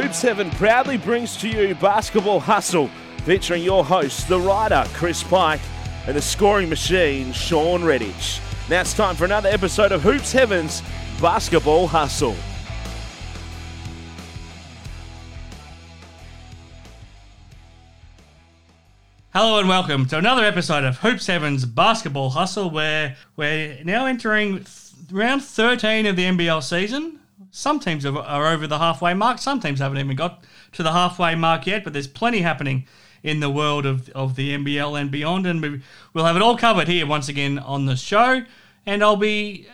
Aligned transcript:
Hoops 0.00 0.22
Heaven 0.22 0.48
proudly 0.50 0.96
brings 0.96 1.36
to 1.38 1.48
you 1.48 1.74
Basketball 1.74 2.38
Hustle, 2.38 2.88
featuring 3.24 3.64
your 3.64 3.84
hosts, 3.84 4.22
the 4.22 4.38
writer 4.38 4.84
Chris 4.92 5.24
Pike 5.24 5.60
and 6.06 6.16
the 6.16 6.22
scoring 6.22 6.68
machine 6.68 7.32
Sean 7.32 7.82
Redhage. 7.82 8.40
Now 8.70 8.82
it's 8.82 8.94
time 8.94 9.16
for 9.16 9.24
another 9.24 9.48
episode 9.48 9.90
of 9.90 10.02
Hoops 10.02 10.30
Heaven's 10.30 10.84
Basketball 11.20 11.88
Hustle. 11.88 12.36
Hello 19.32 19.58
and 19.58 19.68
welcome 19.68 20.06
to 20.06 20.18
another 20.18 20.44
episode 20.44 20.84
of 20.84 20.98
Hoops 20.98 21.26
Heaven's 21.26 21.64
Basketball 21.64 22.30
Hustle, 22.30 22.70
where 22.70 23.16
we're 23.34 23.82
now 23.82 24.06
entering 24.06 24.58
th- 24.58 24.68
round 25.10 25.42
13 25.42 26.06
of 26.06 26.14
the 26.14 26.22
NBL 26.22 26.62
season. 26.62 27.18
Some 27.50 27.80
teams 27.80 28.04
are, 28.04 28.46
over 28.46 28.66
the 28.66 28.78
halfway 28.78 29.14
mark, 29.14 29.38
some 29.38 29.60
teams 29.60 29.80
haven't 29.80 29.98
even 29.98 30.16
got 30.16 30.44
to 30.72 30.82
the 30.82 30.92
halfway 30.92 31.34
mark 31.34 31.66
yet, 31.66 31.84
but 31.84 31.92
there's 31.92 32.06
plenty 32.06 32.42
happening 32.42 32.86
in 33.22 33.40
the 33.40 33.50
world 33.50 33.86
of, 33.86 34.08
of 34.10 34.36
the 34.36 34.56
NBL 34.56 35.00
and 35.00 35.10
beyond, 35.10 35.46
and 35.46 35.60
we, 35.62 35.82
we'll 36.12 36.24
have 36.24 36.36
it 36.36 36.42
all 36.42 36.56
covered 36.56 36.88
here 36.88 37.06
once 37.06 37.28
again 37.28 37.58
on 37.58 37.86
the 37.86 37.96
show. 37.96 38.44
And 38.86 39.02
I'll 39.02 39.16
be 39.16 39.66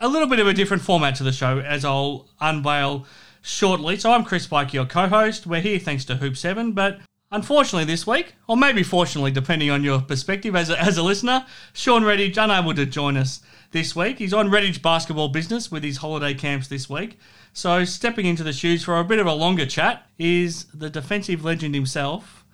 a 0.00 0.08
little 0.08 0.28
bit 0.28 0.38
of 0.38 0.46
a 0.46 0.52
different 0.52 0.82
format 0.82 1.14
to 1.16 1.24
the 1.24 1.32
show 1.32 1.58
as 1.60 1.84
I'll 1.84 2.28
unveil 2.40 3.06
shortly. 3.42 3.96
So 3.96 4.12
I'm 4.12 4.24
Chris 4.24 4.46
Pike, 4.46 4.72
your 4.72 4.84
co-host. 4.84 5.46
We're 5.46 5.60
here 5.60 5.78
thanks 5.78 6.04
to 6.06 6.16
Hoops 6.16 6.42
Heaven, 6.42 6.72
but 6.72 7.00
unfortunately 7.30 7.84
this 7.84 8.06
week, 8.06 8.34
or 8.46 8.56
maybe 8.56 8.82
fortunately, 8.82 9.30
depending 9.30 9.70
on 9.70 9.82
your 9.82 10.00
perspective 10.00 10.54
as 10.54 10.70
a, 10.70 10.80
as 10.80 10.98
a 10.98 11.02
listener, 11.02 11.46
Sean 11.72 12.02
Redhage 12.02 12.42
unable 12.42 12.74
to 12.74 12.86
join 12.86 13.16
us 13.16 13.40
this 13.70 13.94
week. 13.94 14.18
He's 14.18 14.32
on 14.32 14.50
Redhage 14.50 14.82
basketball 14.82 15.28
business 15.28 15.70
with 15.70 15.82
his 15.82 15.98
holiday 15.98 16.34
camps 16.34 16.68
this 16.68 16.88
week. 16.88 17.18
So 17.52 17.84
stepping 17.84 18.26
into 18.26 18.42
the 18.42 18.52
shoes 18.52 18.84
for 18.84 18.98
a 18.98 19.04
bit 19.04 19.18
of 19.18 19.26
a 19.26 19.32
longer 19.32 19.66
chat 19.66 20.06
is 20.18 20.64
the 20.66 20.90
defensive 20.90 21.44
legend 21.44 21.74
himself, 21.74 22.44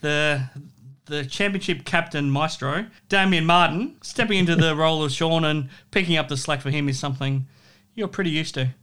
the 0.00 0.50
the 1.06 1.24
championship 1.24 1.84
captain 1.84 2.30
maestro, 2.30 2.86
Damien 3.08 3.46
Martin, 3.46 3.96
stepping 4.02 4.38
into 4.38 4.56
the 4.56 4.74
role 4.74 5.04
of 5.04 5.12
Sean 5.12 5.44
and 5.44 5.68
picking 5.92 6.16
up 6.16 6.26
the 6.28 6.36
slack 6.36 6.60
for 6.60 6.70
him 6.70 6.88
is 6.88 6.98
something 6.98 7.46
you're 7.94 8.08
pretty 8.08 8.30
used 8.30 8.54
to. 8.54 8.74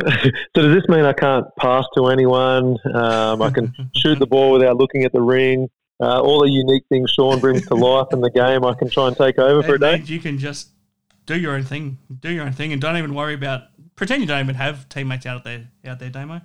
so 0.02 0.10
does 0.54 0.74
this 0.74 0.88
mean 0.88 1.04
I 1.04 1.12
can't 1.12 1.46
pass 1.58 1.84
to 1.96 2.06
anyone? 2.06 2.78
Um, 2.94 3.42
I 3.42 3.50
can 3.50 3.74
shoot 3.96 4.18
the 4.18 4.26
ball 4.26 4.52
without 4.52 4.76
looking 4.76 5.04
at 5.04 5.12
the 5.12 5.20
ring. 5.20 5.68
Uh, 6.00 6.20
all 6.20 6.40
the 6.40 6.50
unique 6.50 6.84
things 6.88 7.10
Sean 7.10 7.38
brings 7.38 7.66
to 7.68 7.74
life 7.74 8.08
in 8.12 8.20
the 8.20 8.30
game, 8.30 8.64
I 8.64 8.74
can 8.74 8.90
try 8.90 9.08
and 9.08 9.16
take 9.16 9.38
over 9.38 9.62
for 9.62 9.74
a 9.74 9.78
day. 9.78 10.02
You 10.04 10.18
can 10.18 10.38
just 10.38 10.70
do 11.26 11.38
your 11.38 11.54
own 11.54 11.64
thing, 11.64 11.98
do 12.20 12.30
your 12.30 12.44
own 12.44 12.52
thing, 12.52 12.72
and 12.72 12.80
don't 12.80 12.96
even 12.96 13.14
worry 13.14 13.34
about 13.34 13.62
pretend 13.96 14.20
you 14.20 14.26
don't 14.26 14.40
even 14.40 14.54
have 14.54 14.88
teammates 14.88 15.26
out 15.26 15.44
there 15.44 15.68
out 15.86 15.98
there, 15.98 16.10
Damo. 16.10 16.40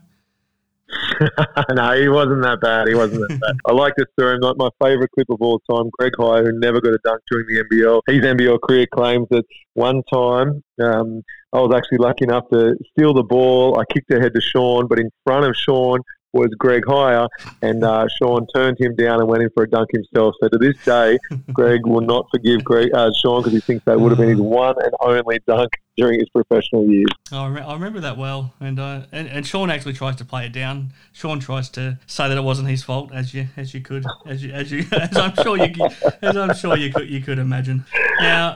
no, 1.72 2.02
he 2.02 2.09
wasn't 2.09 2.41
that 2.41 2.59
bad. 2.61 2.88
He 2.88 2.95
wasn't 2.95 3.22
that 3.22 3.39
bad. 3.39 3.55
I 3.67 3.73
like 3.73 3.94
this 3.95 4.07
story. 4.17 4.39
Like 4.39 4.57
my 4.57 4.69
favourite 4.81 5.11
clip 5.11 5.30
of 5.30 5.41
all 5.41 5.59
time, 5.69 5.89
Greg 6.00 6.13
Hire, 6.17 6.45
who 6.45 6.59
never 6.59 6.81
got 6.81 6.94
a 6.94 7.00
dunk 7.03 7.22
during 7.30 7.45
the 7.47 7.63
NBL. 7.63 8.02
His 8.07 8.23
NBL 8.23 8.59
career 8.61 8.88
claims 8.91 9.27
that 9.30 9.45
one 9.73 10.02
time 10.11 10.63
um, 10.81 11.23
I 11.53 11.59
was 11.59 11.73
actually 11.75 12.00
lucky 12.00 12.23
enough 12.23 12.50
to 12.52 12.75
steal 12.91 13.13
the 13.13 13.23
ball. 13.23 13.80
I 13.80 13.83
kicked 13.94 14.11
ahead 14.11 14.33
to 14.33 14.41
Sean, 14.41 14.88
but 14.88 15.00
in 15.00 15.09
front 15.23 15.45
of 15.45 15.55
Sean 15.55 16.00
was 16.33 16.49
Greg 16.58 16.83
Hire, 16.88 17.27
and 17.61 17.83
uh, 17.83 18.08
Sean 18.17 18.45
turned 18.53 18.80
him 18.80 18.95
down 18.95 19.19
and 19.19 19.27
went 19.27 19.44
in 19.44 19.49
for 19.52 19.63
a 19.63 19.69
dunk 19.69 19.89
himself. 19.91 20.35
So 20.41 20.49
to 20.49 20.58
this 20.58 20.75
day, 20.85 21.17
Greg 21.53 21.85
will 21.85 22.02
not 22.02 22.27
forgive 22.31 22.63
Greg, 22.63 22.94
uh, 22.94 23.11
Sean 23.22 23.41
because 23.41 23.53
he 23.53 23.59
thinks 23.59 23.85
that 23.85 23.99
would 23.99 24.11
have 24.11 24.19
been 24.19 24.30
his 24.30 24.39
one 24.39 24.75
and 24.83 24.94
only 25.02 25.39
dunk 25.47 25.72
during 25.97 26.19
his 26.19 26.30
professional 26.30 26.85
years. 26.85 27.09
Oh, 27.31 27.44
I 27.44 27.73
remember 27.73 28.00
that 28.00 28.17
well, 28.17 28.53
and, 28.59 28.80
uh, 28.80 29.02
and 29.11 29.27
and 29.27 29.45
Sean 29.45 29.69
actually 29.69 29.94
tries 29.94 30.16
to 30.17 30.25
play 30.25 30.45
it 30.45 30.53
down. 30.53 30.94
Sean 31.11 31.39
tries 31.39 31.69
to 31.72 32.00
say 32.07 32.29
that 32.29 32.38
it 32.38 32.44
wasn't 32.44 32.69
his 32.69 32.84
fault, 32.84 33.11
as 33.13 33.34
you 33.34 33.47
as 33.57 33.73
you 33.73 33.81
could, 33.81 34.06
as 34.25 34.44
you 34.44 34.51
as 34.53 34.72
you 34.72 34.85
as 34.91 35.17
I'm 35.17 35.35
sure 35.44 35.57
you 35.57 35.73
as 36.22 36.38
I'm 36.38 36.56
sure 36.56 36.78
you 36.78 36.91
could 36.94 37.09
you 37.09 37.22
could 37.22 37.40
imagine. 37.40 37.85
Now. 38.22 38.53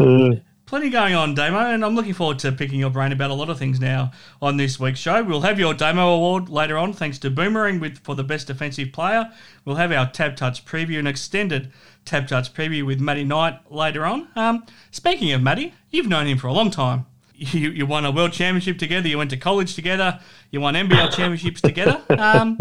Plenty 0.74 0.90
going 0.90 1.14
on, 1.14 1.36
Damo, 1.36 1.60
and 1.60 1.86
I'm 1.86 1.94
looking 1.94 2.16
forward 2.16 2.40
to 2.40 2.52
picking 2.52 2.80
your 2.80 2.90
brain 2.90 3.12
about 3.12 3.30
a 3.30 3.36
lot 3.36 3.48
of 3.48 3.60
things 3.60 3.80
now 3.80 4.10
on 4.42 4.58
this 4.58 4.80
week's 4.80 5.00
show. 5.00 5.22
We'll 5.22 5.42
have 5.42 5.60
your 5.60 5.76
Damo 5.76 6.16
Award 6.16 6.50
later 6.50 6.80
on, 6.80 6.94
thanks 6.94 7.20
to 7.20 7.30
Boomerang 7.30 7.80
with 7.80 8.00
for 8.00 8.16
the 8.16 8.24
best 8.24 8.48
defensive 8.48 8.92
player. 8.92 9.32
We'll 9.66 9.76
have 9.76 9.92
our 9.92 10.10
Tab 10.10 10.36
Touch 10.36 10.66
preview, 10.66 10.98
an 10.98 11.06
extended 11.06 11.72
Tab 12.06 12.28
Touch 12.28 12.56
preview 12.56 12.88
with 12.88 13.00
Matty 13.00 13.24
Knight 13.24 13.60
later 13.72 14.04
on. 14.04 14.30
Um, 14.36 14.66
speaking 14.90 15.32
of 15.32 15.44
Matty, 15.44 15.76
you've 15.92 16.08
known 16.08 16.26
him 16.26 16.40
for 16.40 16.48
a 16.48 16.54
long 16.54 16.72
time. 16.72 17.06
You, 17.36 17.70
you 17.70 17.86
won 17.86 18.04
a 18.06 18.12
world 18.12 18.32
championship 18.32 18.80
together. 18.80 19.08
You 19.08 19.20
went 19.20 19.30
to 19.30 19.38
college 19.38 19.76
together. 19.76 20.20
You 20.50 20.62
won 20.62 20.74
NBL 20.74 21.12
championships 21.12 21.62
together. 21.62 22.02
Um, 22.10 22.58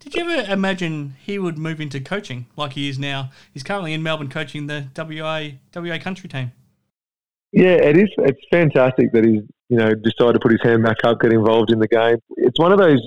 did 0.00 0.14
you 0.14 0.28
ever 0.28 0.52
imagine 0.52 1.16
he 1.24 1.38
would 1.38 1.56
move 1.56 1.80
into 1.80 2.00
coaching 2.00 2.46
like 2.56 2.72
he 2.72 2.88
is 2.88 2.98
now? 2.98 3.30
He's 3.54 3.62
currently 3.62 3.94
in 3.94 4.02
Melbourne 4.02 4.28
coaching 4.28 4.66
the 4.66 4.88
WA 4.96 5.50
WA 5.74 5.98
country 5.98 6.28
team. 6.28 6.52
Yeah, 7.52 7.72
it 7.72 7.96
is. 7.96 8.08
It's 8.18 8.40
fantastic 8.50 9.12
that 9.12 9.24
he's 9.24 9.42
you 9.68 9.76
know 9.76 9.94
decided 9.94 10.34
to 10.34 10.40
put 10.40 10.52
his 10.52 10.62
hand 10.62 10.82
back 10.82 10.98
up, 11.04 11.20
get 11.20 11.32
involved 11.32 11.70
in 11.70 11.78
the 11.78 11.88
game. 11.88 12.18
It's 12.36 12.58
one 12.58 12.72
of 12.72 12.78
those 12.78 13.00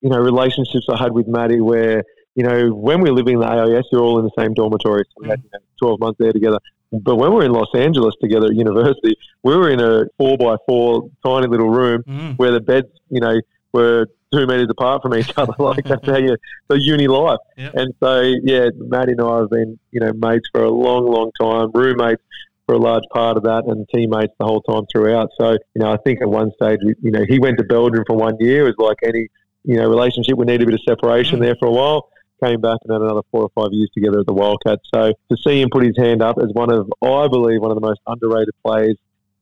you 0.00 0.10
know 0.10 0.18
relationships 0.18 0.86
I 0.88 0.96
had 0.96 1.12
with 1.12 1.28
Matty 1.28 1.60
where 1.60 2.02
you 2.34 2.44
know 2.44 2.70
when 2.70 3.00
we 3.00 3.10
were 3.10 3.16
living 3.16 3.34
in 3.34 3.40
the 3.40 3.46
AIS, 3.46 3.84
we 3.92 3.98
were 3.98 4.04
all 4.04 4.18
in 4.18 4.24
the 4.24 4.42
same 4.42 4.54
dormitory. 4.54 5.04
So 5.08 5.22
we 5.22 5.28
had 5.28 5.42
you 5.42 5.50
know, 5.52 5.58
twelve 5.78 6.00
months 6.00 6.18
there 6.18 6.32
together. 6.32 6.58
But 6.92 7.16
when 7.16 7.30
we 7.30 7.36
were 7.36 7.44
in 7.44 7.52
Los 7.52 7.74
Angeles 7.74 8.14
together 8.20 8.46
at 8.46 8.54
university, 8.54 9.16
we 9.42 9.56
were 9.56 9.70
in 9.70 9.80
a 9.80 10.04
four 10.16 10.36
by 10.36 10.56
four 10.66 11.10
tiny 11.24 11.48
little 11.48 11.70
room 11.70 12.04
mm. 12.04 12.36
where 12.36 12.52
the 12.52 12.60
beds, 12.60 12.86
you 13.10 13.20
know, 13.20 13.40
were 13.72 14.06
two 14.32 14.46
meters 14.46 14.68
apart 14.70 15.02
from 15.02 15.14
each 15.14 15.32
other. 15.36 15.54
like 15.58 15.84
that's 15.84 16.06
how 16.06 16.18
you 16.18 16.36
the 16.68 16.80
uni 16.80 17.08
life. 17.08 17.38
Yep. 17.56 17.74
And 17.74 17.94
so 18.00 18.20
yeah, 18.42 18.68
Matty 18.76 19.12
and 19.12 19.20
I 19.20 19.38
have 19.38 19.50
been 19.50 19.78
you 19.90 20.00
know 20.00 20.12
mates 20.12 20.48
for 20.52 20.62
a 20.62 20.70
long, 20.70 21.06
long 21.06 21.32
time, 21.40 21.70
roommates 21.72 22.22
for 22.66 22.74
a 22.74 22.78
large 22.78 23.04
part 23.12 23.36
of 23.36 23.42
that 23.44 23.64
and 23.66 23.86
teammates 23.94 24.32
the 24.38 24.46
whole 24.46 24.62
time 24.62 24.84
throughout. 24.90 25.30
So, 25.38 25.52
you 25.52 25.82
know, 25.82 25.92
I 25.92 25.96
think 25.98 26.22
at 26.22 26.28
one 26.28 26.50
stage, 26.52 26.80
you 26.82 27.10
know, 27.10 27.24
he 27.28 27.38
went 27.38 27.58
to 27.58 27.64
Belgium 27.64 28.04
for 28.06 28.16
one 28.16 28.36
year. 28.40 28.66
It 28.66 28.76
was 28.78 28.88
like 28.88 28.98
any, 29.06 29.28
you 29.64 29.76
know, 29.76 29.88
relationship. 29.88 30.36
We 30.36 30.46
needed 30.46 30.62
a 30.62 30.66
bit 30.66 30.74
of 30.74 30.80
separation 30.88 31.38
mm. 31.38 31.42
there 31.42 31.56
for 31.58 31.68
a 31.68 31.72
while. 31.72 32.08
Came 32.42 32.60
back 32.60 32.78
and 32.82 32.92
had 32.92 33.02
another 33.02 33.22
four 33.30 33.42
or 33.42 33.50
five 33.54 33.72
years 33.72 33.90
together 33.94 34.20
at 34.20 34.26
the 34.26 34.34
Wildcats. 34.34 34.82
So 34.92 35.12
to 35.30 35.36
see 35.36 35.60
him 35.60 35.68
put 35.70 35.84
his 35.84 35.96
hand 35.96 36.22
up 36.22 36.36
as 36.38 36.48
one 36.52 36.72
of, 36.72 36.90
I 37.02 37.28
believe, 37.28 37.60
one 37.60 37.70
of 37.70 37.76
the 37.76 37.86
most 37.86 38.00
underrated 38.06 38.54
players 38.64 38.96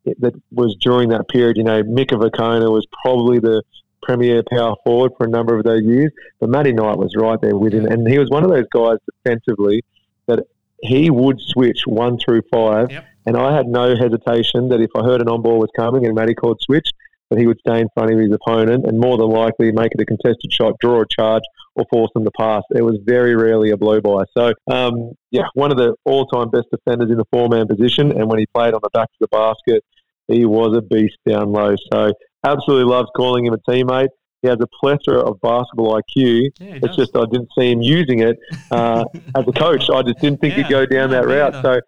that 0.05 0.35
was 0.51 0.77
during 0.81 1.11
that 1.11 1.29
period. 1.29 1.57
You 1.57 1.65
know, 1.65 1.83
Mika 1.83 2.17
Vukona 2.17 2.71
was 2.71 2.87
probably 3.03 3.39
the 3.39 3.63
premier 4.03 4.43
power 4.51 4.75
forward 4.85 5.13
for 5.17 5.27
a 5.27 5.31
number 5.31 5.57
of 5.57 5.65
those 5.65 5.85
years, 5.85 6.11
but 6.41 6.51
Matty 6.51 6.73
Knight 6.73 6.99
was 6.99 7.15
right 7.17 7.41
there 7.41 7.57
with 7.57 7.73
him, 7.73 7.87
and 7.87 8.07
he 8.07 8.19
was 8.19 8.29
one 8.31 8.43
of 8.43 8.51
those 8.51 8.67
guys 8.73 8.99
defensively 9.25 9.85
that 10.27 10.41
he 10.83 11.11
would 11.11 11.41
switch 11.41 11.83
one 11.87 12.19
through 12.19 12.43
five 12.53 12.91
yep. 12.91 13.07
And 13.27 13.37
I 13.37 13.55
had 13.55 13.67
no 13.67 13.95
hesitation 13.97 14.69
that 14.69 14.81
if 14.81 14.91
I 14.97 15.03
heard 15.03 15.21
an 15.21 15.29
on 15.29 15.43
ball 15.43 15.59
was 15.59 15.71
coming 15.77 16.07
and 16.07 16.15
Matty 16.15 16.35
called 16.35 16.61
switch, 16.61 16.89
that 17.31 17.39
he 17.39 17.47
would 17.47 17.59
stay 17.61 17.81
in 17.81 17.89
front 17.95 18.13
of 18.13 18.19
his 18.19 18.33
opponent 18.33 18.85
and 18.87 18.99
more 18.99 19.17
than 19.17 19.29
likely 19.29 19.73
make 19.73 19.93
it 19.93 20.01
a 20.01 20.05
contested 20.05 20.53
shot, 20.53 20.75
draw 20.81 21.01
a 21.01 21.07
charge, 21.07 21.43
or 21.75 21.87
force 21.91 22.11
them 22.15 22.25
to 22.25 22.31
pass. 22.39 22.63
It 22.75 22.83
was 22.83 22.99
very 23.05 23.35
rarely 23.35 23.71
a 23.71 23.77
blow 23.77 24.01
by. 24.01 24.25
So, 24.37 24.53
um, 24.71 25.13
yeah, 25.31 25.47
one 25.55 25.71
of 25.71 25.79
the 25.79 25.95
all 26.05 26.27
time 26.27 26.51
best 26.51 26.67
defenders 26.71 27.11
in 27.11 27.17
the 27.17 27.25
four 27.33 27.49
man 27.49 27.67
position. 27.67 28.13
And 28.13 28.29
when 28.29 28.39
he 28.39 28.47
played 28.47 28.75
on 28.75 28.81
the 28.83 28.91
back 28.93 29.09
of 29.09 29.19
the 29.21 29.29
basket, 29.29 29.83
he 30.29 30.45
was 30.45 30.77
a 30.77 30.83
beast 30.83 31.17
down 31.27 31.53
low. 31.53 31.75
So, 31.91 32.13
absolutely 32.45 32.93
loved 32.93 33.09
calling 33.17 33.47
him 33.47 33.55
a 33.55 33.59
teammate. 33.71 34.09
He 34.43 34.49
has 34.49 34.59
a 34.61 34.67
plethora 34.81 35.21
of 35.21 35.41
basketball 35.41 35.95
IQ. 35.95 36.51
Yeah, 36.59 36.75
it's 36.75 36.89
does. 36.89 36.97
just 36.97 37.17
I 37.17 37.25
didn't 37.31 37.49
see 37.57 37.71
him 37.71 37.81
using 37.81 38.21
it 38.21 38.39
uh, 38.71 39.05
as 39.37 39.45
a 39.47 39.53
coach. 39.53 39.89
I 39.89 40.03
just 40.03 40.19
didn't 40.19 40.41
think 40.41 40.57
yeah, 40.57 40.65
he'd 40.65 40.71
go 40.71 40.85
down 40.85 41.11
that 41.11 41.27
route. 41.27 41.63
So 41.63 41.81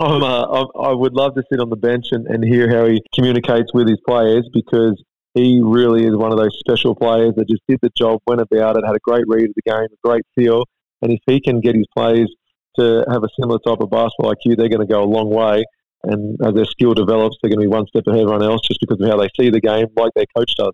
I'm, 0.00 0.22
uh, 0.22 0.64
I 0.80 0.92
would 0.92 1.14
love 1.14 1.34
to 1.36 1.42
sit 1.50 1.60
on 1.60 1.70
the 1.70 1.76
bench 1.76 2.06
and, 2.10 2.26
and 2.26 2.42
hear 2.42 2.68
how 2.74 2.86
he 2.86 3.02
communicates 3.14 3.72
with 3.72 3.88
his 3.88 3.98
players 4.06 4.48
because 4.52 5.00
he 5.34 5.60
really 5.62 6.06
is 6.06 6.16
one 6.16 6.32
of 6.32 6.38
those 6.38 6.58
special 6.58 6.94
players 6.94 7.34
that 7.36 7.48
just 7.48 7.62
did 7.68 7.78
the 7.82 7.90
job, 7.96 8.20
went 8.26 8.40
about 8.40 8.76
it, 8.76 8.84
had 8.84 8.96
a 8.96 9.00
great 9.00 9.24
read 9.28 9.48
of 9.48 9.54
the 9.54 9.70
game, 9.70 9.84
a 9.84 10.08
great 10.08 10.24
feel. 10.34 10.64
And 11.02 11.12
if 11.12 11.20
he 11.26 11.40
can 11.40 11.60
get 11.60 11.76
his 11.76 11.86
players 11.96 12.32
to 12.78 13.04
have 13.10 13.22
a 13.22 13.28
similar 13.38 13.58
type 13.60 13.80
of 13.80 13.90
basketball 13.90 14.34
IQ, 14.34 14.56
they're 14.56 14.68
going 14.68 14.80
to 14.80 14.86
go 14.86 15.02
a 15.02 15.04
long 15.04 15.30
way. 15.30 15.64
And 16.02 16.36
as 16.42 16.54
their 16.54 16.64
skill 16.64 16.94
develops, 16.94 17.36
they're 17.40 17.50
going 17.50 17.60
to 17.60 17.64
be 17.64 17.68
one 17.68 17.86
step 17.86 18.04
ahead 18.06 18.20
of 18.20 18.28
everyone 18.28 18.42
else 18.42 18.62
just 18.66 18.80
because 18.80 19.00
of 19.00 19.08
how 19.08 19.18
they 19.18 19.28
see 19.38 19.50
the 19.50 19.60
game, 19.60 19.86
like 19.96 20.12
their 20.14 20.24
coach 20.34 20.54
does. 20.56 20.72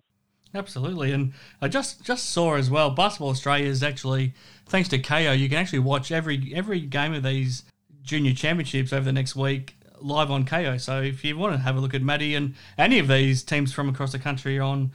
Absolutely, 0.57 1.11
and 1.11 1.33
I 1.61 1.67
just 1.67 2.03
just 2.03 2.31
saw 2.31 2.55
as 2.55 2.69
well. 2.69 2.89
Basketball 2.89 3.29
Australia 3.29 3.67
is 3.67 3.83
actually 3.83 4.33
thanks 4.67 4.89
to 4.89 4.99
Kayo, 4.99 5.37
you 5.37 5.49
can 5.49 5.57
actually 5.57 5.79
watch 5.79 6.11
every 6.11 6.51
every 6.55 6.81
game 6.81 7.13
of 7.13 7.23
these 7.23 7.63
junior 8.03 8.33
championships 8.33 8.93
over 8.93 9.05
the 9.05 9.11
next 9.11 9.35
week 9.35 9.75
live 9.99 10.29
on 10.29 10.45
Kayo. 10.45 10.79
So 10.79 11.01
if 11.01 11.23
you 11.23 11.37
want 11.37 11.53
to 11.53 11.59
have 11.59 11.75
a 11.75 11.79
look 11.79 11.93
at 11.93 12.01
Matty 12.01 12.35
and 12.35 12.53
any 12.77 12.99
of 12.99 13.07
these 13.07 13.43
teams 13.43 13.73
from 13.73 13.89
across 13.89 14.11
the 14.11 14.19
country 14.19 14.59
on 14.59 14.91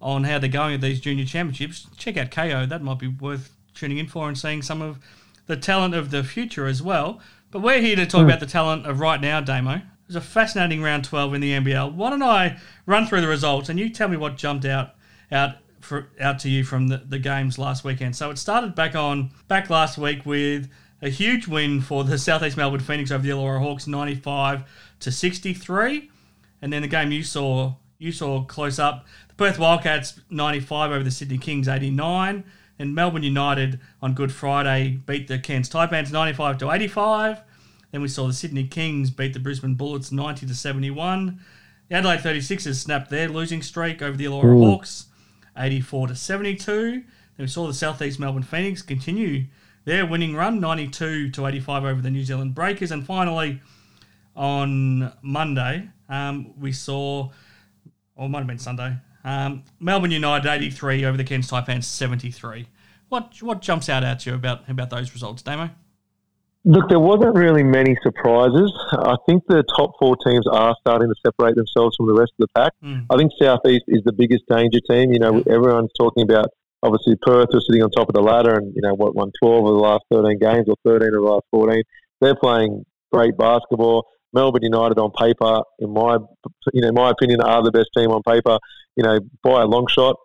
on 0.00 0.24
how 0.24 0.38
they're 0.38 0.48
going 0.48 0.74
at 0.74 0.80
these 0.80 1.00
junior 1.00 1.26
championships, 1.26 1.86
check 1.96 2.16
out 2.16 2.30
Kayo. 2.30 2.68
That 2.68 2.82
might 2.82 2.98
be 2.98 3.08
worth 3.08 3.50
tuning 3.74 3.98
in 3.98 4.08
for 4.08 4.28
and 4.28 4.36
seeing 4.36 4.62
some 4.62 4.82
of 4.82 4.98
the 5.46 5.56
talent 5.56 5.94
of 5.94 6.10
the 6.10 6.24
future 6.24 6.66
as 6.66 6.82
well. 6.82 7.20
But 7.50 7.60
we're 7.60 7.80
here 7.80 7.96
to 7.96 8.06
talk 8.06 8.22
mm. 8.22 8.24
about 8.24 8.40
the 8.40 8.46
talent 8.46 8.86
of 8.86 9.00
right 9.00 9.20
now, 9.20 9.40
Damo. 9.40 9.74
It 9.74 9.82
was 10.06 10.16
a 10.16 10.20
fascinating 10.20 10.82
round 10.82 11.04
12 11.04 11.34
in 11.34 11.40
the 11.40 11.52
NBL. 11.52 11.94
Why 11.94 12.10
don't 12.10 12.22
I 12.22 12.58
run 12.86 13.06
through 13.06 13.20
the 13.20 13.28
results 13.28 13.68
and 13.68 13.78
you 13.78 13.90
tell 13.90 14.08
me 14.08 14.16
what 14.16 14.36
jumped 14.36 14.64
out 14.64 14.94
out 15.32 15.56
for, 15.80 16.08
out 16.20 16.38
to 16.40 16.48
you 16.48 16.64
from 16.64 16.88
the, 16.88 16.98
the 16.98 17.18
games 17.18 17.58
last 17.58 17.84
weekend. 17.84 18.14
So 18.14 18.30
it 18.30 18.38
started 18.38 18.74
back 18.74 18.94
on 18.94 19.30
back 19.48 19.70
last 19.70 19.98
week 19.98 20.24
with 20.24 20.68
a 21.02 21.08
huge 21.08 21.48
win 21.48 21.80
for 21.80 22.04
the 22.04 22.18
Southeast 22.18 22.56
Melbourne 22.56 22.80
Phoenix 22.80 23.10
over 23.10 23.22
the 23.22 23.30
Illawarra 23.30 23.60
Hawks, 23.60 23.86
95 23.86 24.64
to 25.00 25.10
63. 25.10 26.10
And 26.62 26.72
then 26.72 26.82
the 26.82 26.88
game 26.88 27.10
you 27.10 27.22
saw 27.22 27.74
you 27.98 28.12
saw 28.12 28.42
close 28.44 28.78
up, 28.78 29.06
the 29.28 29.34
Perth 29.34 29.58
Wildcats 29.58 30.20
95 30.30 30.90
over 30.90 31.04
the 31.04 31.10
Sydney 31.10 31.38
Kings 31.38 31.68
89. 31.68 32.44
And 32.78 32.94
Melbourne 32.94 33.22
United 33.22 33.78
on 34.00 34.14
Good 34.14 34.32
Friday 34.32 35.00
beat 35.04 35.28
the 35.28 35.38
Cairns 35.38 35.68
Taipans 35.68 36.12
95 36.12 36.58
to 36.58 36.70
85. 36.70 37.42
Then 37.92 38.00
we 38.00 38.08
saw 38.08 38.26
the 38.26 38.32
Sydney 38.32 38.66
Kings 38.66 39.10
beat 39.10 39.34
the 39.34 39.38
Brisbane 39.38 39.74
Bullets 39.74 40.12
90 40.12 40.46
to 40.46 40.54
71. 40.54 41.40
The 41.88 41.96
Adelaide 41.96 42.20
36ers 42.20 42.76
snapped 42.76 43.10
their 43.10 43.28
losing 43.28 43.60
streak 43.60 44.00
over 44.00 44.16
the 44.16 44.24
Illawarra 44.24 44.58
Hawks 44.64 45.06
84 45.56 46.08
to 46.08 46.16
72. 46.16 46.92
Then 46.92 47.02
we 47.38 47.46
saw 47.46 47.66
the 47.66 47.74
Southeast 47.74 48.18
Melbourne 48.18 48.42
Phoenix 48.42 48.82
continue 48.82 49.46
their 49.84 50.06
winning 50.06 50.34
run 50.34 50.60
92 50.60 51.30
to 51.30 51.46
85 51.46 51.84
over 51.84 52.00
the 52.00 52.10
New 52.10 52.24
Zealand 52.24 52.54
Breakers. 52.54 52.90
And 52.90 53.04
finally, 53.04 53.60
on 54.36 55.12
Monday, 55.22 55.88
um, 56.08 56.58
we 56.58 56.72
saw, 56.72 57.30
or 58.16 58.26
it 58.26 58.28
might 58.28 58.38
have 58.38 58.46
been 58.46 58.58
Sunday, 58.58 58.96
um, 59.24 59.64
Melbourne 59.78 60.10
United 60.10 60.48
83 60.48 61.04
over 61.04 61.16
the 61.16 61.24
Cairns 61.24 61.50
Taipans 61.50 61.84
73. 61.84 62.68
What 63.08 63.42
what 63.42 63.60
jumps 63.60 63.88
out 63.88 64.04
at 64.04 64.24
you 64.24 64.34
about 64.34 64.68
about 64.68 64.90
those 64.90 65.12
results, 65.12 65.42
Damo? 65.42 65.70
Look, 66.64 66.90
there 66.90 67.00
wasn't 67.00 67.34
really 67.36 67.62
many 67.62 67.96
surprises. 68.02 68.70
I 68.92 69.16
think 69.26 69.44
the 69.48 69.64
top 69.76 69.92
four 69.98 70.16
teams 70.16 70.46
are 70.46 70.76
starting 70.80 71.08
to 71.08 71.14
separate 71.24 71.56
themselves 71.56 71.96
from 71.96 72.06
the 72.06 72.14
rest 72.14 72.32
of 72.38 72.48
the 72.48 72.60
pack. 72.60 72.72
Mm. 72.84 73.06
I 73.08 73.16
think 73.16 73.32
Southeast 73.40 73.84
is 73.88 74.02
the 74.04 74.12
biggest 74.12 74.44
danger 74.48 74.78
team. 74.88 75.10
You 75.12 75.20
know, 75.20 75.42
everyone's 75.48 75.92
talking 75.98 76.22
about 76.22 76.48
obviously 76.82 77.16
Perth 77.22 77.48
are 77.54 77.60
sitting 77.60 77.82
on 77.82 77.90
top 77.90 78.08
of 78.08 78.14
the 78.14 78.20
ladder 78.20 78.56
and, 78.56 78.74
you 78.74 78.82
know, 78.82 78.94
what, 78.94 79.14
won 79.14 79.32
12 79.42 79.64
of 79.64 79.74
the 79.74 79.80
last 79.80 80.04
13 80.12 80.38
games 80.38 80.66
or 80.68 80.76
13 80.84 81.08
of 81.08 81.14
the 81.14 81.20
last 81.20 81.44
14. 81.50 81.82
They're 82.20 82.36
playing 82.36 82.84
great 83.12 83.36
basketball. 83.38 84.06
Melbourne 84.32 84.62
United 84.62 84.98
on 84.98 85.10
paper, 85.10 85.62
in 85.80 85.92
my, 85.92 86.18
you 86.72 86.82
know, 86.82 86.92
my 86.92 87.10
opinion, 87.10 87.40
are 87.40 87.62
the 87.62 87.72
best 87.72 87.88
team 87.96 88.10
on 88.10 88.22
paper, 88.22 88.58
you 88.96 89.02
know, 89.02 89.18
by 89.42 89.62
a 89.62 89.66
long 89.66 89.86
shot. 89.88 90.16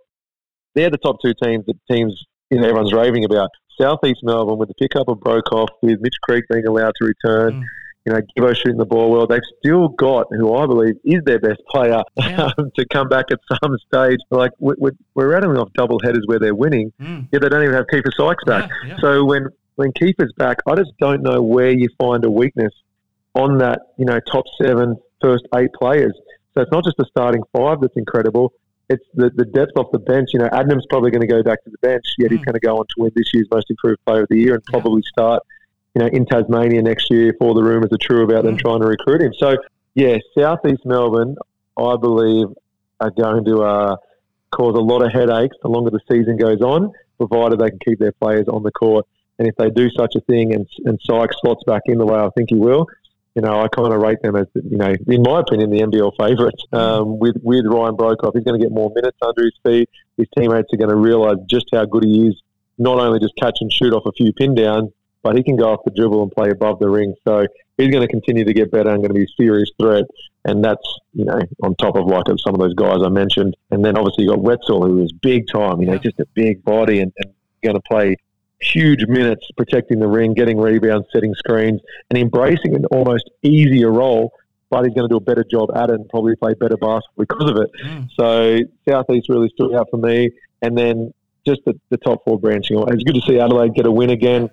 They're 0.76 0.90
the 0.90 0.98
top 0.98 1.18
two 1.24 1.34
teams 1.42 1.66
that 1.66 1.76
teams, 1.90 2.14
you 2.52 2.60
know, 2.60 2.68
everyone's 2.68 2.94
raving 2.94 3.24
about. 3.26 3.50
Southeast 3.80 4.22
Melbourne 4.24 4.58
with 4.58 4.70
the 4.70 4.76
pickup 4.76 5.08
of 5.08 5.20
Broekhoff, 5.20 5.68
with 5.82 6.00
Mitch 6.02 6.16
Creek 6.24 6.46
being 6.50 6.66
allowed 6.68 6.94
to 7.02 7.06
return, 7.06 7.54
Mm. 7.54 7.64
you 8.06 8.14
know, 8.14 8.22
Givo 8.38 8.56
shooting 8.56 8.78
the 8.78 8.86
ball 8.86 9.12
well. 9.12 9.28
They've 9.28 9.42
still 9.60 9.88
got 9.90 10.28
who 10.32 10.54
I 10.56 10.66
believe 10.66 10.96
is 11.04 11.24
their 11.26 11.40
best 11.40 11.62
player 11.70 12.02
Yeah. 12.18 12.50
to 12.78 12.86
come 12.92 13.10
back 13.10 13.26
at 13.32 13.40
some 13.64 13.76
stage. 13.88 14.20
Like 14.32 14.52
we're, 14.60 14.76
we're- 14.78 14.98
we're 15.16 15.30
rattling 15.32 15.58
off 15.58 15.70
double 15.74 16.00
headers 16.04 16.24
where 16.28 16.40
they're 16.40 16.56
winning, 16.56 16.92
Mm. 17.02 17.28
yet 17.32 17.42
they 17.42 17.50
don't 17.50 17.64
even 17.64 17.76
have 17.76 17.86
Keifer 17.92 18.14
Sykes 18.16 18.44
back. 18.46 18.70
Yeah, 18.84 18.90
yeah. 18.92 18.98
So 19.02 19.26
when 19.26 19.48
when 19.76 19.92
Keifer's 19.92 20.32
back, 20.38 20.60
I 20.68 20.76
just 20.76 20.94
don't 21.00 21.22
know 21.22 21.42
where 21.42 21.72
you 21.72 21.90
find 22.00 22.24
a 22.24 22.32
weakness 22.32 22.72
on 23.34 23.58
that. 23.58 23.80
You 23.98 24.06
know, 24.06 24.20
top 24.32 24.46
seven, 24.62 24.96
first 25.22 25.44
eight 25.56 25.74
players. 25.74 26.14
So 26.54 26.62
it's 26.62 26.72
not 26.72 26.86
just 26.86 26.96
the 26.98 27.06
starting 27.10 27.42
five 27.52 27.82
that's 27.82 27.98
incredible. 27.98 28.54
It's 28.90 29.04
the, 29.16 29.32
the 29.36 29.46
depth 29.46 29.72
off 29.78 29.92
the 29.92 30.00
bench. 30.00 30.30
You 30.34 30.40
know, 30.40 30.50
Adnam's 30.52 30.86
probably 30.90 31.12
going 31.12 31.22
to 31.22 31.28
go 31.28 31.42
back 31.42 31.64
to 31.64 31.70
the 31.70 31.78
bench, 31.82 32.06
yet 32.20 32.32
he's 32.32 32.40
Mm. 32.42 32.46
going 32.46 32.54
to 32.54 32.60
go 32.60 32.78
on 32.78 32.86
to 32.86 32.96
win 32.98 33.12
this 33.16 33.34
year's 33.34 33.48
Most 33.52 33.70
Improved 33.70 34.00
Player 34.06 34.22
of 34.24 34.28
the 34.30 34.38
Year 34.40 34.54
and 34.54 34.64
Yeah. 34.68 34.80
probably 34.80 35.02
start, 35.04 35.42
you 35.96 36.02
know, 36.02 36.08
in 36.08 36.26
Tasmania 36.26 36.82
next 36.82 37.10
year 37.10 37.30
if 37.30 37.36
all 37.40 37.54
the 37.54 37.64
rumours 37.64 37.92
are 37.92 37.98
true 37.98 38.24
about 38.24 38.44
them 38.44 38.56
Mm. 38.56 38.60
trying 38.60 38.82
to 38.82 38.88
recruit 38.88 39.22
him. 39.22 39.34
So, 39.40 39.56
yeah, 39.96 40.18
Southeast 40.38 40.86
Melbourne, 40.86 41.36
I 41.78 41.96
believe, 41.98 42.48
are 43.00 43.12
going 43.12 43.44
to 43.46 43.64
uh, 43.64 43.96
cause 44.52 44.76
a 44.76 44.82
lot 44.82 45.02
of 45.02 45.12
headaches 45.12 45.56
the 45.62 45.68
longer 45.68 45.90
the 45.90 46.00
season 46.10 46.38
goes 46.38 46.62
on, 46.62 46.92
provided 47.18 47.60
they 47.60 47.70
can 47.70 47.80
keep 47.86 48.00
their 48.00 48.12
players 48.14 48.48
on 48.48 48.64
the 48.64 48.72
court. 48.72 49.06
And 49.40 49.48
if 49.48 49.56
they 49.58 49.70
do 49.70 49.90
such 49.90 50.16
a 50.16 50.22
thing 50.22 50.54
and, 50.54 50.66
and 50.86 51.00
Sykes 51.04 51.36
slots 51.42 51.64
back 51.66 51.82
in 51.88 51.98
the 51.98 52.06
way 52.06 52.18
I 52.20 52.30
think 52.38 52.50
he 52.52 52.56
will, 52.56 52.88
you 53.36 53.42
know, 53.42 53.62
I 53.62 53.68
kind 53.68 53.94
of 53.94 54.02
rate 54.02 54.22
them 54.22 54.38
as, 54.38 54.48
you 54.56 54.78
know, 54.78 54.94
in 55.08 55.22
my 55.22 55.42
opinion, 55.42 55.70
the 55.70 55.82
NBL 55.82 56.14
favourite 56.18 56.56
Um, 56.72 57.20
with, 57.20 57.36
with 57.44 57.66
Ryan 57.66 57.96
Broekhoff, 57.96 58.34
he's 58.34 58.46
going 58.46 58.60
to 58.60 58.66
get 58.66 58.74
more 58.74 58.90
minutes 58.96 59.18
under 59.22 59.44
his 59.44 59.54
feet. 59.66 59.90
His 60.18 60.28
teammates 60.38 60.74
are 60.74 60.78
going 60.78 60.90
to 60.90 60.96
realise 60.96 61.38
just 61.48 61.66
how 61.74 61.84
good 61.84 62.06
he 62.06 62.30
is, 62.30 62.42
not 62.78 62.98
only 63.00 63.20
just 63.20 63.36
catch 63.36 63.58
and 63.60 63.72
shoot 63.72 63.94
off 63.94 64.06
a 64.06 64.14
few 64.14 64.32
pin 64.32 64.56
downs, 64.56 64.92
but 65.22 65.36
he 65.36 65.44
can 65.44 65.58
go 65.58 65.74
off 65.74 65.82
the 65.84 65.92
dribble 65.92 66.24
and 66.24 66.32
play 66.32 66.50
above 66.50 66.80
the 66.80 66.88
ring. 66.88 67.14
So 67.28 67.46
he's 67.78 67.90
going 67.90 68.04
to 68.04 68.08
continue 68.08 68.46
to 68.46 68.54
get 68.54 68.72
better 68.72 68.90
and 68.90 69.00
going 69.00 69.10
to 69.10 69.16
be 69.16 69.24
a 69.24 69.36
serious 69.44 69.70
threat. 69.78 70.06
And 70.46 70.64
that's, 70.64 70.88
you 71.14 71.26
know, 71.26 71.42
on 71.62 71.76
top 71.76 71.96
of 71.98 72.06
like 72.06 72.26
some 72.38 72.54
of 72.54 72.60
those 72.60 72.76
guys 72.76 73.00
I 73.04 73.10
mentioned. 73.10 73.58
And 73.72 73.84
then 73.84 73.98
obviously 73.98 74.26
you 74.26 74.30
got 74.30 74.40
Wetzell, 74.40 74.88
who 74.88 75.04
is 75.04 75.12
big 75.12 75.48
time, 75.52 75.82
you 75.82 75.88
know, 75.88 75.98
just 75.98 76.20
a 76.20 76.26
big 76.36 76.64
body 76.64 77.02
and, 77.02 77.12
and 77.18 77.34
going 77.64 77.76
to 77.76 77.82
play 77.82 78.16
huge 78.62 79.06
minutes 79.08 79.48
protecting 79.58 80.00
the 80.00 80.08
ring, 80.08 80.34
getting 80.34 80.58
rebounds, 80.58 81.08
setting 81.12 81.34
screens, 81.36 81.82
and 82.10 82.18
embracing 82.20 82.76
an 82.76 82.86
almost 82.86 83.30
easier 83.44 83.92
role. 83.92 84.32
But 84.70 84.86
he's 84.86 84.94
going 84.96 85.08
to 85.08 85.14
do 85.14 85.18
a 85.18 85.22
better 85.22 85.44
job 85.50 85.70
at 85.76 85.90
it 85.90 85.96
and 85.96 86.10
probably 86.10 86.36
play 86.36 86.54
better 86.56 86.78
basketball 86.78 87.04
because 87.18 87.50
of 87.50 87.58
it. 87.58 87.70
Mm. 87.86 88.10
So 88.18 88.60
Southeast 88.90 89.30
really 89.30 89.50
stood 89.50 89.74
out 89.76 89.88
for 89.92 89.98
me. 89.98 90.32
And 90.62 90.76
then 90.78 91.14
just 91.46 91.62
the, 91.66 91.80
the 91.90 91.98
top 91.98 92.24
four 92.26 92.40
branching. 92.40 92.84
It's 92.88 93.04
good 93.04 93.14
to 93.16 93.22
see 93.22 93.40
Adelaide 93.40 93.76
get 93.76 93.86
a 93.86 93.92
win 93.92 94.10
again. 94.10 94.50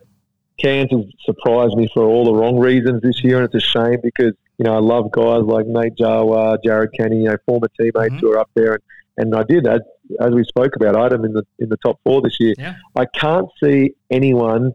Cairns 0.58 0.90
has 0.90 1.00
surprised 1.24 1.74
me 1.76 1.88
for 1.94 2.04
all 2.04 2.24
the 2.26 2.34
wrong 2.34 2.58
reasons 2.58 3.00
this 3.02 3.24
year, 3.24 3.38
and 3.38 3.46
it's 3.46 3.54
a 3.54 3.66
shame 3.66 3.96
because 4.02 4.34
you 4.58 4.64
know 4.64 4.74
I 4.74 4.78
love 4.80 5.10
guys 5.10 5.42
like 5.44 5.66
Nate 5.66 5.96
Jawai, 5.96 6.58
Jared 6.62 6.90
Kenny, 6.92 7.22
you 7.22 7.24
know 7.30 7.36
former 7.46 7.68
teammates 7.80 8.14
Mhm. 8.14 8.20
who 8.20 8.32
are 8.32 8.38
up 8.38 8.50
there, 8.54 8.74
and, 8.74 8.82
and 9.16 9.34
I 9.34 9.42
did 9.44 9.66
as 9.66 9.80
as 10.20 10.32
we 10.32 10.44
spoke 10.44 10.76
about, 10.76 10.96
I 10.96 11.04
had 11.04 11.12
them 11.12 11.24
in 11.24 11.32
the 11.32 11.44
in 11.58 11.68
the 11.68 11.76
top 11.78 12.00
four 12.04 12.22
this 12.22 12.38
year. 12.40 12.54
Yeah. 12.58 12.74
I 12.96 13.06
can't 13.06 13.48
see 13.62 13.94
anyone 14.10 14.72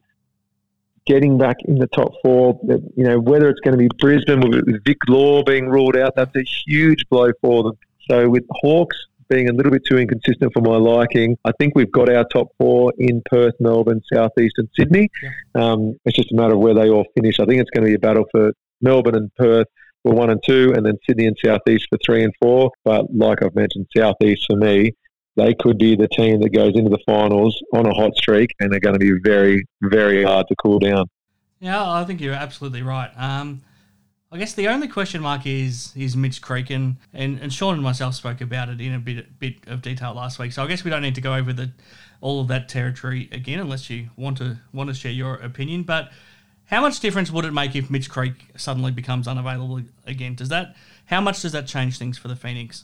getting 1.05 1.37
back 1.37 1.57
in 1.65 1.75
the 1.79 1.87
top 1.87 2.13
four. 2.21 2.59
You 2.95 3.03
know 3.03 3.19
whether 3.19 3.49
it's 3.49 3.59
going 3.61 3.77
to 3.77 3.77
be 3.77 3.89
Brisbane 3.99 4.41
with 4.41 4.83
Vic 4.85 4.97
Law 5.07 5.43
being 5.43 5.67
ruled 5.67 5.97
out, 5.97 6.13
that's 6.15 6.35
a 6.35 6.43
huge 6.65 7.07
blow 7.09 7.31
for 7.41 7.63
them. 7.63 7.77
So 8.09 8.29
with 8.29 8.43
Hawks 8.51 8.97
being 9.29 9.49
a 9.49 9.53
little 9.53 9.71
bit 9.71 9.83
too 9.85 9.97
inconsistent 9.97 10.53
for 10.53 10.61
my 10.61 10.77
liking, 10.77 11.37
I 11.43 11.51
think 11.59 11.73
we've 11.75 11.91
got 11.91 12.09
our 12.09 12.25
top 12.25 12.47
four 12.57 12.93
in 12.97 13.21
Perth, 13.29 13.55
Melbourne, 13.59 14.01
Southeast, 14.13 14.55
and 14.57 14.69
Sydney. 14.77 15.09
Um, 15.55 15.95
it's 16.05 16.15
just 16.15 16.31
a 16.31 16.35
matter 16.35 16.53
of 16.53 16.59
where 16.59 16.73
they 16.73 16.89
all 16.89 17.05
finish. 17.15 17.39
I 17.39 17.45
think 17.45 17.61
it's 17.61 17.69
going 17.69 17.83
to 17.83 17.89
be 17.89 17.95
a 17.95 17.99
battle 17.99 18.25
for 18.31 18.51
Melbourne 18.81 19.15
and 19.15 19.33
Perth 19.35 19.67
for 20.03 20.13
one 20.13 20.29
and 20.29 20.41
two, 20.45 20.73
and 20.75 20.85
then 20.85 20.93
Sydney 21.07 21.27
and 21.27 21.37
Southeast 21.43 21.87
for 21.89 21.97
three 22.05 22.23
and 22.23 22.33
four. 22.41 22.71
But 22.83 23.13
like 23.13 23.43
I've 23.43 23.55
mentioned, 23.55 23.87
Southeast 23.95 24.45
for 24.49 24.55
me, 24.55 24.93
they 25.37 25.53
could 25.53 25.77
be 25.77 25.95
the 25.95 26.07
team 26.09 26.41
that 26.41 26.49
goes 26.49 26.75
into 26.75 26.89
the 26.89 26.99
finals 27.05 27.57
on 27.71 27.85
a 27.85 27.93
hot 27.93 28.15
streak, 28.17 28.49
and 28.59 28.71
they're 28.71 28.79
going 28.79 28.95
to 28.95 28.99
be 28.99 29.13
very, 29.23 29.63
very 29.81 30.23
hard 30.23 30.47
to 30.49 30.55
cool 30.55 30.79
down. 30.79 31.05
Yeah, 31.59 31.89
I 31.89 32.03
think 32.03 32.19
you're 32.19 32.33
absolutely 32.33 32.81
right. 32.81 33.11
Um, 33.15 33.61
I 34.31 34.37
guess 34.37 34.53
the 34.53 34.67
only 34.67 34.87
question 34.87 35.21
mark 35.21 35.45
is 35.45 35.93
is 35.95 36.17
Mitch 36.17 36.41
Creek 36.41 36.69
and, 36.69 36.97
and, 37.13 37.39
and 37.39 37.53
Sean 37.53 37.75
and 37.75 37.83
myself 37.83 38.15
spoke 38.15 38.41
about 38.41 38.67
it 38.67 38.81
in 38.81 38.93
a 38.93 38.99
bit 38.99 39.39
bit 39.39 39.55
of 39.67 39.81
detail 39.81 40.13
last 40.13 40.37
week. 40.37 40.51
So 40.51 40.63
I 40.63 40.67
guess 40.67 40.83
we 40.83 40.91
don't 40.91 41.01
need 41.01 41.15
to 41.15 41.21
go 41.21 41.35
over 41.35 41.53
the 41.53 41.71
all 42.19 42.41
of 42.41 42.47
that 42.49 42.67
territory 42.67 43.29
again 43.31 43.59
unless 43.59 43.89
you 43.89 44.09
want 44.17 44.37
to 44.39 44.57
want 44.73 44.89
to 44.89 44.93
share 44.93 45.11
your 45.11 45.35
opinion. 45.35 45.83
But 45.83 46.11
how 46.65 46.81
much 46.81 46.99
difference 46.99 47.31
would 47.31 47.45
it 47.45 47.53
make 47.53 47.75
if 47.75 47.89
Mitch 47.89 48.09
Creek 48.09 48.33
suddenly 48.57 48.91
becomes 48.91 49.27
unavailable 49.27 49.81
again? 50.05 50.35
Does 50.35 50.49
that 50.49 50.75
how 51.05 51.21
much 51.21 51.41
does 51.41 51.53
that 51.53 51.67
change 51.67 51.97
things 51.97 52.17
for 52.17 52.27
the 52.27 52.35
Phoenix? 52.35 52.83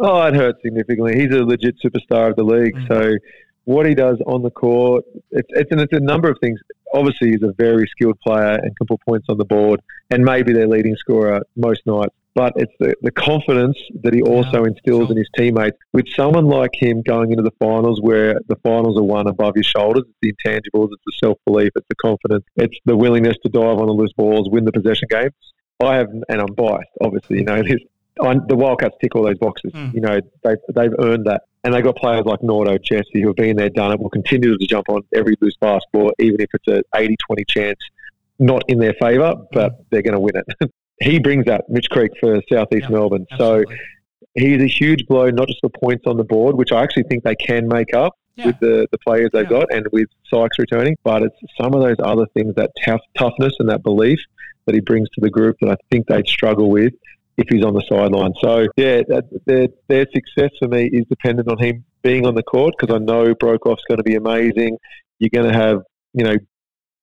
Oh, 0.00 0.22
it 0.22 0.34
hurts 0.34 0.60
significantly. 0.62 1.18
He's 1.20 1.34
a 1.34 1.42
legit 1.42 1.76
superstar 1.84 2.30
of 2.30 2.36
the 2.36 2.44
league. 2.44 2.74
Mm. 2.74 2.88
So 2.88 3.16
what 3.64 3.86
he 3.86 3.94
does 3.94 4.18
on 4.26 4.42
the 4.42 4.50
court, 4.50 5.04
it's, 5.30 5.48
it's, 5.50 5.70
and 5.70 5.80
it's 5.80 5.92
a 5.92 6.00
number 6.00 6.30
of 6.30 6.38
things. 6.40 6.58
Obviously, 6.94 7.32
he's 7.32 7.42
a 7.42 7.52
very 7.58 7.86
skilled 7.88 8.18
player 8.20 8.54
and 8.54 8.74
can 8.76 8.86
put 8.86 9.00
points 9.06 9.26
on 9.28 9.36
the 9.36 9.44
board, 9.44 9.80
and 10.10 10.24
maybe 10.24 10.52
their 10.52 10.66
leading 10.66 10.96
scorer 10.96 11.42
most 11.56 11.82
nights. 11.84 12.14
But 12.34 12.52
it's 12.56 12.72
the, 12.78 12.94
the 13.02 13.10
confidence 13.10 13.76
that 14.02 14.14
he 14.14 14.22
also 14.22 14.62
Yeah, 14.62 14.68
instills 14.68 15.10
in 15.10 15.16
his 15.16 15.28
teammates. 15.36 15.76
With 15.92 16.06
someone 16.14 16.46
like 16.46 16.70
him 16.72 17.02
going 17.02 17.32
into 17.32 17.42
the 17.42 17.50
finals, 17.58 18.00
where 18.00 18.38
the 18.48 18.56
finals 18.62 18.96
are 18.96 19.02
won 19.02 19.26
above 19.26 19.56
your 19.56 19.64
shoulders, 19.64 20.04
it's 20.06 20.18
the 20.22 20.32
intangibles, 20.32 20.90
it's 20.92 21.02
the 21.04 21.26
self 21.26 21.38
belief, 21.44 21.72
it's 21.74 21.88
the 21.88 21.96
confidence, 21.96 22.44
it's 22.56 22.76
the 22.84 22.96
willingness 22.96 23.36
to 23.42 23.48
dive 23.48 23.78
on 23.80 23.86
the 23.86 23.92
loose 23.92 24.12
balls, 24.16 24.48
win 24.48 24.64
the 24.64 24.72
possession 24.72 25.08
game. 25.10 25.30
I 25.82 25.96
have, 25.96 26.08
and 26.10 26.40
I'm 26.40 26.54
biased, 26.54 26.90
obviously, 27.02 27.38
you 27.38 27.44
know 27.44 27.62
this. 27.62 27.80
I, 28.20 28.34
the 28.46 28.56
Wildcats 28.56 28.96
tick 29.00 29.14
all 29.14 29.22
those 29.22 29.38
boxes. 29.38 29.72
Mm. 29.72 29.94
You 29.94 30.00
know, 30.00 30.20
they've, 30.42 30.58
they've 30.74 30.94
earned 30.98 31.26
that. 31.26 31.42
And 31.64 31.74
they've 31.74 31.82
got 31.82 31.96
players 31.96 32.24
like 32.24 32.40
Nordo, 32.40 32.80
Jesse, 32.82 33.20
who 33.20 33.28
have 33.28 33.36
been 33.36 33.56
there, 33.56 33.68
done 33.68 33.92
it, 33.92 34.00
will 34.00 34.10
continue 34.10 34.56
to 34.56 34.66
jump 34.66 34.88
on 34.88 35.02
every 35.14 35.36
loose 35.40 35.56
basketball, 35.60 36.12
even 36.18 36.40
if 36.40 36.48
it's 36.54 36.68
a 36.68 36.82
80 36.98 37.16
20 37.26 37.44
chance, 37.44 37.78
not 38.38 38.62
in 38.68 38.78
their 38.78 38.94
favour, 38.94 39.34
but 39.52 39.84
they're 39.90 40.02
going 40.02 40.14
to 40.14 40.20
win 40.20 40.34
it. 40.36 40.70
he 41.00 41.18
brings 41.18 41.46
that, 41.46 41.68
Mitch 41.68 41.90
Creek 41.90 42.12
for 42.20 42.40
Southeast 42.50 42.82
Yep, 42.82 42.90
Melbourne. 42.90 43.26
So 43.36 43.64
he's 44.34 44.62
a 44.62 44.66
huge 44.66 45.06
blow, 45.06 45.30
not 45.30 45.48
just 45.48 45.60
for 45.60 45.70
points 45.70 46.04
on 46.06 46.16
the 46.16 46.24
board, 46.24 46.56
which 46.56 46.72
I 46.72 46.82
actually 46.82 47.04
think 47.04 47.24
they 47.24 47.34
can 47.34 47.66
make 47.68 47.92
up 47.92 48.16
yeah. 48.36 48.46
with 48.46 48.60
the, 48.60 48.86
the 48.92 48.98
players 48.98 49.30
they've 49.32 49.44
Yeah. 49.44 49.58
got 49.60 49.72
and 49.72 49.86
with 49.92 50.08
Sykes 50.30 50.58
returning, 50.58 50.96
but 51.02 51.22
it's 51.22 51.36
some 51.60 51.74
of 51.74 51.82
those 51.82 51.96
other 52.02 52.26
things, 52.34 52.54
that 52.54 52.70
tough, 52.84 53.00
toughness 53.16 53.54
and 53.58 53.68
that 53.68 53.82
belief 53.82 54.20
that 54.66 54.74
he 54.74 54.80
brings 54.80 55.08
to 55.10 55.20
the 55.20 55.30
group 55.30 55.56
that 55.60 55.70
I 55.70 55.76
think 55.90 56.06
they'd 56.06 56.26
struggle 56.26 56.70
with 56.70 56.92
if 57.38 57.48
he's 57.48 57.64
on 57.64 57.72
the 57.72 57.84
sideline. 57.88 58.34
So, 58.40 58.66
yeah, 58.76 59.02
that, 59.08 59.24
their, 59.46 59.68
their 59.86 60.06
success 60.12 60.50
for 60.58 60.68
me 60.68 60.90
is 60.92 61.06
dependent 61.08 61.48
on 61.48 61.58
him 61.58 61.84
being 62.02 62.26
on 62.26 62.34
the 62.34 62.42
court 62.42 62.74
because 62.78 62.94
I 62.94 62.98
know 62.98 63.34
Broekhoff's 63.34 63.84
going 63.88 63.98
to 63.98 64.04
be 64.04 64.16
amazing. 64.16 64.76
You're 65.18 65.30
going 65.32 65.50
to 65.50 65.56
have, 65.56 65.82
you 66.12 66.24
know, 66.24 66.36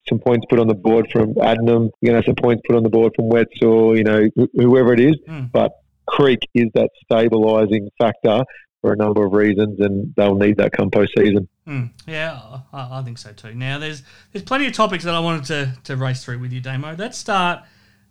some 0.07 0.19
points 0.19 0.45
put 0.49 0.59
on 0.59 0.67
the 0.67 0.75
board 0.75 1.07
from 1.11 1.33
Adnam. 1.35 1.89
You're 2.01 2.11
going 2.11 2.13
to 2.13 2.15
have 2.15 2.25
some 2.25 2.35
points 2.35 2.61
put 2.67 2.75
on 2.75 2.83
the 2.83 2.89
board 2.89 3.13
from 3.15 3.29
Wetzell, 3.29 3.97
you 3.97 4.03
know, 4.03 4.29
wh- 4.37 4.61
whoever 4.61 4.93
it 4.93 4.99
is. 4.99 5.15
Mm. 5.27 5.51
But 5.51 5.71
Creek 6.05 6.39
is 6.53 6.67
that 6.75 6.89
stabilising 7.09 7.87
factor 7.97 8.43
for 8.81 8.93
a 8.93 8.95
number 8.97 9.25
of 9.25 9.33
reasons, 9.33 9.79
and 9.79 10.13
they'll 10.15 10.35
need 10.35 10.57
that 10.57 10.73
come 10.73 10.91
postseason. 10.91 11.47
Hmm. 11.65 11.85
Yeah, 12.05 12.39
I, 12.71 12.99
I 12.99 13.03
think 13.03 13.17
so 13.17 13.31
too. 13.31 13.55
Now, 13.55 13.79
there's 13.79 14.03
there's 14.31 14.43
plenty 14.43 14.67
of 14.67 14.73
topics 14.73 15.05
that 15.05 15.15
I 15.15 15.19
wanted 15.19 15.45
to, 15.45 15.73
to 15.85 15.95
race 15.95 16.23
through 16.23 16.37
with 16.37 16.53
you, 16.53 16.61
Damo. 16.61 16.95
Let's 16.95 17.17
start. 17.17 17.63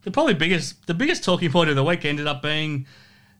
The 0.05 0.11
probably 0.11 0.35
biggest 0.35 0.87
the 0.87 0.95
biggest 0.95 1.25
talking 1.25 1.51
point 1.51 1.71
of 1.71 1.77
the 1.77 1.85
week 1.85 2.05
ended 2.05 2.27
up 2.27 2.43
being 2.43 2.87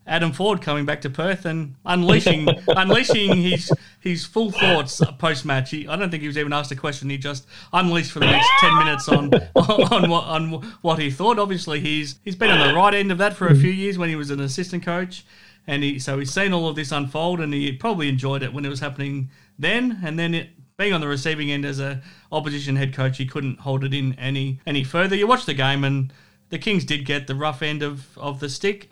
Adam 0.07 0.33
Forde 0.33 0.61
coming 0.61 0.85
back 0.85 1.01
to 1.03 1.11
Perth 1.11 1.47
and 1.47 1.77
unleashing 1.85 2.49
unleashing 2.69 3.37
his 3.37 3.73
his 4.01 4.25
full 4.25 4.51
thoughts 4.51 5.01
post 5.19 5.45
match. 5.45 5.73
I 5.73 5.97
don't 5.97 6.11
think 6.11 6.21
he 6.21 6.27
was 6.27 6.37
even 6.37 6.53
asked 6.53 6.71
a 6.73 6.77
question. 6.77 7.09
He 7.09 7.17
just 7.17 7.47
unleashed 7.73 8.13
for 8.13 8.21
the 8.21 8.27
next 8.27 8.49
ten 8.61 8.77
minutes 8.79 9.09
on 9.09 9.33
on 9.57 10.11
what 10.11 10.25
on 10.25 10.51
what 10.83 10.99
he 10.99 11.11
thought. 11.11 11.39
Obviously, 11.39 11.81
he's 11.81 12.19
he's 12.25 12.37
been 12.37 12.51
on 12.51 12.69
the 12.69 12.75
right 12.75 12.93
end 12.93 13.11
of 13.11 13.19
that 13.19 13.35
for 13.35 13.47
a 13.47 13.55
few 13.55 13.71
years 13.71 13.97
when 13.97 14.09
he 14.09 14.17
was 14.17 14.31
an 14.31 14.41
assistant 14.41 14.85
coach, 14.85 15.25
and 15.67 15.83
he 15.83 15.99
so 15.99 16.19
he's 16.19 16.33
seen 16.33 16.53
all 16.53 16.69
of 16.69 16.77
this 16.77 16.93
unfold, 16.93 17.41
and 17.41 17.55
he 17.55 17.73
probably 17.73 18.09
enjoyed 18.09 18.43
it 18.43 18.53
when 18.53 18.65
it 18.65 18.71
was 18.71 18.81
happening 18.81 19.31
then, 19.59 20.01
and 20.05 20.19
then 20.19 20.35
it. 20.35 20.51
Being 20.77 20.93
on 20.93 21.01
the 21.01 21.07
receiving 21.07 21.53
end 21.53 21.65
as 21.65 21.79
a 21.79 22.03
opposition 22.33 22.75
head 22.75 22.93
coach, 22.93 23.17
he 23.17 23.27
couldn't 23.27 23.61
hold 23.61 23.85
it 23.85 23.95
in 23.95 24.13
any 24.19 24.59
any 24.67 24.83
further. 24.83 25.15
You 25.15 25.29
watch 25.29 25.47
the 25.47 25.55
game, 25.55 25.85
and 25.85 26.13
the 26.55 26.59
Kings 26.61 26.85
did 26.85 27.05
get 27.05 27.27
the 27.27 27.35
rough 27.35 27.63
end 27.63 27.83
of, 27.83 28.17
of 28.17 28.39
the 28.39 28.49
stick. 28.49 28.89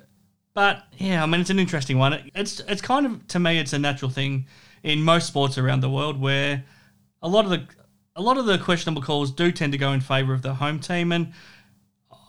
But 0.52 0.82
yeah, 0.98 1.22
I 1.22 1.26
mean, 1.26 1.40
it's 1.40 1.48
an 1.48 1.60
interesting 1.60 1.96
one. 1.96 2.30
It's 2.34 2.58
it's 2.66 2.82
kind 2.82 3.06
of 3.06 3.24
to 3.28 3.38
me, 3.38 3.60
it's 3.60 3.72
a 3.72 3.78
natural 3.78 4.10
thing 4.10 4.46
in 4.82 5.00
most 5.00 5.28
sports 5.28 5.56
around 5.56 5.78
the 5.80 5.88
world 5.88 6.20
where 6.20 6.64
a 7.22 7.28
lot 7.28 7.44
of 7.44 7.52
the 7.52 7.64
a 8.16 8.20
lot 8.20 8.36
of 8.36 8.46
the 8.46 8.58
questionable 8.58 9.00
calls 9.00 9.30
do 9.30 9.52
tend 9.52 9.70
to 9.70 9.78
go 9.78 9.92
in 9.92 10.00
favour 10.00 10.34
of 10.34 10.42
the 10.42 10.54
home 10.54 10.80
team, 10.80 11.12
and 11.12 11.32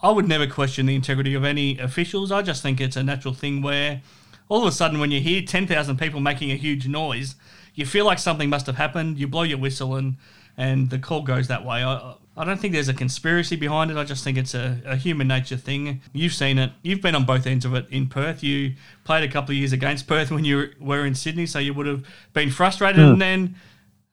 I 0.03 0.11
would 0.11 0.27
never 0.27 0.45
question 0.45 0.85
the 0.85 0.93
integrity 0.93 1.33
of 1.33 1.43
any 1.43 1.79
officials. 1.79 2.31
I 2.31 2.43
just 2.43 2.61
think 2.61 2.79
it's 2.79 2.95
a 2.95 3.01
natural 3.01 3.33
thing 3.33 3.63
where 3.63 4.03
all 4.49 4.61
of 4.61 4.67
a 4.67 4.71
sudden, 4.71 4.99
when 4.99 5.09
you 5.09 5.19
hear 5.19 5.41
ten 5.41 5.65
thousand 5.65 5.97
people 5.97 6.19
making 6.19 6.51
a 6.51 6.55
huge 6.55 6.87
noise, 6.87 7.33
you 7.73 7.87
feel 7.87 8.05
like 8.05 8.19
something 8.19 8.49
must 8.49 8.67
have 8.67 8.75
happened. 8.75 9.17
You 9.17 9.27
blow 9.27 9.41
your 9.41 9.57
whistle, 9.57 9.95
and 9.95 10.17
and 10.55 10.91
the 10.91 10.99
call 10.99 11.23
goes 11.23 11.47
that 11.47 11.65
way. 11.65 11.83
I, 11.83 12.17
I 12.35 12.43
don't 12.43 12.59
think 12.59 12.73
there's 12.73 12.89
a 12.89 12.93
conspiracy 12.93 13.55
behind 13.55 13.91
it. 13.91 13.97
I 13.97 14.03
just 14.03 14.23
think 14.23 14.37
it's 14.37 14.55
a, 14.55 14.81
a, 14.85 14.95
human 14.95 15.27
nature 15.27 15.55
thing. 15.55 16.01
You've 16.13 16.33
seen 16.33 16.57
it. 16.57 16.71
You've 16.81 17.01
been 17.01 17.13
on 17.13 17.25
both 17.25 17.45
ends 17.45 17.63
of 17.63 17.75
it 17.75 17.85
in 17.91 18.07
Perth. 18.07 18.41
You 18.41 18.73
played 19.03 19.23
a 19.23 19.31
couple 19.31 19.51
of 19.51 19.57
years 19.57 19.71
against 19.71 20.07
Perth 20.07 20.31
when 20.31 20.43
you 20.43 20.71
were 20.79 21.05
in 21.05 21.13
Sydney, 21.13 21.45
so 21.45 21.59
you 21.59 21.75
would 21.75 21.85
have 21.85 22.03
been 22.33 22.49
frustrated. 22.49 23.03
Hmm. 23.03 23.11
And 23.11 23.21
then 23.21 23.55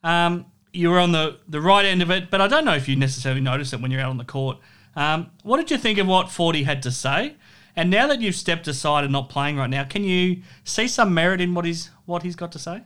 um, 0.03 0.45
you 0.71 0.91
were 0.91 0.99
on 0.99 1.13
the, 1.13 1.39
the 1.47 1.59
right 1.59 1.83
end 1.83 2.03
of 2.03 2.11
it. 2.11 2.29
But 2.29 2.41
I 2.41 2.47
don't 2.47 2.63
know 2.63 2.75
if 2.75 2.87
you 2.87 2.95
necessarily 2.95 3.41
noticed 3.41 3.73
it 3.73 3.81
when 3.81 3.89
you're 3.89 4.01
out 4.01 4.11
on 4.11 4.17
the 4.17 4.23
court. 4.25 4.57
Um, 4.95 5.31
what 5.41 5.57
did 5.57 5.71
you 5.71 5.77
think 5.77 5.97
of 5.97 6.05
what 6.05 6.29
Forty 6.29 6.63
had 6.63 6.83
to 6.83 6.91
say? 6.91 7.35
And 7.75 7.89
now 7.89 8.05
that 8.07 8.19
you've 8.19 8.35
stepped 8.35 8.67
aside 8.67 9.03
and 9.03 9.13
not 9.13 9.29
playing 9.29 9.57
right 9.57 9.69
now, 9.69 9.85
can 9.85 10.03
you 10.03 10.41
see 10.63 10.87
some 10.87 11.13
merit 11.13 11.41
in 11.41 11.53
what 11.53 11.65
he's 11.65 11.89
what 12.05 12.21
he's 12.21 12.35
got 12.35 12.51
to 12.51 12.59
say? 12.59 12.83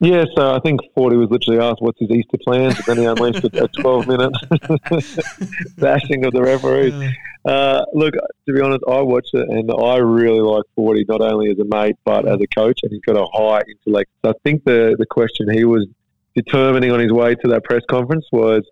Yeah, 0.00 0.24
so 0.34 0.54
I 0.54 0.60
think 0.60 0.80
Forty 0.94 1.16
was 1.16 1.28
literally 1.30 1.60
asked 1.60 1.82
what's 1.82 2.00
his 2.00 2.10
Easter 2.10 2.38
plans, 2.42 2.76
and 2.78 2.86
then 2.86 2.96
he 2.96 3.04
unleashed 3.04 3.44
a, 3.44 3.64
a 3.64 3.68
12 3.68 4.06
minute 4.08 4.32
bashing 5.76 6.24
of 6.24 6.32
the 6.32 6.40
referee. 6.42 7.14
Uh, 7.44 7.84
look, 7.92 8.14
to 8.14 8.52
be 8.52 8.60
honest, 8.60 8.82
I 8.88 9.00
watched 9.00 9.34
it 9.34 9.48
and 9.48 9.70
I 9.70 9.96
really 9.96 10.40
like 10.40 10.64
Forty, 10.74 11.04
not 11.06 11.20
only 11.20 11.50
as 11.50 11.58
a 11.58 11.64
mate, 11.64 11.96
but 12.04 12.26
as 12.26 12.40
a 12.40 12.46
coach, 12.46 12.80
and 12.82 12.92
he's 12.92 13.02
got 13.02 13.16
a 13.16 13.26
high 13.32 13.62
intellect. 13.68 14.10
So 14.24 14.30
I 14.30 14.34
think 14.42 14.64
the, 14.64 14.96
the 14.98 15.06
question 15.06 15.50
he 15.52 15.64
was 15.64 15.86
determining 16.34 16.92
on 16.92 17.00
his 17.00 17.12
way 17.12 17.34
to 17.34 17.48
that 17.48 17.64
press 17.64 17.82
conference 17.90 18.26
was 18.32 18.62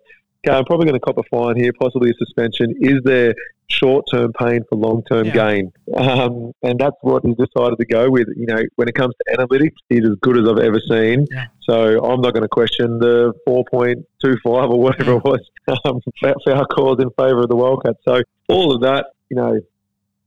okay, 0.45 0.55
I'm 0.55 0.65
probably 0.65 0.85
going 0.85 0.99
to 0.99 1.05
cop 1.05 1.17
a 1.17 1.23
fine 1.29 1.55
here, 1.55 1.71
possibly 1.73 2.11
a 2.11 2.13
suspension. 2.13 2.75
Is 2.79 2.99
there 3.03 3.33
short 3.67 4.05
term 4.11 4.33
pain 4.33 4.61
for 4.69 4.75
long 4.77 5.03
term 5.03 5.27
Yeah. 5.27 5.33
gain? 5.33 5.71
Um, 5.95 6.53
and 6.63 6.79
that's 6.79 6.95
what 7.01 7.23
he 7.25 7.33
decided 7.33 7.77
to 7.79 7.85
go 7.85 8.09
with. 8.09 8.27
You 8.35 8.45
know, 8.47 8.61
when 8.75 8.87
it 8.87 8.95
comes 8.95 9.13
to 9.15 9.37
analytics, 9.37 9.75
he's 9.89 10.03
as 10.03 10.15
good 10.21 10.37
as 10.37 10.49
I've 10.49 10.59
ever 10.59 10.79
seen. 10.79 11.25
Yeah. 11.31 11.45
So 11.61 12.03
I'm 12.03 12.21
not 12.21 12.33
going 12.33 12.43
to 12.43 12.49
question 12.49 12.99
the 12.99 13.33
4.25 13.47 14.37
or 14.45 14.79
whatever 14.79 15.13
it 15.17 15.23
was 15.23 15.39
um, 15.85 16.01
foul- 16.21 16.35
foul 16.45 16.65
calls 16.65 16.99
in 16.99 17.09
favour 17.11 17.41
of 17.41 17.49
the 17.49 17.55
Wildcats. 17.55 17.99
So 18.07 18.21
all 18.47 18.73
of 18.73 18.81
that, 18.81 19.07
you 19.29 19.35
know, 19.37 19.59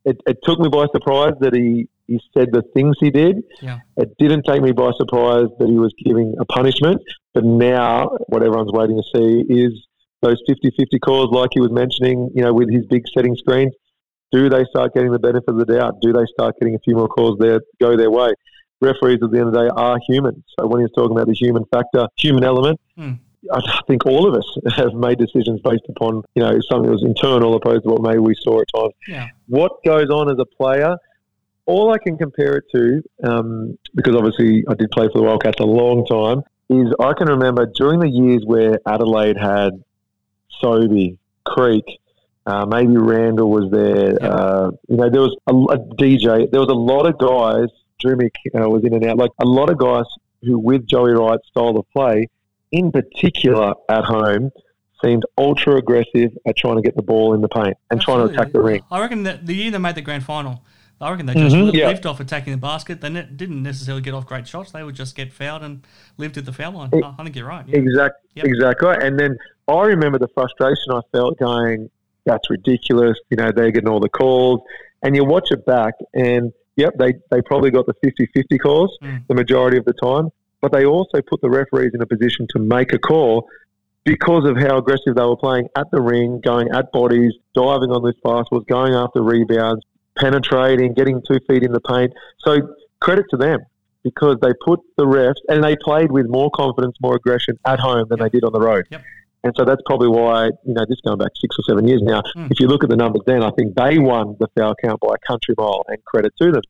it, 0.05 0.21
it 0.27 0.39
took 0.45 0.59
me 0.59 0.69
by 0.69 0.87
surprise 0.93 1.33
that 1.41 1.55
he, 1.55 1.89
he 2.07 2.21
said 2.37 2.49
the 2.53 2.63
things 2.75 2.97
he 3.01 3.11
did. 3.11 3.43
Yeah. 3.61 3.79
It 3.97 4.17
didn't 4.19 4.45
take 4.45 4.63
me 4.63 4.73
by 4.73 4.91
surprise 4.97 5.47
that 5.59 5.69
he 5.69 5.77
was 5.77 5.95
giving 6.05 6.35
a 6.39 6.45
punishment. 6.45 7.01
But 7.35 7.45
now 7.45 8.11
what 8.27 8.43
everyone's 8.43 8.73
waiting 8.73 8.97
to 8.97 9.19
see 9.19 9.53
is 9.53 9.73
those 10.23 10.41
50-50 10.49 11.01
calls 11.05 11.31
like 11.33 11.51
he 11.53 11.61
was 11.61 11.71
mentioning, 11.71 12.31
you 12.35 12.43
know, 12.43 12.53
with 12.53 12.71
his 12.73 12.87
big 12.87 13.03
setting 13.15 13.37
screens. 13.37 13.73
Do 14.31 14.49
they 14.49 14.65
start 14.71 14.95
getting 14.95 15.13
the 15.13 15.19
benefit 15.19 15.49
of 15.49 15.59
the 15.59 15.67
doubt? 15.67 16.01
Do 16.01 16.13
they 16.13 16.25
start 16.33 16.55
getting 16.59 16.75
a 16.75 16.79
few 16.79 16.97
more 16.97 17.09
calls 17.09 17.39
there 17.39 17.61
go 17.81 17.97
their 17.97 18.11
way? 18.11 18.31
Referees 18.81 19.19
at 19.23 19.31
the 19.31 19.39
end 19.39 19.49
of 19.49 19.53
the 19.53 19.65
day 19.65 19.71
are 19.77 19.99
human. 20.09 20.43
So 20.59 20.67
when 20.67 20.81
he's 20.81 20.91
talking 20.97 21.13
about 21.13 21.27
the 21.27 21.35
human 21.35 21.65
factor, 21.67 22.07
human 22.17 22.43
element, 22.43 22.81
Hmm. 22.97 23.13
I 23.53 23.81
think 23.89 24.07
all 24.07 24.29
of 24.29 24.35
us 24.35 24.45
have 24.77 24.95
made 24.95 25.19
decisions 25.19 25.61
based 25.63 25.85
upon, 25.89 26.23
you 26.35 26.43
know, 26.43 26.61
something 26.71 26.87
that 26.87 26.93
was 26.93 27.03
internal 27.03 27.55
opposed 27.57 27.83
to 27.85 27.91
what 27.91 28.03
maybe 28.03 28.19
we 28.19 28.35
saw 28.41 28.61
at 28.61 28.67
times. 28.75 28.95
Yeah. 29.09 29.27
What 29.49 29.73
goes 29.85 30.11
on 30.11 30.31
as 30.31 30.39
a 30.39 30.45
player, 30.45 30.97
all 31.67 31.93
I 31.93 31.99
can 31.99 32.17
compare 32.17 32.57
it 32.57 32.65
to, 32.75 33.03
um, 33.25 33.79
because 33.95 34.15
obviously 34.15 34.65
I 34.69 34.75
did 34.75 34.91
play 34.91 35.09
for 35.13 35.19
the 35.19 35.25
Wildcats 35.25 35.61
a 35.61 35.65
long 35.65 36.07
time, 36.07 36.43
is 36.71 36.93
I 37.01 37.13
can 37.15 37.29
remember 37.29 37.71
during 37.77 38.01
the 38.01 38.09
years 38.09 38.43
where 38.47 38.79
Adelaide 38.87 39.37
had 39.37 39.83
Sobey, 40.63 41.19
Creek, 41.45 41.85
uh, 42.47 42.67
maybe 42.67 42.97
Randle 42.97 43.51
was 43.51 43.71
there. 43.71 44.17
Yeah. 44.21 44.29
Uh, 44.29 44.71
you 44.89 44.97
know, 44.97 45.11
there 45.11 45.21
was 45.21 45.37
a, 45.47 45.53
a 45.53 45.79
DJ. 45.97 46.51
There 46.51 46.61
was 46.61 46.71
a 46.71 46.75
lot 46.75 47.07
of 47.07 47.19
guys. 47.19 47.69
Drew 48.01 48.17
Mick 48.17 48.31
uh, 48.55 48.69
was 48.69 48.85
in 48.85 48.95
and 48.95 49.05
out. 49.07 49.17
Like 49.17 49.31
a 49.41 49.45
lot 49.45 49.71
of 49.71 49.79
guys 49.79 50.05
who, 50.43 50.59
with 50.59 50.87
Joey 50.87 51.13
Wright's 51.13 51.47
style 51.49 51.77
of 51.77 51.89
play, 51.91 52.29
in 52.73 52.91
particular 52.91 53.75
at 53.89 54.05
home, 54.05 54.51
seemed 55.05 55.25
ultra 55.39 55.77
aggressive 55.77 56.37
at 56.47 56.57
trying 56.57 56.77
to 56.77 56.83
get 56.83 56.97
the 56.97 57.03
ball 57.03 57.35
in 57.35 57.41
the 57.41 57.49
paint 57.49 57.77
and 57.91 58.01
trying 58.01 58.27
to 58.27 58.33
attack 58.33 58.53
the 58.53 58.61
ring. 58.61 58.83
I 58.91 59.01
reckon 59.01 59.25
that 59.25 59.47
the 59.47 59.55
year 59.55 59.71
they 59.71 59.79
made 59.79 59.95
the 59.95 60.01
grand 60.01 60.25
final, 60.25 60.65
I 61.03 61.11
reckon 61.11 61.27
they 61.27 61.35
just 61.35 61.55
Mhm, 61.57 61.73
li- 61.73 61.81
yeah. 61.81 61.89
lived 61.89 62.07
off 62.07 62.21
attacking 62.21 62.53
the 62.53 62.59
basket. 62.59 63.01
They 63.01 63.09
ne- 63.11 63.29
didn't 63.35 63.63
necessarily 63.63 64.03
get 64.03 64.15
off 64.15 64.25
great 64.27 64.47
shots. 64.47 64.71
They 64.73 64.83
would 64.83 64.95
just 64.95 65.17
get 65.17 65.33
fouled 65.33 65.63
and 65.63 65.83
lived 66.17 66.39
at 66.39 66.45
the 66.45 66.53
foul 66.53 66.73
line. 66.73 66.91
It- 66.93 67.05
I 67.05 67.23
think 67.25 67.35
you're 67.37 67.47
right. 67.49 67.65
Yeah. 67.67 67.77
Exact, 67.79 68.15
Yep. 68.37 68.45
exactly. 68.47 68.95
And 69.01 69.19
then 69.19 69.37
I 69.69 69.83
remember 69.85 70.19
the 70.19 70.29
frustration 70.29 70.93
I 70.93 71.01
felt 71.13 71.39
going, 71.39 71.91
that's 72.25 72.49
ridiculous. 72.51 73.19
You 73.31 73.37
know, 73.37 73.51
they're 73.51 73.71
getting 73.73 73.89
all 73.89 74.01
the 74.01 74.09
calls. 74.09 74.61
And 75.03 75.17
you 75.17 75.25
watch 75.25 75.51
it 75.51 75.67
back, 75.67 75.95
and 76.15 76.53
yep, 76.77 76.97
they, 76.99 77.15
they 77.33 77.43
probably 77.43 77.71
got 77.73 77.87
the 77.87 77.95
50 78.05 78.27
50 78.27 78.57
calls 78.59 78.97
Mm. 79.03 79.27
the 79.27 79.35
majority 79.35 79.77
of 79.79 79.85
the 79.85 79.93
time. 79.95 80.29
But 80.61 80.71
they 80.71 80.85
also 80.85 81.21
put 81.23 81.41
the 81.41 81.51
referees 81.51 81.91
in 81.93 82.01
a 82.03 82.07
position 82.07 82.47
to 82.51 82.61
make 82.61 82.93
a 82.93 82.99
call 82.99 83.49
because 84.05 84.45
of 84.49 84.57
how 84.57 84.79
aggressive 84.79 85.17
they 85.17 85.25
were 85.25 85.37
playing 85.37 85.69
at 85.77 85.91
the 85.91 86.01
ring, 86.01 86.41
going 86.41 86.69
at 86.71 86.93
bodies, 86.93 87.33
diving 87.55 87.91
on 87.91 88.03
loose 88.03 88.15
passes, 88.25 88.65
going 88.69 88.95
after 88.95 89.23
rebounds, 89.23 89.83
penetrating, 90.19 90.95
getting 90.95 91.23
two 91.29 91.39
feet 91.49 91.63
in 91.63 91.73
the 91.73 91.81
paint. 91.81 92.13
So 92.45 92.59
credit 93.01 93.27
to 93.31 93.37
them 93.37 93.61
because 94.03 94.37
they 94.43 94.53
put 94.65 94.81
the 94.97 95.05
refs 95.05 95.35
and 95.49 95.63
they 95.63 95.77
played 95.77 96.11
with 96.11 96.27
more 96.29 96.51
confidence, 96.51 96.97
more 97.01 97.17
aggression 97.17 97.59
at 97.67 97.79
home 97.81 98.07
than 98.09 98.21
they 98.21 98.29
did 98.29 98.45
on 98.45 98.53
the 98.53 98.61
road. 98.61 98.85
Yep. 98.91 99.03
And 99.45 99.53
so 99.57 99.65
that's 99.65 99.83
probably 99.87 100.09
why, 100.09 100.47
you 100.65 100.75
know, 100.75 100.85
just 100.87 101.03
going 101.03 101.19
back 101.19 101.33
six 101.41 101.57
or 101.59 101.63
seven 101.69 101.89
years 101.89 102.01
now, 102.03 102.23
Mm. 102.37 102.51
if 102.51 102.61
you 102.61 102.69
look 102.69 102.85
at 102.85 102.91
the 102.91 102.97
numbers 102.97 103.23
then, 103.27 103.43
I 103.43 103.51
think 103.51 103.75
they 103.75 103.99
won 103.99 104.37
the 104.39 104.47
foul 104.57 104.75
count 104.83 105.01
by 105.01 105.15
a 105.15 105.27
country 105.27 105.55
mile 105.59 105.85
and 105.89 106.05
credit 106.05 106.33
to 106.41 106.53
them. 106.53 106.63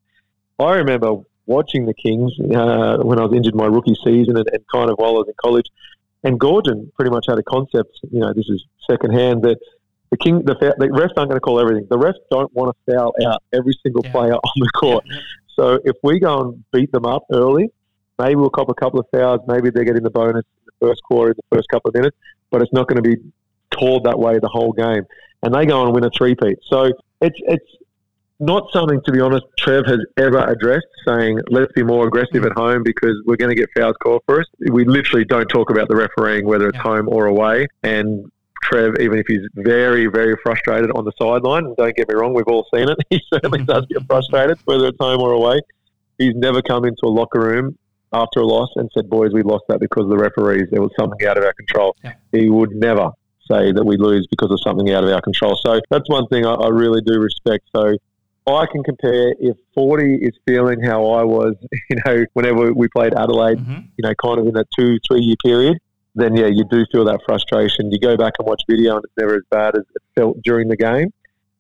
I 0.59 0.75
remember 0.77 1.17
watching 1.47 1.85
the 1.87 1.95
Kings 1.95 2.33
uh, 2.41 2.99
when 3.03 3.19
I 3.19 3.25
was 3.25 3.33
injured 3.35 3.55
my 3.55 3.67
rookie 3.67 3.97
season 4.05 4.37
and, 4.37 4.47
and 4.53 4.65
kind 4.73 4.89
of 4.91 4.97
while 4.97 5.11
I 5.17 5.19
was 5.19 5.29
in 5.29 5.35
college. 5.43 5.67
And 6.25 6.39
Goorjian 6.39 6.93
pretty 6.95 7.11
much 7.11 7.27
had 7.29 7.39
a 7.39 7.43
concept, 7.43 7.99
you 8.11 8.21
know, 8.21 8.33
this 8.33 8.49
is 8.49 8.65
secondhand, 8.89 9.43
that 9.43 9.59
the 10.13 10.17
King, 10.19 10.43
the, 10.45 10.55
the 10.79 10.87
refs 10.89 11.11
aren't 11.17 11.31
going 11.31 11.31
to 11.31 11.41
call 11.41 11.59
everything. 11.59 11.87
The 11.91 11.99
refs 11.99 12.21
don't 12.31 12.53
want 12.55 12.77
to 12.87 12.93
foul 12.93 13.13
out 13.27 13.43
every 13.53 13.75
single 13.83 14.03
Yeah. 14.05 14.13
player 14.13 14.35
on 14.35 14.53
the 14.57 14.71
court. 14.75 15.05
Yeah. 15.07 15.19
So 15.57 15.79
if 15.85 15.97
we 16.03 16.21
go 16.21 16.41
and 16.43 16.65
beat 16.73 16.93
them 16.93 17.07
up 17.07 17.25
early, 17.33 17.71
maybe 18.19 18.37
we'll 18.37 18.51
cop 18.51 18.69
a 18.69 18.75
couple 18.75 19.01
of 19.01 19.07
fouls. 19.13 19.41
Maybe 19.49 19.71
they're 19.71 19.85
getting 19.85 20.03
the 20.03 20.11
bonus 20.11 20.45
in 20.45 20.73
the 20.81 20.87
first 20.87 21.03
quarter, 21.03 21.31
in 21.33 21.37
the 21.51 21.57
first 21.57 21.69
couple 21.71 21.89
of 21.89 21.95
minutes, 21.95 22.17
but 22.51 22.61
it's 22.63 22.73
not 22.73 22.87
going 22.89 23.03
to 23.03 23.09
be 23.11 23.17
called 23.75 24.05
that 24.05 24.19
way 24.19 24.39
the 24.39 24.49
whole 24.49 24.73
game. 24.73 25.05
And 25.43 25.55
they 25.55 25.65
go 25.67 25.83
and 25.85 25.95
win 25.95 26.05
a 26.05 26.11
three-peat. 26.11 26.59
So 26.69 26.93
it's 27.21 27.39
it's 27.47 27.65
not 28.39 28.69
something, 28.73 29.01
to 29.07 29.13
be 29.13 29.21
honest, 29.21 29.45
Trev 29.59 29.87
has 29.87 30.01
ever 30.19 30.39
addressed, 30.39 30.87
saying 31.07 31.39
let's 31.49 31.73
be 31.73 31.83
more 31.83 32.07
aggressive 32.07 32.45
at 32.45 32.53
home 32.53 32.83
because 32.83 33.15
we're 33.25 33.37
going 33.37 33.55
to 33.55 33.55
get 33.57 33.69
fouls 33.77 33.95
called 34.03 34.23
for 34.27 34.41
us. 34.41 34.47
We 34.71 34.85
literally 34.85 35.25
don't 35.25 35.47
talk 35.49 35.71
about 35.71 35.89
the 35.89 35.97
refereeing, 35.97 36.47
whether 36.47 36.69
it's 36.69 36.77
Yeah. 36.77 36.83
home 36.83 37.09
or 37.09 37.27
away. 37.27 37.67
And 37.83 38.31
Trev, 38.63 38.95
even 39.01 39.19
if 39.19 39.27
he's 39.27 39.47
very, 39.55 40.07
very 40.07 40.37
frustrated 40.43 40.91
on 40.93 41.05
the 41.05 41.13
sideline, 41.21 41.67
and 41.67 41.77
don't 41.77 41.95
get 41.97 42.09
me 42.09 42.15
wrong, 42.15 42.35
we've 42.35 42.47
all 42.47 42.67
seen 42.75 42.89
it. 42.89 42.99
He 43.11 43.21
certainly 43.33 43.65
does 43.65 43.85
get 43.87 44.07
frustrated, 44.07 44.59
whether 44.65 44.87
it's 44.87 44.99
home 44.99 45.21
or 45.21 45.33
away. 45.33 45.61
He's 46.19 46.35
never 46.35 46.63
come 46.63 46.85
into 46.85 47.05
a 47.05 47.09
locker 47.09 47.41
room 47.41 47.77
after 48.13 48.41
a 48.41 48.47
loss 48.47 48.71
and 48.77 48.91
said, 48.95 49.11
"Boys, 49.11 49.33
we 49.33 49.43
lost 49.43 49.65
that 49.69 49.81
because 49.81 50.05
of 50.05 50.11
the 50.11 50.19
referees. 50.19 50.69
There 50.71 50.83
was 50.83 50.93
something 50.99 51.27
out 51.27 51.37
of 51.37 51.45
our 51.45 51.53
control." 51.55 51.97
Yeah. 52.05 52.15
He 52.33 52.49
would 52.49 52.71
never 52.73 53.11
say 53.51 53.73
that 53.73 53.85
we 53.85 53.97
lose 53.97 54.27
because 54.31 54.51
of 54.51 54.61
something 54.63 54.91
out 54.93 55.05
of 55.05 55.11
our 55.11 55.21
control. 55.21 55.57
So 55.57 55.81
that's 55.91 56.09
one 56.09 56.27
thing 56.29 56.47
I, 56.47 56.55
I 56.55 56.69
really 56.69 57.01
do 57.03 57.19
respect. 57.21 57.65
So 57.75 57.97
I 58.47 58.67
can 58.67 58.83
compare 58.83 59.35
if 59.39 59.57
40 59.75 60.17
is 60.17 60.33
feeling 60.47 60.83
how 60.83 61.11
I 61.11 61.23
was, 61.23 61.55
you 61.91 61.97
know, 62.05 62.25
whenever 62.35 62.73
we 62.73 62.89
played 62.89 63.15
Adelaide, 63.15 63.59
hmm 63.59 63.79
you 63.97 64.09
know, 64.09 64.15
kind 64.23 64.41
of 64.41 64.47
in 64.47 64.55
that 64.55 64.67
two, 64.77 64.99
three 65.07 65.21
year 65.21 65.37
period, 65.45 65.79
then 66.15 66.37
yeah, 66.37 66.47
you 66.47 66.65
do 66.71 66.85
feel 66.93 67.05
that 67.07 67.21
frustration. 67.27 67.91
You 67.91 67.99
go 67.99 68.17
back 68.17 68.35
and 68.39 68.47
watch 68.47 68.63
video 68.69 68.97
and 68.97 69.05
it's 69.05 69.13
never 69.19 69.35
as 69.37 69.43
bad 69.51 69.75
as 69.77 69.83
it 69.95 70.03
felt 70.15 70.43
during 70.43 70.69
the 70.69 70.77
game. 70.77 71.13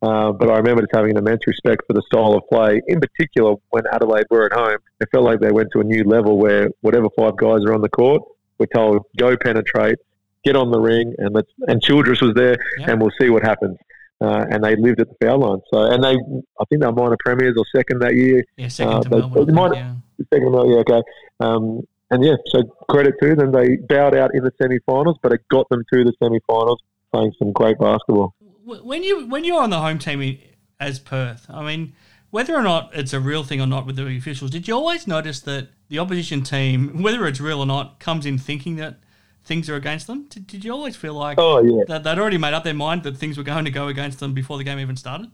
Uh, 0.02 0.32
but 0.32 0.50
I 0.50 0.56
remember 0.56 0.82
just 0.82 0.90
having 0.94 1.12
an 1.12 1.16
immense 1.18 1.46
respect 1.46 1.82
for 1.86 1.92
the 1.92 2.02
style 2.06 2.34
of 2.34 2.42
play. 2.52 2.82
In 2.88 3.00
particular, 3.00 3.54
when 3.70 3.84
Adelaide 3.92 4.26
were 4.30 4.46
at 4.46 4.52
home, 4.52 4.78
it 5.00 5.08
felt 5.12 5.24
like 5.24 5.38
they 5.40 5.52
went 5.52 5.68
to 5.74 5.80
a 5.80 5.84
new 5.84 6.02
level 6.04 6.38
where 6.38 6.68
whatever 6.80 7.06
five 7.16 7.36
guys 7.36 7.64
are 7.64 7.72
on 7.72 7.82
the 7.82 7.88
court, 7.88 8.20
we're 8.58 8.66
told 8.74 9.02
go 9.16 9.36
penetrate, 9.36 9.98
get 10.44 10.56
on 10.56 10.72
the 10.72 10.80
ring, 10.80 11.14
and 11.18 11.32
let's. 11.34 11.48
And 11.68 11.80
Childress 11.80 12.20
was 12.20 12.34
there, 12.34 12.56
Yeah. 12.78 12.90
and 12.90 13.00
we'll 13.00 13.12
see 13.20 13.30
what 13.30 13.44
happens. 13.44 13.76
Uh, 14.20 14.44
and 14.50 14.62
they 14.64 14.74
lived 14.76 15.00
at 15.00 15.08
the 15.08 15.14
foul 15.24 15.38
line. 15.38 15.60
So, 15.72 15.82
and 15.84 16.02
they, 16.02 16.10
I 16.14 16.64
think 16.68 16.80
they 16.80 16.86
were 16.86 16.92
minor 16.92 17.16
premiers 17.24 17.54
or 17.56 17.64
second 17.74 18.00
that 18.00 18.14
year. 18.14 18.42
Yeah, 18.56 18.68
second 18.68 18.92
Uh, 18.94 19.02
to 19.02 19.08
they- 19.08 19.16
Melbourne. 19.20 19.42
I 19.42 19.44
they 19.46 19.52
might- 19.52 19.70
think, 19.70 19.84
yeah. 20.18 20.24
Second, 20.34 20.52
well, 20.52 20.66
yeah, 20.68 20.76
okay. 20.78 21.02
Um, 21.40 21.80
and 22.12 22.22
yeah, 22.22 22.36
so 22.48 22.62
credit 22.90 23.14
to 23.22 23.34
them. 23.34 23.52
They 23.52 23.76
bowed 23.76 24.14
out 24.14 24.34
in 24.34 24.44
the 24.44 24.52
semi-finals, 24.60 25.16
but 25.22 25.32
it 25.32 25.40
got 25.50 25.68
them 25.70 25.82
to 25.92 26.04
the 26.04 26.12
semi-finals, 26.22 26.78
playing 27.10 27.32
some 27.38 27.52
great 27.52 27.78
basketball. 27.78 28.34
When 28.64 29.02
you 29.02 29.26
when 29.26 29.44
you're 29.44 29.60
on 29.60 29.70
the 29.70 29.80
home 29.80 29.98
team 29.98 30.38
as 30.78 31.00
Perth, 31.00 31.46
I 31.48 31.64
mean, 31.64 31.94
whether 32.30 32.54
or 32.54 32.62
not 32.62 32.90
it's 32.92 33.14
a 33.14 33.20
real 33.20 33.44
thing 33.44 33.60
or 33.60 33.66
not 33.66 33.86
with 33.86 33.96
the 33.96 34.06
officials, 34.16 34.50
did 34.50 34.68
you 34.68 34.74
always 34.74 35.06
notice 35.06 35.40
that 35.40 35.68
the 35.88 35.98
opposition 35.98 36.42
team, 36.42 37.02
whether 37.02 37.26
it's 37.26 37.40
real 37.40 37.60
or 37.60 37.66
not, 37.66 37.98
comes 37.98 38.26
in 38.26 38.36
thinking 38.38 38.76
that 38.76 39.00
things 39.42 39.70
are 39.70 39.76
against 39.76 40.06
them? 40.06 40.26
Did, 40.28 40.46
did 40.46 40.64
you 40.64 40.72
always 40.72 40.94
feel 40.94 41.14
like 41.14 41.38
Oh 41.40 41.62
yeah, 41.62 41.84
that 41.88 42.04
they'd 42.04 42.18
already 42.18 42.38
made 42.38 42.52
up 42.52 42.62
their 42.62 42.74
mind 42.74 43.04
that 43.04 43.16
things 43.16 43.38
were 43.38 43.44
going 43.44 43.64
to 43.64 43.70
go 43.70 43.88
against 43.88 44.20
them 44.20 44.34
before 44.34 44.58
the 44.58 44.64
game 44.64 44.78
even 44.78 44.96
started? 44.96 45.30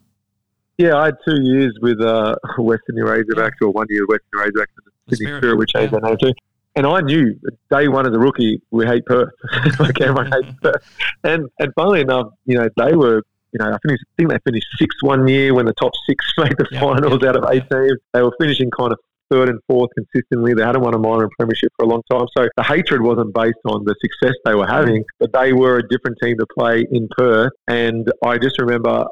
yeah. 0.78 0.96
I 0.96 1.06
had 1.06 1.16
two 1.26 1.42
years 1.42 1.76
with 1.82 2.00
uh, 2.00 2.36
Western 2.58 2.94
Razorbacks, 2.96 3.60
or 3.62 3.70
one 3.70 3.88
year 3.90 4.06
with 4.06 4.22
Western 4.32 4.64
The 4.84 5.16
Sydney 5.16 5.26
Spirit, 5.26 5.40
Spirit, 5.40 5.58
which 5.58 5.72
changed 5.72 5.92
yeah. 5.92 5.98
their 5.98 6.10
name 6.10 6.18
too. 6.22 6.32
And 6.78 6.86
I 6.86 7.00
knew 7.00 7.34
day 7.72 7.88
one 7.88 8.06
as 8.06 8.14
a 8.14 8.20
rookie, 8.20 8.62
we 8.70 8.86
hate 8.86 9.04
Perth. 9.04 9.32
like 9.80 10.00
everyone 10.00 10.30
mm-hmm. 10.30 10.46
hates 10.46 10.58
Perth. 10.62 10.96
And 11.24 11.48
and 11.58 11.72
funnily 11.74 12.02
enough, 12.02 12.28
you 12.44 12.56
know, 12.56 12.68
they 12.76 12.94
were, 12.94 13.24
you 13.50 13.58
know, 13.58 13.72
I 13.72 13.78
finished, 13.84 14.04
I 14.06 14.12
think 14.16 14.30
they 14.30 14.38
finished 14.44 14.68
sixth 14.78 14.98
one 15.02 15.26
year 15.26 15.54
when 15.54 15.66
the 15.66 15.74
top 15.74 15.90
six 16.08 16.24
made 16.38 16.56
the 16.56 16.68
Yeah, 16.70 16.80
finals 16.80 17.18
yeah, 17.20 17.30
out 17.30 17.36
of 17.36 17.44
eight 17.50 17.68
teams. 17.68 17.98
They 18.12 18.22
were 18.22 18.32
finishing 18.38 18.70
kind 18.78 18.92
of 18.92 18.98
third 19.28 19.48
and 19.48 19.58
fourth 19.66 19.90
consistently. 19.96 20.54
They 20.54 20.62
hadn't 20.62 20.82
won 20.82 20.94
a 20.94 20.98
minor 20.98 21.28
premiership 21.36 21.72
for 21.76 21.84
a 21.84 21.88
long 21.88 22.02
time. 22.08 22.26
So 22.36 22.48
the 22.56 22.62
hatred 22.62 23.02
wasn't 23.02 23.34
based 23.34 23.58
on 23.64 23.84
the 23.84 23.96
success 24.00 24.36
they 24.44 24.54
were 24.54 24.66
having, 24.68 25.02
but 25.18 25.32
they 25.32 25.52
were 25.52 25.78
a 25.78 25.88
different 25.88 26.16
team 26.22 26.36
to 26.38 26.46
play 26.56 26.86
in 26.92 27.08
Perth. 27.18 27.52
And 27.66 28.10
I 28.24 28.38
just 28.38 28.60
remember 28.60 29.04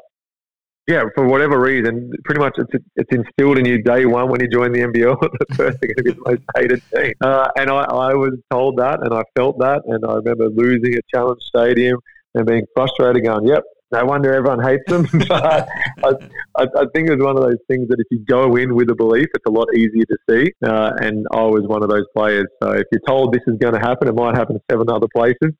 yeah, 0.87 1.03
for 1.15 1.27
whatever 1.27 1.59
reason, 1.59 2.11
pretty 2.23 2.39
much 2.39 2.55
it's 2.57 2.85
it's 2.95 3.09
instilled 3.11 3.57
in 3.57 3.65
you 3.65 3.81
day 3.83 4.05
one 4.05 4.29
when 4.29 4.39
you 4.39 4.47
join 4.47 4.71
the 4.71 4.79
NBL. 4.79 5.19
the 5.49 5.55
first 5.55 5.79
thing 5.79 5.89
going 5.89 5.97
to 5.97 6.03
be 6.03 6.11
the 6.11 6.21
most 6.25 6.41
hated 6.55 6.81
team, 6.95 7.13
uh, 7.19 7.49
and 7.57 7.69
I, 7.69 7.83
I 7.83 8.13
was 8.13 8.39
told 8.49 8.77
that, 8.77 8.99
and 9.01 9.13
I 9.13 9.23
felt 9.35 9.59
that, 9.59 9.81
and 9.85 10.05
I 10.05 10.15
remember 10.15 10.47
losing 10.47 10.93
at 10.95 11.03
Challenge 11.13 11.41
Stadium 11.41 11.99
and 12.35 12.45
being 12.45 12.63
frustrated, 12.73 13.25
going, 13.25 13.45
"Yep, 13.47 13.63
no 13.91 14.05
wonder 14.05 14.33
everyone 14.33 14.63
hates 14.63 14.85
them." 14.87 15.07
but 15.27 15.43
I, 15.43 16.09
I, 16.57 16.63
I 16.63 16.85
think 16.95 17.09
it's 17.09 17.21
one 17.21 17.35
of 17.35 17.43
those 17.43 17.59
things 17.67 17.89
that 17.89 17.99
if 17.99 18.07
you 18.09 18.23
go 18.25 18.55
in 18.55 18.73
with 18.73 18.89
a 18.89 18.95
belief, 18.95 19.27
it's 19.33 19.45
a 19.45 19.51
lot 19.51 19.67
easier 19.75 20.05
to 20.05 20.17
see. 20.29 20.53
Uh, 20.65 20.91
and 21.01 21.27
I 21.33 21.43
was 21.43 21.63
one 21.67 21.83
of 21.83 21.89
those 21.89 22.05
players. 22.15 22.47
So 22.63 22.71
if 22.71 22.85
you're 22.93 23.01
told 23.05 23.33
this 23.33 23.43
is 23.45 23.57
going 23.59 23.73
to 23.73 23.81
happen, 23.81 24.07
it 24.07 24.15
might 24.15 24.35
happen 24.35 24.55
to 24.55 24.61
seven 24.71 24.89
other 24.89 25.07
places, 25.13 25.51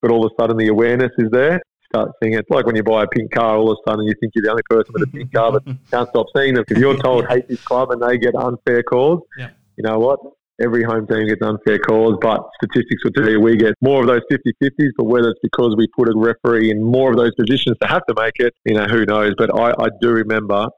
but 0.00 0.12
all 0.12 0.24
of 0.24 0.30
a 0.30 0.40
sudden 0.40 0.56
the 0.56 0.68
awareness 0.68 1.10
is 1.18 1.28
there 1.32 1.60
start 1.88 2.10
seeing 2.22 2.34
it. 2.34 2.40
It's 2.40 2.50
like 2.50 2.66
when 2.66 2.76
you 2.76 2.82
buy 2.82 3.04
a 3.04 3.06
pink 3.06 3.30
car, 3.30 3.56
all 3.56 3.70
of 3.70 3.78
a 3.78 3.90
sudden 3.90 4.06
you 4.06 4.14
think 4.20 4.32
you're 4.34 4.42
the 4.42 4.50
only 4.50 4.62
person 4.68 4.92
with 4.92 5.02
a 5.04 5.12
pink 5.12 5.32
car, 5.32 5.52
but 5.52 5.64
can't 5.90 6.08
stop 6.08 6.26
seeing 6.36 6.54
them. 6.54 6.64
If 6.68 6.78
you're 6.78 6.96
told 6.96 7.26
hate 7.26 7.48
this 7.48 7.62
club 7.62 7.90
and 7.90 8.02
they 8.02 8.18
get 8.18 8.34
unfair 8.34 8.82
calls, 8.82 9.22
Yeah. 9.38 9.50
you 9.76 9.84
know 9.84 9.98
what? 9.98 10.20
Every 10.58 10.82
home 10.82 11.06
team 11.06 11.28
gets 11.28 11.42
unfair 11.42 11.78
calls, 11.78 12.16
but 12.20 12.48
statistics 12.62 13.04
will 13.04 13.12
tell 13.12 13.28
you 13.28 13.40
we 13.40 13.56
get 13.56 13.74
more 13.82 14.00
of 14.00 14.06
those 14.06 14.22
50-50s, 14.32 14.90
but 14.96 15.04
whether 15.04 15.28
it's 15.28 15.40
because 15.42 15.74
we 15.76 15.86
put 15.88 16.08
a 16.08 16.12
referee 16.16 16.70
in 16.70 16.82
more 16.82 17.10
of 17.10 17.18
those 17.18 17.34
positions 17.34 17.76
to 17.82 17.88
have 17.88 18.02
to 18.06 18.14
make 18.18 18.34
it, 18.36 18.54
you 18.64 18.74
know, 18.74 18.86
who 18.86 19.04
knows. 19.04 19.34
But 19.36 19.54
I, 19.54 19.72
I 19.78 19.88
do 20.00 20.10
remember 20.12 20.68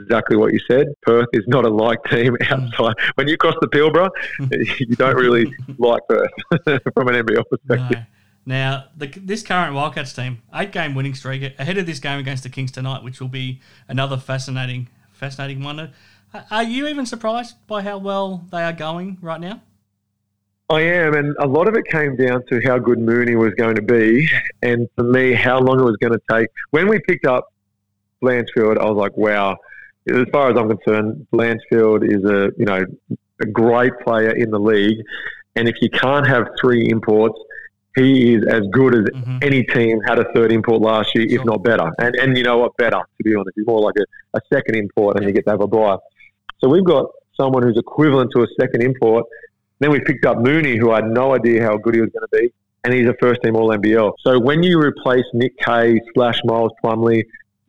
exactly 0.00 0.36
what 0.36 0.52
you 0.52 0.60
said. 0.70 0.86
Perth 1.02 1.28
is 1.32 1.44
not 1.46 1.64
a 1.64 1.68
like 1.68 2.02
team 2.04 2.34
mm. 2.34 2.50
outside. 2.50 2.94
When 3.16 3.28
you 3.28 3.36
cross 3.36 3.54
the 3.60 3.68
Pilbara, 3.68 4.08
you 4.80 4.96
don't 4.96 5.16
really 5.16 5.52
like 5.78 6.02
Perth 6.08 6.30
from 6.94 7.08
an 7.08 7.26
NBL 7.26 7.44
perspective. 7.50 7.98
No. 7.98 8.15
Now, 8.48 8.84
the, 8.96 9.08
this 9.08 9.42
current 9.42 9.74
Wildcats 9.74 10.12
team, 10.12 10.40
eight 10.54 10.70
game 10.70 10.94
winning 10.94 11.14
streak 11.14 11.58
ahead 11.58 11.78
of 11.78 11.86
this 11.86 11.98
game 11.98 12.20
against 12.20 12.44
the 12.44 12.48
Kings 12.48 12.70
tonight, 12.70 13.02
which 13.02 13.20
will 13.20 13.28
be 13.28 13.60
another 13.88 14.16
fascinating, 14.16 14.88
fascinating 15.12 15.64
one. 15.64 15.80
Uh, 15.80 16.42
Are 16.50 16.62
you 16.62 16.86
even 16.86 17.06
surprised 17.06 17.56
by 17.66 17.82
how 17.82 17.98
well 17.98 18.46
they 18.52 18.62
are 18.62 18.72
going 18.72 19.18
right 19.20 19.40
now? 19.40 19.62
I 20.68 20.80
am, 20.80 21.14
and 21.14 21.34
a 21.38 21.46
lot 21.46 21.68
of 21.68 21.74
it 21.74 21.86
came 21.86 22.16
down 22.16 22.44
to 22.46 22.60
how 22.64 22.78
good 22.78 22.98
Mooney 22.98 23.36
was 23.36 23.54
going 23.54 23.76
to 23.76 23.82
be, 23.82 24.28
and 24.62 24.88
for 24.96 25.04
me, 25.04 25.32
how 25.32 25.60
long 25.60 25.78
it 25.78 25.84
was 25.84 25.96
going 26.00 26.12
to 26.12 26.20
take. 26.30 26.48
When 26.70 26.88
we 26.88 26.98
picked 27.00 27.24
up 27.24 27.52
Blanchfield, 28.22 28.78
I 28.78 28.84
was 28.84 28.96
like, 28.96 29.16
wow. 29.16 29.56
As 30.08 30.24
far 30.32 30.50
as 30.50 30.56
I'm 30.56 30.68
concerned, 30.68 31.26
Blanchfield 31.32 32.04
is 32.04 32.24
a 32.24 32.52
you 32.56 32.64
know 32.64 32.84
a 33.40 33.46
great 33.46 33.92
player 34.04 34.30
in 34.30 34.50
the 34.50 34.58
league, 34.58 35.04
and 35.56 35.68
if 35.68 35.76
you 35.80 35.90
can't 35.90 36.26
have 36.26 36.48
three 36.60 36.88
imports, 36.90 37.38
he 37.96 38.34
is 38.34 38.44
as 38.46 38.62
good 38.72 38.94
as 38.94 39.04
Mhm. 39.04 39.42
any 39.42 39.62
team 39.64 40.00
had 40.06 40.18
a 40.18 40.24
third 40.34 40.52
import 40.52 40.80
last 40.82 41.14
year, 41.14 41.26
if 41.28 41.44
not 41.44 41.62
better. 41.64 41.90
And 41.98 42.14
and 42.16 42.36
you 42.36 42.44
know 42.44 42.58
what, 42.58 42.76
better 42.76 42.98
to 43.16 43.22
be 43.24 43.34
honest, 43.34 43.50
he's 43.56 43.66
more 43.66 43.80
like 43.80 43.94
a, 43.98 44.38
a 44.38 44.40
second 44.52 44.76
import, 44.76 45.16
and 45.16 45.26
you 45.26 45.32
get 45.32 45.44
to 45.46 45.50
have 45.52 45.60
a 45.62 45.66
buy. 45.66 45.96
So 46.60 46.68
we've 46.68 46.84
got 46.84 47.06
someone 47.36 47.62
who's 47.62 47.76
equivalent 47.78 48.30
to 48.34 48.42
a 48.42 48.46
second 48.60 48.82
import. 48.82 49.24
Then 49.80 49.90
we 49.90 50.00
picked 50.00 50.24
up 50.24 50.38
Mooney, 50.38 50.76
who 50.76 50.90
I 50.90 50.96
had 50.96 51.10
no 51.10 51.34
idea 51.34 51.62
how 51.62 51.76
good 51.76 51.94
he 51.94 52.00
was 52.00 52.10
going 52.10 52.26
to 52.32 52.38
be, 52.40 52.50
and 52.84 52.94
he's 52.94 53.06
a 53.08 53.14
first 53.20 53.42
team 53.42 53.56
All 53.56 53.70
NBL. 53.72 54.12
So 54.20 54.38
when 54.40 54.62
you 54.62 54.80
replace 54.80 55.24
Nick 55.34 55.56
Kay 55.58 56.00
slash 56.14 56.38
Miles 56.44 56.72
Plumley 56.80 57.24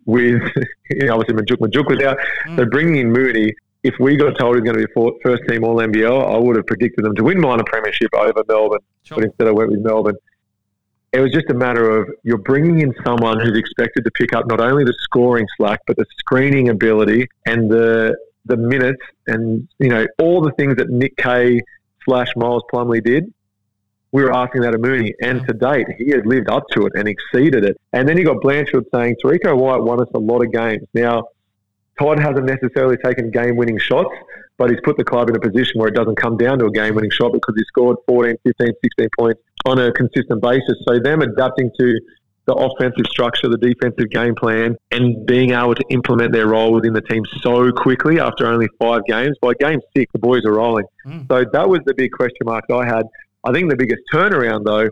with 0.06 0.42
you 0.90 1.06
know, 1.08 1.16
obviously 1.16 1.36
Majok 1.36 1.58
Majok 1.68 1.88
was 1.90 2.02
out, 2.06 2.18
so 2.56 2.66
bringing 2.66 2.98
in 2.98 3.12
Mooney. 3.12 3.54
If 3.84 3.96
we 4.00 4.16
got 4.18 4.38
told 4.38 4.56
he's 4.56 4.64
going 4.64 4.78
to 4.80 4.88
be 4.88 5.18
first 5.24 5.44
team 5.48 5.64
All 5.64 5.78
NBL, 5.78 6.34
I 6.34 6.38
would 6.38 6.56
have 6.56 6.66
predicted 6.66 7.06
them 7.06 7.16
to 7.16 7.24
win 7.24 7.40
minor 7.40 7.64
premiership 7.66 8.10
over 8.14 8.44
Melbourne 8.48 8.80
Sure. 9.04 9.18
but 9.18 9.26
instead 9.26 9.48
I 9.48 9.52
went 9.52 9.72
with 9.72 9.80
Melbourne. 9.82 10.16
It 11.14 11.22
was 11.22 11.32
just 11.32 11.50
a 11.50 11.54
matter 11.54 11.90
of 11.90 12.10
you're 12.24 12.38
bringing 12.38 12.82
in 12.82 12.94
someone 13.06 13.40
who's 13.40 13.58
expected 13.58 14.04
to 14.04 14.12
pick 14.12 14.34
up 14.34 14.46
not 14.48 14.60
only 14.60 14.84
the 14.84 14.96
scoring 15.04 15.48
slack, 15.56 15.80
but 15.88 15.96
the 15.96 16.06
screening 16.18 16.70
ability 16.70 17.28
and 17.46 17.72
the 17.72 18.16
the 18.46 18.58
minutes 18.58 19.02
and 19.28 19.68
you 19.80 19.90
know 19.90 20.06
all 20.20 20.42
the 20.42 20.52
things 20.52 20.76
that 20.78 20.90
Nick 20.90 21.16
Kay 21.18 21.62
slash 22.04 22.30
Miles 22.36 22.64
Plumley 22.70 23.02
did. 23.02 23.32
We 24.14 24.24
were 24.24 24.34
asking 24.34 24.62
that 24.62 24.74
of 24.74 24.80
Mooney, 24.82 25.14
and 25.22 25.46
to 25.48 25.54
date, 25.54 25.86
he 25.98 26.12
has 26.12 26.22
lived 26.26 26.50
up 26.50 26.64
to 26.72 26.86
it 26.86 26.94
and 26.96 27.08
exceeded 27.10 27.66
it. 27.66 27.78
And 27.92 28.08
then 28.08 28.18
you 28.18 28.24
got 28.24 28.38
Blanchfield 28.38 28.86
saying 28.94 29.18
Terrico 29.24 29.56
White 29.58 29.82
won 29.82 30.02
us 30.02 30.08
a 30.14 30.20
lot 30.20 30.44
of 30.44 30.52
games. 30.52 30.88
Now, 30.94 31.26
Todd 32.00 32.20
hasn't 32.20 32.46
necessarily 32.46 32.98
taken 32.98 33.32
game-winning 33.32 33.80
shots, 33.80 34.14
but 34.58 34.70
he's 34.70 34.80
put 34.84 34.98
the 34.98 35.04
club 35.04 35.30
in 35.30 35.36
a 35.36 35.40
position 35.40 35.80
where 35.80 35.88
it 35.88 35.96
doesn't 35.96 36.16
come 36.16 36.38
down 36.38 36.60
to 36.60 36.66
a 36.66 36.72
game-winning 36.72 37.12
shot 37.12 37.34
because 37.34 37.56
he 37.56 37.64
scored 37.68 37.98
14, 38.08 38.36
15, 38.44 38.68
16 38.84 39.08
points 39.18 39.42
on 39.66 39.80
a 39.80 39.92
consistent 39.92 40.42
basis. 40.42 40.76
So 40.88 41.00
them 41.00 41.22
adapting 41.22 41.72
to 41.80 42.00
the 42.48 42.54
offensive 42.54 43.06
structure, 43.10 43.50
the 43.50 43.58
defensive 43.58 44.10
game 44.10 44.34
plan, 44.34 44.76
and 44.92 45.26
being 45.26 45.52
able 45.52 45.76
to 45.76 45.84
implement 45.90 46.32
their 46.32 46.48
role 46.48 46.74
within 46.74 46.94
the 46.94 47.02
team 47.02 47.24
so 47.42 47.72
quickly 47.72 48.20
after 48.20 48.48
only 48.48 48.70
five 48.80 49.02
games. 49.06 49.36
By 49.42 49.54
game 49.60 49.82
six, 49.96 50.12
the 50.14 50.20
boys 50.20 50.46
are 50.46 50.54
rolling. 50.54 50.86
Mm. 51.06 51.28
So 51.28 51.46
that 51.52 51.70
was 51.70 51.82
the 51.86 51.94
big 51.94 52.12
question 52.12 52.46
mark 52.46 52.64
I 52.72 52.86
had. 52.86 53.04
I 53.44 53.52
think 53.52 53.70
the 53.70 53.76
biggest 53.76 54.02
turnaround, 54.14 54.64
though, 54.64 54.90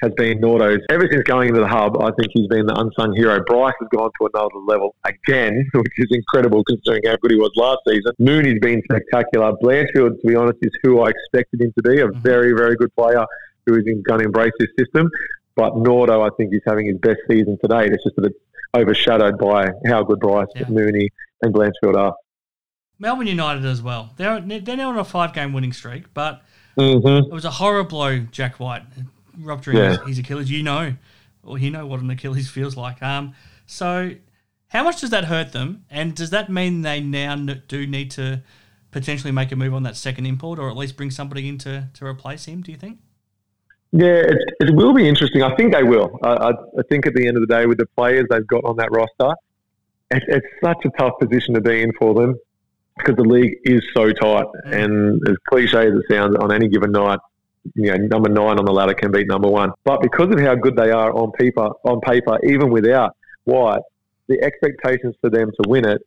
has 0.00 0.12
been 0.16 0.38
Nordo's. 0.40 0.80
Ever 0.90 1.08
since 1.10 1.22
going 1.24 1.48
into 1.48 1.60
the 1.60 1.66
hub, 1.68 2.00
I 2.00 2.10
think 2.18 2.28
he's 2.32 2.46
been 2.46 2.66
the 2.66 2.78
unsung 2.78 3.14
hero. 3.16 3.42
Bryce 3.46 3.74
has 3.80 3.88
gone 3.92 4.10
to 4.20 4.28
another 4.32 4.58
level 4.66 4.94
again, 5.04 5.68
which 5.74 5.92
is 5.98 6.06
incredible 6.10 6.62
considering 6.64 7.02
how 7.06 7.16
good 7.16 7.32
he 7.32 7.36
was 7.36 7.50
last 7.56 7.78
season. 7.88 8.12
Mooney's 8.18 8.60
been 8.60 8.80
spectacular. 8.90 9.52
Blanchfield, 9.62 10.20
to 10.20 10.26
be 10.26 10.34
honest, 10.36 10.58
is 10.62 10.72
who 10.82 11.00
I 11.00 11.10
expected 11.10 11.60
him 11.62 11.72
to 11.76 11.82
be, 11.82 12.00
a 12.00 12.08
very, 12.08 12.52
very 12.52 12.76
good 12.76 12.94
player 12.96 13.24
who 13.66 13.74
is 13.74 13.84
going 14.06 14.20
to 14.20 14.24
embrace 14.26 14.52
this 14.58 14.68
system. 14.78 15.10
But 15.56 15.72
Nordo, 15.74 16.24
I 16.24 16.30
think, 16.36 16.54
is 16.54 16.60
having 16.66 16.86
his 16.86 16.98
best 16.98 17.18
season 17.28 17.58
to 17.62 17.68
date. 17.68 17.90
It's 17.92 18.04
just 18.04 18.14
that 18.16 18.26
it's 18.26 18.38
overshadowed 18.76 19.38
by 19.38 19.70
how 19.86 20.04
good 20.04 20.20
Bryce, 20.20 20.46
Yeah. 20.54 20.68
Mooney, 20.68 21.08
and 21.42 21.52
Blanchfield 21.52 21.96
are. 21.96 22.14
Melbourne 23.00 23.26
United 23.26 23.64
as 23.64 23.80
well. 23.82 24.10
They're 24.16 24.40
they're 24.40 24.76
now 24.76 24.90
on 24.90 24.98
a 24.98 25.04
five 25.04 25.32
game 25.32 25.52
winning 25.52 25.72
streak, 25.72 26.12
but 26.14 26.42
Mm-hmm. 26.78 27.30
it 27.30 27.34
was 27.34 27.44
a 27.44 27.50
horror 27.50 27.82
blow. 27.82 28.20
Jack 28.20 28.60
White 28.60 28.82
rupturing 29.40 29.78
Yeah. 29.78 29.90
his, 29.98 30.08
his 30.08 30.18
Achilles. 30.20 30.50
You 30.50 30.62
know, 30.62 30.94
or 31.42 31.58
you 31.58 31.70
know 31.70 31.86
what 31.86 32.00
an 32.00 32.10
Achilles 32.10 32.48
feels 32.48 32.76
like. 32.76 33.02
Um, 33.02 33.34
so 33.66 34.12
how 34.68 34.84
much 34.84 35.00
does 35.00 35.10
that 35.10 35.24
hurt 35.24 35.52
them? 35.52 35.84
And 35.90 36.14
does 36.14 36.30
that 36.30 36.50
mean 36.50 36.82
they 36.82 37.00
now 37.00 37.36
do 37.36 37.86
need 37.86 38.10
to 38.12 38.42
potentially 38.90 39.32
make 39.32 39.52
a 39.52 39.56
move 39.56 39.74
on 39.74 39.82
that 39.84 39.96
second 39.96 40.26
import, 40.26 40.58
or 40.58 40.68
at 40.70 40.76
least 40.76 40.96
bring 40.96 41.10
somebody 41.10 41.48
in 41.48 41.58
to, 41.58 41.88
to 41.94 42.06
replace 42.06 42.44
him? 42.46 42.62
Do 42.62 42.72
you 42.72 42.78
think? 42.78 42.98
Yeah, 43.92 44.16
it, 44.16 44.38
it 44.60 44.74
will 44.74 44.92
be 44.92 45.08
interesting. 45.08 45.42
I 45.42 45.54
think 45.56 45.72
they 45.72 45.82
will. 45.82 46.18
I, 46.22 46.28
I, 46.28 46.50
I 46.50 46.82
think 46.90 47.06
at 47.06 47.14
the 47.14 47.26
end 47.26 47.38
of 47.38 47.46
the 47.46 47.54
day, 47.54 47.64
with 47.66 47.78
the 47.78 47.86
players 47.96 48.26
they've 48.28 48.46
got 48.46 48.64
on 48.64 48.76
that 48.76 48.90
roster, 48.90 49.34
it, 50.10 50.22
it's 50.28 50.46
such 50.62 50.84
a 50.84 50.90
tough 50.98 51.14
position 51.18 51.54
to 51.54 51.60
be 51.62 51.82
in 51.82 51.92
for 51.98 52.12
them 52.12 52.34
because 52.98 53.16
the 53.16 53.22
league 53.22 53.56
is 53.64 53.82
so 53.94 54.12
tight. 54.12 54.44
Mm. 54.66 54.84
And 54.84 55.28
as 55.28 55.36
cliche 55.48 55.86
as 55.86 55.94
it 55.94 56.04
sounds, 56.10 56.36
on 56.36 56.52
any 56.52 56.68
given 56.68 56.92
night, 56.92 57.18
you 57.74 57.90
know, 57.90 57.96
number 57.96 58.28
nine 58.28 58.58
on 58.58 58.64
the 58.64 58.72
ladder 58.72 58.94
can 58.94 59.10
beat 59.10 59.28
number 59.28 59.48
one. 59.48 59.72
But 59.84 60.00
because 60.00 60.32
of 60.32 60.40
how 60.40 60.54
good 60.54 60.76
they 60.76 60.90
are 60.90 61.12
on 61.12 61.32
paper, 61.32 61.70
on 61.84 62.00
paper, 62.00 62.38
even 62.44 62.70
without 62.70 63.16
White, 63.44 63.82
the 64.28 64.40
expectations 64.42 65.14
for 65.20 65.30
them 65.30 65.50
to 65.50 65.68
win 65.68 65.86
it 65.86 66.02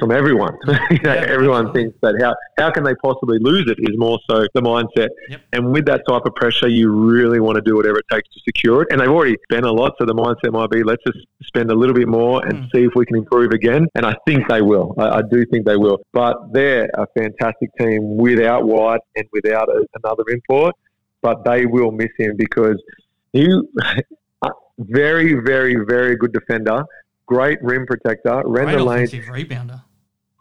from 0.00 0.10
everyone. 0.10 0.56
you 0.90 0.98
know, 0.98 1.12
everyone 1.12 1.72
thinks 1.72 1.96
that 2.02 2.14
how 2.20 2.34
how 2.58 2.70
can 2.70 2.82
they 2.82 2.94
possibly 2.96 3.38
lose 3.40 3.70
it 3.70 3.78
is 3.78 3.96
more 3.96 4.18
so 4.28 4.46
the 4.54 4.60
mindset. 4.60 5.08
Yep. 5.28 5.40
And 5.52 5.72
with 5.72 5.86
that 5.86 6.02
type 6.08 6.22
of 6.24 6.34
pressure, 6.34 6.68
you 6.68 6.90
really 6.90 7.40
want 7.40 7.56
to 7.56 7.62
do 7.62 7.76
whatever 7.76 7.98
it 7.98 8.06
takes 8.10 8.28
to 8.30 8.40
secure 8.44 8.82
it. 8.82 8.88
And 8.90 9.00
they've 9.00 9.08
already 9.08 9.36
spent 9.50 9.64
a 9.64 9.72
lot, 9.72 9.94
so 9.98 10.04
the 10.04 10.14
mindset 10.14 10.52
might 10.52 10.70
be 10.70 10.82
let's 10.82 11.02
just 11.04 11.26
spend 11.44 11.70
a 11.70 11.74
little 11.74 11.94
bit 11.94 12.08
more 12.08 12.44
and 12.44 12.64
mm. 12.64 12.70
see 12.74 12.84
if 12.84 12.92
we 12.94 13.06
can 13.06 13.16
improve 13.16 13.52
again. 13.52 13.86
And 13.94 14.04
I 14.04 14.14
think 14.26 14.48
they 14.48 14.62
will. 14.62 14.94
I, 14.98 15.18
I, 15.18 15.22
do 15.22 15.44
think 15.46 15.66
they 15.66 15.76
will. 15.76 15.98
But 16.12 16.52
they're 16.52 16.90
a 16.94 17.06
fantastic 17.16 17.70
team 17.78 18.16
without 18.16 18.66
White 18.66 19.00
and 19.14 19.26
without 19.32 19.68
a, 19.68 19.86
another 20.02 20.24
import. 20.28 20.74
But 21.22 21.44
they 21.44 21.66
will 21.66 21.92
miss 21.92 22.10
him 22.18 22.36
because 22.36 22.82
he. 23.32 23.48
very, 24.78 25.32
very, 25.34 25.76
very 25.88 26.16
good 26.16 26.32
defender 26.34 26.84
great 27.26 27.62
rim 27.62 27.86
protector, 27.86 28.42
ran 28.46 28.66
great 28.66 28.76
the 28.76 28.84
lane. 28.84 29.06
rebounder. 29.06 29.82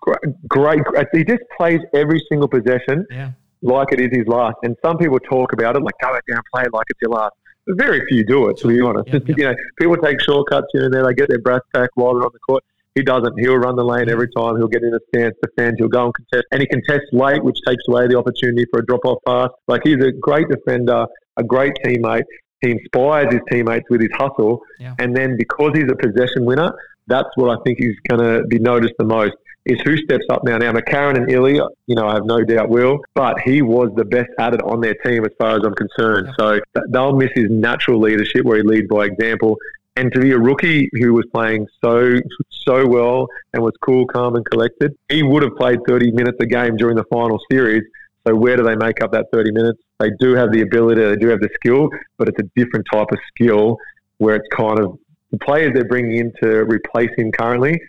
Great, 0.02 0.84
great, 0.84 1.08
He 1.13 1.24
just 1.24 1.41
plays 1.58 1.80
every 1.93 2.24
single 2.30 2.48
possession 2.48 3.06
yeah. 3.10 3.32
like 3.62 3.91
it 3.91 4.00
is 4.00 4.10
his 4.12 4.28
last. 4.28 4.56
And 4.63 4.76
some 4.84 4.98
people 4.98 5.19
talk 5.19 5.54
about 5.54 5.76
it 5.76 5.82
like 5.82 5.95
go 6.00 6.10
out 6.10 6.21
there 6.28 6.38
and 6.38 6.45
play 6.54 6.63
it 6.63 6.74
like 6.74 6.86
it's 6.89 7.00
your 7.02 7.12
last. 7.12 7.34
Very 7.67 8.06
few 8.08 8.24
do 8.24 8.50
it, 8.50 8.58
to 8.58 8.67
be 8.67 8.80
honest. 8.82 9.08
Yep, 9.12 9.28
yep. 9.28 9.38
you 9.38 9.43
know, 9.45 9.56
people 9.80 9.98
take 9.98 10.21
shortcuts 10.21 10.67
here 10.74 10.86
and 10.86 10.93
there. 10.93 11.04
They 11.04 11.15
get 11.15 11.30
their 11.30 11.39
breath 11.39 11.63
back 11.74 11.89
while 11.95 12.13
they're 12.13 12.24
on 12.24 12.30
the 12.32 12.39
court. 12.39 12.63
He 12.93 13.02
doesn't. 13.04 13.38
He'll 13.39 13.58
run 13.58 13.76
the 13.76 13.84
lane 13.84 14.10
every 14.10 14.30
time. 14.38 14.56
He'll 14.56 14.69
get 14.69 14.84
in 14.84 14.93
a 14.93 15.00
stance, 15.10 15.36
defend. 15.43 15.76
He'll 15.80 15.89
go 15.89 16.06
and 16.06 16.13
contest, 16.13 16.45
and 16.52 16.62
he 16.62 16.67
contests 16.67 17.10
late, 17.12 17.43
which 17.43 17.58
takes 17.67 17.84
away 17.89 18.08
the 18.08 18.17
opportunity 18.17 18.65
for 18.71 18.80
a 18.80 18.86
drop-off 18.86 19.17
pass. 19.28 19.50
Like 19.67 19.82
he's 19.84 20.02
a 20.02 20.12
great 20.13 20.48
defender, 20.48 21.06
a 21.36 21.43
great 21.43 21.74
teammate, 21.84 22.24
he 22.65 22.71
inspires 22.71 23.32
his 23.32 23.41
teammates 23.49 23.89
with 23.89 24.01
his 24.01 24.12
hustle. 24.13 24.62
Yeah. 24.80 24.95
And 24.99 25.15
then 25.15 25.38
because 25.38 25.71
he's 25.73 25.89
a 25.89 25.95
possession 25.95 26.45
winner, 26.45 26.73
that's 27.08 27.30
what 27.36 27.49
I 27.49 27.62
think 27.63 27.80
he's 27.80 27.95
going 28.10 28.21
to 28.21 28.45
be 28.47 28.60
noticed 28.60 28.93
the 28.97 29.06
most. 29.06 29.34
Is 29.65 29.80
who 29.84 29.97
steps 29.97 30.25
up 30.30 30.43
now? 30.43 30.58
Now, 30.58 30.73
McCarron 30.73 31.17
and 31.17 31.32
Illy, 31.32 31.56
you 31.88 31.95
know, 31.95 32.08
I 32.08 32.13
have 32.13 32.25
no 32.25 32.43
doubt 32.43 32.69
will, 32.69 32.99
but 33.15 33.39
he 33.39 33.63
was 33.63 33.89
the 33.95 34.06
best 34.06 34.30
at 34.38 34.54
it 34.54 34.62
on 34.62 34.80
their 34.80 34.93
team 34.93 35.25
as 35.25 35.32
far 35.39 35.58
as 35.58 35.62
I'm 35.65 35.73
concerned. 35.73 36.30
So 36.38 36.60
they'll 36.89 37.15
miss 37.15 37.32
his 37.34 37.49
natural 37.49 37.99
leadership 37.99 38.45
where 38.45 38.58
he 38.58 38.63
leads 38.63 38.88
by 38.88 39.06
example. 39.06 39.58
And 39.95 40.13
to 40.13 40.19
be 40.19 40.32
a 40.34 40.38
rookie 40.38 40.89
who 40.93 41.13
was 41.13 41.25
playing 41.34 41.67
so 41.84 42.19
so 42.51 42.86
well 42.86 43.28
and 43.54 43.63
was 43.63 43.73
cool, 43.82 44.06
calm, 44.06 44.36
and 44.36 44.45
collected, 44.45 44.95
he 45.10 45.23
would 45.23 45.41
have 45.41 45.56
played 45.56 45.80
30 45.88 46.12
minutes 46.12 46.38
a 46.41 46.45
game 46.45 46.75
during 46.78 46.95
the 46.95 47.06
final 47.06 47.39
series. 47.49 47.84
So 48.27 48.35
where 48.35 48.57
do 48.57 48.63
they 48.63 48.75
make 48.75 49.01
up 49.01 49.11
that 49.11 49.27
30 49.31 49.51
minutes? 49.51 49.79
They 49.99 50.09
do 50.19 50.33
have 50.35 50.51
the 50.51 50.61
ability, 50.61 51.01
they 51.01 51.15
do 51.15 51.29
have 51.29 51.39
the 51.39 51.49
skill, 51.55 51.89
but 52.17 52.27
it's 52.27 52.39
a 52.39 52.49
different 52.55 52.85
type 52.91 53.07
of 53.11 53.19
skill 53.33 53.77
where 54.17 54.35
it's 54.35 54.47
kind 54.55 54.79
of 54.79 54.97
the 55.31 55.38
players 55.38 55.73
they're 55.73 55.85
bringing 55.85 56.17
in 56.17 56.33
to 56.41 56.63
replace 56.65 57.11
him 57.17 57.31
currently 57.31 57.79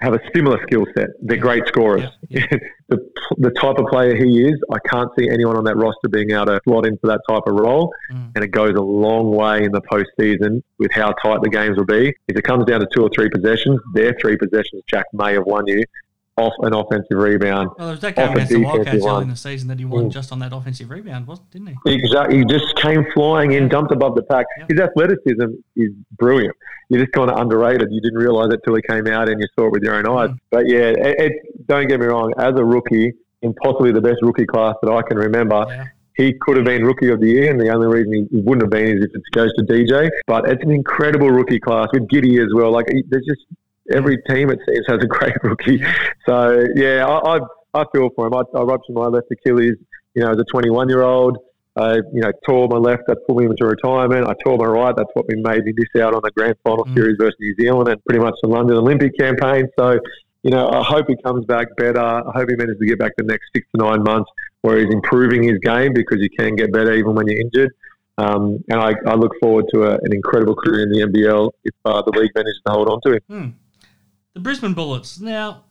have 0.00 0.14
a 0.14 0.20
similar 0.34 0.60
skill 0.64 0.84
set. 0.96 1.08
They're 1.22 1.38
great 1.38 1.66
scorers. 1.68 2.04
Yeah, 2.28 2.46
yeah. 2.50 2.58
the, 2.88 3.10
the 3.38 3.50
type 3.50 3.78
of 3.78 3.86
player 3.86 4.14
he 4.14 4.42
is, 4.42 4.60
I 4.70 4.78
can't 4.88 5.10
see 5.18 5.28
anyone 5.28 5.56
on 5.56 5.64
that 5.64 5.76
roster 5.76 6.08
being 6.08 6.30
able 6.32 6.46
to 6.46 6.60
slot 6.64 6.86
into 6.86 7.00
that 7.04 7.20
type 7.28 7.42
of 7.46 7.54
role. 7.54 7.92
Mm. 8.12 8.32
And 8.34 8.44
it 8.44 8.48
goes 8.48 8.74
a 8.76 8.82
long 8.82 9.30
way 9.30 9.64
in 9.64 9.72
the 9.72 9.80
postseason 9.80 10.62
with 10.78 10.92
how 10.92 11.12
tight 11.12 11.40
the 11.42 11.48
games 11.48 11.76
will 11.76 11.86
be. 11.86 12.14
If 12.28 12.36
it 12.36 12.42
comes 12.42 12.64
down 12.66 12.80
to 12.80 12.86
two 12.94 13.02
or 13.02 13.10
three 13.14 13.28
possessions, 13.30 13.80
their 13.94 14.14
three 14.20 14.36
possessions 14.36 14.82
Jack 14.88 15.06
may 15.12 15.32
have 15.34 15.44
won 15.44 15.66
you 15.66 15.84
off 16.36 16.52
an 16.62 16.74
offensive 16.74 17.16
rebound. 17.16 17.70
Well, 17.78 17.88
there 17.88 17.92
was 17.92 18.00
that 18.00 18.16
game 18.16 18.32
against 18.32 18.52
the 18.52 18.64
Wildcats 18.64 19.04
early 19.04 19.22
in 19.22 19.30
the 19.30 19.36
season 19.36 19.68
that 19.68 19.78
he 19.78 19.84
won 19.84 20.06
mm. 20.06 20.12
just 20.12 20.32
on 20.32 20.40
that 20.40 20.52
offensive 20.52 20.90
rebound, 20.90 21.26
wasn't 21.26 21.50
didn't 21.50 21.68
he? 21.68 21.94
Exactly. 21.94 22.38
He 22.38 22.44
just 22.44 22.74
came 22.76 23.06
flying 23.14 23.52
in, 23.52 23.68
dumped 23.68 23.92
above 23.92 24.14
the 24.16 24.22
pack. 24.22 24.46
Yep. 24.58 24.70
His 24.70 24.80
athleticism 24.80 25.54
is 25.76 25.90
brilliant. 26.18 26.56
You're 26.88 27.02
just 27.02 27.12
kind 27.12 27.30
of 27.30 27.38
underrated. 27.38 27.88
You 27.90 28.00
didn't 28.00 28.18
realise 28.18 28.52
it 28.52 28.60
till 28.64 28.74
he 28.74 28.82
came 28.82 29.06
out 29.06 29.28
and 29.28 29.40
you 29.40 29.46
saw 29.56 29.66
it 29.66 29.72
with 29.72 29.82
your 29.82 29.94
own 29.94 30.06
eyes. 30.06 30.30
Mm. 30.30 30.38
But 30.50 30.68
yeah, 30.68 30.92
it, 30.96 31.16
it, 31.18 31.66
don't 31.66 31.86
get 31.88 32.00
me 32.00 32.06
wrong. 32.06 32.32
As 32.38 32.54
a 32.56 32.64
rookie, 32.64 33.12
in 33.42 33.54
possibly 33.54 33.92
the 33.92 34.00
best 34.00 34.18
rookie 34.22 34.46
class 34.46 34.74
that 34.82 34.90
I 34.90 35.02
can 35.02 35.18
remember, 35.18 35.64
yeah. 35.68 35.86
He 36.16 36.32
could 36.32 36.56
have 36.56 36.64
been 36.64 36.84
rookie 36.84 37.10
of 37.10 37.20
the 37.20 37.26
year, 37.26 37.50
and 37.50 37.60
the 37.60 37.70
only 37.70 37.88
reason 37.88 38.28
he 38.30 38.40
wouldn't 38.40 38.62
have 38.62 38.70
been 38.70 38.98
is 38.98 39.04
if 39.04 39.10
it 39.12 39.22
goes 39.32 39.52
to 39.54 39.64
DJ. 39.64 40.08
But 40.28 40.48
it's 40.48 40.62
an 40.62 40.70
incredible 40.70 41.28
rookie 41.28 41.58
class 41.58 41.88
with 41.92 42.06
Giddey 42.08 42.40
as 42.40 42.54
well. 42.54 42.70
Like 42.70 42.86
there's 42.86 43.26
just 43.26 43.44
every 43.92 44.18
team 44.28 44.50
it 44.50 44.58
seems 44.66 44.86
has 44.88 45.02
a 45.02 45.06
great 45.06 45.34
rookie. 45.42 45.82
So 46.26 46.64
yeah, 46.74 47.06
I, 47.06 47.36
I, 47.36 47.40
I 47.74 47.84
feel 47.94 48.10
for 48.14 48.26
him. 48.26 48.34
I, 48.34 48.42
I 48.56 48.62
ruptured 48.62 48.94
my 48.94 49.06
left 49.06 49.26
Achilles, 49.30 49.76
you 50.14 50.22
know, 50.22 50.30
as 50.30 50.38
a 50.38 50.44
21 50.52 50.88
year 50.88 51.02
old. 51.02 51.38
I, 51.76 51.94
you 51.94 52.20
know, 52.20 52.30
tore 52.46 52.68
my 52.68 52.76
left. 52.76 53.02
That 53.08 53.18
put 53.26 53.36
me 53.36 53.46
into 53.46 53.66
retirement. 53.66 54.28
I 54.28 54.34
tore 54.44 54.56
my 54.58 54.66
right. 54.66 54.94
That's 54.96 55.10
what 55.14 55.26
we 55.28 55.36
made 55.42 55.64
me 55.64 55.72
miss 55.76 56.02
out 56.02 56.14
on 56.14 56.20
the 56.22 56.30
grand 56.30 56.54
final 56.62 56.84
mm. 56.84 56.94
series 56.94 57.16
versus 57.18 57.36
New 57.40 57.54
Zealand 57.60 57.88
and 57.88 58.04
pretty 58.04 58.20
much 58.20 58.34
the 58.42 58.48
London 58.48 58.76
Olympic 58.76 59.18
campaign. 59.18 59.66
So, 59.76 59.98
you 60.44 60.50
know, 60.50 60.68
I 60.68 60.84
hope 60.84 61.06
he 61.08 61.16
comes 61.24 61.44
back 61.46 61.66
better. 61.76 61.98
I 62.00 62.30
hope 62.32 62.48
he 62.48 62.54
manages 62.54 62.78
to 62.78 62.86
get 62.86 63.00
back 63.00 63.12
the 63.16 63.24
next 63.24 63.46
six 63.54 63.66
to 63.74 63.82
nine 63.82 64.04
months 64.04 64.30
where 64.62 64.78
he's 64.78 64.92
improving 64.92 65.42
his 65.42 65.58
game 65.58 65.92
because 65.92 66.18
you 66.20 66.30
can 66.38 66.54
get 66.54 66.72
better 66.72 66.92
even 66.94 67.14
when 67.14 67.26
you're 67.26 67.40
injured. 67.40 67.72
Um, 68.16 68.62
and 68.70 68.80
I, 68.80 68.94
I, 69.06 69.14
look 69.14 69.32
forward 69.42 69.64
to 69.74 69.82
a, 69.82 69.94
an 69.94 70.12
incredible 70.12 70.54
career 70.54 70.84
in 70.84 70.90
the 70.90 71.00
NBL 71.00 71.50
if 71.64 71.74
uh, 71.84 72.00
the 72.00 72.16
league 72.16 72.30
manages 72.36 72.60
to 72.64 72.72
hold 72.72 72.88
on 72.88 73.00
to 73.04 73.14
him. 73.14 73.20
Mm. 73.28 73.52
The 74.34 74.40
Brisbane 74.40 74.74
Bullets. 74.74 75.20
Now, 75.20 75.64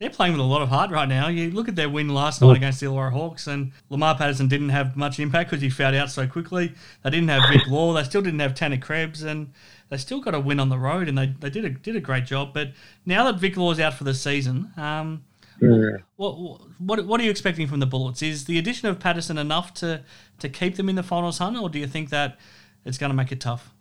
they're 0.00 0.10
playing 0.10 0.32
with 0.32 0.40
a 0.40 0.44
lot 0.44 0.62
of 0.62 0.70
heart 0.70 0.90
right 0.90 1.08
now. 1.08 1.28
You 1.28 1.50
look 1.50 1.68
at 1.68 1.76
their 1.76 1.90
win 1.90 2.08
last 2.08 2.40
night 2.40 2.56
against 2.56 2.80
the 2.80 2.86
Illawarra 2.86 3.12
Hawks, 3.12 3.46
and 3.46 3.72
Lamar 3.90 4.16
Patterson 4.16 4.48
didn't 4.48 4.70
have 4.70 4.96
much 4.96 5.20
impact 5.20 5.50
because 5.50 5.62
he 5.62 5.68
fouled 5.68 5.94
out 5.94 6.10
so 6.10 6.26
quickly. 6.26 6.72
They 7.02 7.10
didn't 7.10 7.28
have 7.28 7.50
Vic 7.50 7.66
Law. 7.66 7.92
They 7.92 8.04
still 8.04 8.22
didn't 8.22 8.40
have 8.40 8.54
Tanner 8.54 8.78
Krebs, 8.78 9.22
and 9.22 9.52
they 9.90 9.98
still 9.98 10.20
got 10.20 10.34
a 10.34 10.40
win 10.40 10.58
on 10.58 10.70
the 10.70 10.78
road, 10.78 11.06
and 11.08 11.18
they, 11.18 11.34
they 11.40 11.50
did 11.50 11.66
a 11.66 11.70
did 11.70 11.96
a 11.96 12.00
great 12.00 12.24
job. 12.24 12.54
But 12.54 12.72
now 13.04 13.24
that 13.24 13.38
Vic 13.38 13.58
Law's 13.58 13.78
out 13.78 13.92
for 13.92 14.04
the 14.04 14.14
season, 14.14 14.72
um, 14.78 15.22
yeah. 15.60 15.98
what, 16.16 16.60
what 16.78 17.04
what 17.04 17.20
are 17.20 17.24
you 17.24 17.30
expecting 17.30 17.66
from 17.66 17.80
the 17.80 17.86
Bullets? 17.86 18.22
Is 18.22 18.46
the 18.46 18.58
addition 18.58 18.88
of 18.88 19.00
Patterson 19.00 19.36
enough 19.36 19.74
to 19.74 20.02
to 20.38 20.48
keep 20.48 20.76
them 20.76 20.88
in 20.88 20.96
the 20.96 21.02
finals 21.02 21.38
hunt, 21.38 21.58
or 21.58 21.68
do 21.68 21.78
you 21.78 21.86
think 21.86 22.08
that 22.08 22.38
it's 22.86 22.96
going 22.96 23.10
to 23.10 23.16
make 23.16 23.32
it 23.32 23.40
tough? 23.40 23.74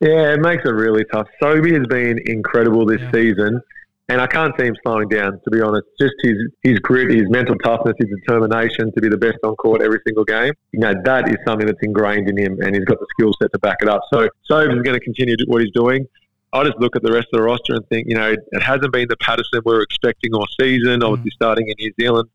Yeah, 0.00 0.34
it 0.34 0.40
makes 0.40 0.64
it 0.64 0.72
really 0.72 1.04
tough. 1.12 1.26
Sobey 1.42 1.74
has 1.74 1.86
been 1.86 2.20
incredible 2.26 2.84
this 2.84 3.00
yeah. 3.00 3.12
season, 3.12 3.60
and 4.08 4.20
I 4.20 4.26
can't 4.26 4.52
see 4.58 4.66
him 4.66 4.76
slowing 4.82 5.08
down. 5.08 5.40
To 5.44 5.50
be 5.50 5.60
honest, 5.60 5.86
just 5.98 6.14
his 6.22 6.36
his 6.62 6.78
grit, 6.80 7.10
his 7.10 7.28
mental 7.30 7.56
toughness, 7.56 7.94
his 7.98 8.10
determination 8.20 8.92
to 8.92 9.00
be 9.00 9.08
the 9.08 9.16
best 9.16 9.38
on 9.42 9.54
court 9.56 9.80
every 9.80 10.00
single 10.06 10.24
game. 10.24 10.52
You 10.72 10.80
know 10.80 10.94
that 11.04 11.28
is 11.28 11.36
something 11.46 11.66
that's 11.66 11.82
ingrained 11.82 12.28
in 12.28 12.36
him, 12.36 12.60
and 12.60 12.74
he's 12.74 12.84
got 12.84 13.00
the 13.00 13.06
skill 13.18 13.32
set 13.40 13.52
to 13.52 13.58
back 13.58 13.78
it 13.80 13.88
up. 13.88 14.02
So 14.12 14.28
Sobey 14.44 14.74
is 14.74 14.82
going 14.82 14.98
to 14.98 15.04
continue 15.04 15.36
what 15.46 15.62
he's 15.62 15.72
doing. 15.72 16.06
I 16.52 16.62
just 16.64 16.78
look 16.78 16.94
at 16.94 17.02
the 17.02 17.12
rest 17.12 17.28
of 17.32 17.38
the 17.38 17.42
roster 17.42 17.74
and 17.74 17.86
think, 17.88 18.08
you 18.08 18.14
know, 18.14 18.32
it 18.32 18.62
hasn't 18.62 18.90
been 18.92 19.08
the 19.08 19.16
Patterson 19.16 19.60
we 19.64 19.74
were 19.74 19.82
expecting 19.82 20.32
all 20.32 20.46
season. 20.58 21.00
Mm. 21.00 21.10
Obviously, 21.10 21.32
starting 21.32 21.68
in 21.68 21.74
New 21.78 21.92
Zealand 22.00 22.28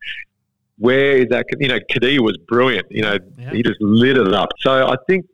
where 0.81 1.17
is 1.17 1.27
that? 1.29 1.45
You 1.59 1.67
know, 1.67 1.79
Cadee 1.91 2.19
was 2.19 2.37
brilliant. 2.37 2.87
You 2.89 3.03
know, 3.03 3.19
yeah. 3.37 3.51
he 3.51 3.61
just 3.61 3.79
lit 3.79 4.17
it 4.17 4.33
up. 4.33 4.49
So 4.59 4.87
I 4.87 4.95
think, 5.07 5.27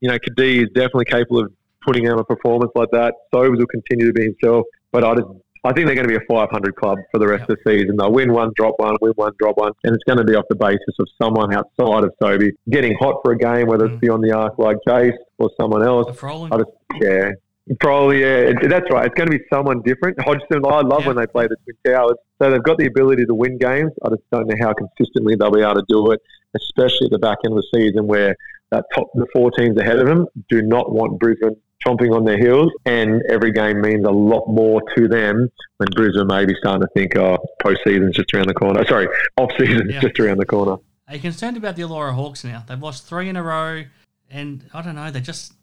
you 0.00 0.10
know, 0.10 0.18
Cadee 0.18 0.62
is 0.62 0.68
definitely 0.74 1.06
capable 1.06 1.40
of 1.40 1.52
putting 1.86 2.08
out 2.08 2.18
a 2.18 2.24
performance 2.24 2.72
like 2.74 2.90
that. 2.92 3.14
Sobes 3.34 3.58
will 3.58 3.66
continue 3.66 4.06
to 4.06 4.12
be 4.12 4.24
himself, 4.24 4.66
but 4.92 5.04
I 5.04 5.14
just 5.14 5.28
I 5.62 5.72
think 5.72 5.86
they're 5.86 5.94
going 5.94 6.08
to 6.08 6.18
be 6.18 6.24
a 6.24 6.26
500 6.26 6.74
club 6.76 6.98
for 7.10 7.18
the 7.18 7.26
rest 7.26 7.42
yep. 7.42 7.50
of 7.50 7.58
the 7.62 7.70
season. 7.70 7.96
They'll 7.98 8.12
win 8.12 8.32
one, 8.32 8.50
drop 8.56 8.74
one, 8.78 8.96
win 9.02 9.12
one, 9.16 9.32
drop 9.38 9.58
one, 9.58 9.72
and 9.84 9.94
it's 9.94 10.04
going 10.04 10.16
to 10.18 10.24
be 10.24 10.34
off 10.34 10.46
the 10.48 10.56
basis 10.56 10.94
of 10.98 11.06
someone 11.20 11.54
outside 11.54 12.04
of 12.04 12.12
Sobey 12.22 12.52
getting 12.70 12.96
hot 12.98 13.16
for 13.22 13.32
a 13.32 13.38
game, 13.38 13.66
whether 13.66 13.86
mm. 13.86 13.92
it's 13.92 14.00
beyond 14.00 14.24
the 14.24 14.32
arc 14.32 14.58
like 14.58 14.78
Jace 14.88 15.16
or 15.38 15.50
someone 15.60 15.84
else. 15.84 16.06
I 16.50 16.56
just 16.56 16.70
yeah. 17.00 17.30
Probably, 17.78 18.22
yeah, 18.22 18.50
that's 18.68 18.90
right. 18.90 19.06
It's 19.06 19.14
going 19.14 19.30
to 19.30 19.38
be 19.38 19.44
someone 19.52 19.80
different. 19.82 20.20
Hodgson, 20.20 20.64
I 20.66 20.80
love 20.80 21.06
when 21.06 21.14
they 21.14 21.26
play 21.26 21.46
the 21.46 21.54
Twin 21.62 21.76
Towers. 21.94 22.16
So 22.40 22.50
they've 22.50 22.62
got 22.62 22.78
the 22.78 22.86
ability 22.86 23.26
to 23.26 23.34
win 23.34 23.58
games. 23.58 23.92
I 24.04 24.08
just 24.08 24.22
don't 24.32 24.48
know 24.48 24.56
how 24.60 24.72
consistently 24.72 25.36
they'll 25.36 25.52
be 25.52 25.60
able 25.60 25.74
to 25.74 25.84
do 25.88 26.10
it, 26.10 26.20
especially 26.56 27.04
at 27.04 27.10
the 27.12 27.18
back 27.20 27.38
end 27.44 27.56
of 27.56 27.62
the 27.62 27.78
season 27.78 28.08
where 28.08 28.34
that 28.70 28.86
top 28.92 29.08
the 29.14 29.26
four 29.32 29.52
teams 29.52 29.78
ahead 29.78 29.98
of 29.98 30.06
them 30.06 30.26
do 30.48 30.62
not 30.62 30.90
want 30.90 31.20
Brisbane 31.20 31.56
chomping 31.84 32.14
on 32.14 32.24
their 32.24 32.38
heels, 32.38 32.70
and 32.84 33.22
every 33.28 33.52
game 33.52 33.80
means 33.80 34.04
a 34.04 34.10
lot 34.10 34.46
more 34.48 34.82
to 34.96 35.08
them 35.08 35.48
when 35.78 35.88
Brisbane 35.94 36.26
may 36.26 36.44
be 36.44 36.54
starting 36.60 36.82
to 36.82 36.88
think, 36.94 37.16
oh, 37.16 37.38
postseason's 37.62 38.16
just 38.16 38.32
around 38.34 38.48
the 38.48 38.54
corner. 38.54 38.84
Sorry, 38.86 39.08
off 39.36 39.50
season's 39.58 39.94
yeah. 39.94 40.00
just 40.00 40.18
around 40.20 40.38
the 40.38 40.46
corner. 40.46 40.76
Are 41.08 41.14
you 41.14 41.20
concerned 41.20 41.56
about 41.56 41.76
the 41.76 41.82
Illawarra 41.82 42.14
Hawks 42.14 42.44
now? 42.44 42.64
They've 42.66 42.80
lost 42.80 43.06
three 43.06 43.28
in 43.28 43.36
a 43.36 43.42
row, 43.42 43.84
and 44.30 44.64
I 44.72 44.82
don't 44.82 44.94
know, 44.94 45.10
they 45.10 45.20
just 45.20 45.54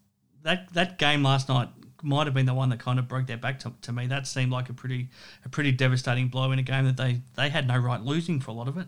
that 0.43 0.73
that 0.73 0.97
game 0.97 1.23
last 1.23 1.49
night 1.49 1.69
might 2.03 2.27
have 2.27 2.33
been 2.33 2.45
the 2.45 2.53
one 2.53 2.69
that 2.69 2.79
kind 2.79 2.99
of 2.99 3.07
broke 3.07 3.27
their 3.27 3.37
back 3.37 3.59
to, 3.59 3.73
to 3.81 3.91
me. 3.91 4.07
That 4.07 4.27
seemed 4.27 4.51
like 4.51 4.69
a 4.69 4.73
pretty 4.73 5.09
a 5.45 5.49
pretty 5.49 5.71
devastating 5.71 6.27
blow 6.27 6.51
in 6.51 6.59
a 6.59 6.63
game 6.63 6.85
that 6.85 6.97
they, 6.97 7.21
they 7.35 7.49
had 7.49 7.67
no 7.67 7.77
right 7.77 8.01
losing 8.01 8.39
for 8.39 8.51
a 8.51 8.53
lot 8.53 8.67
of 8.67 8.77
it. 8.77 8.87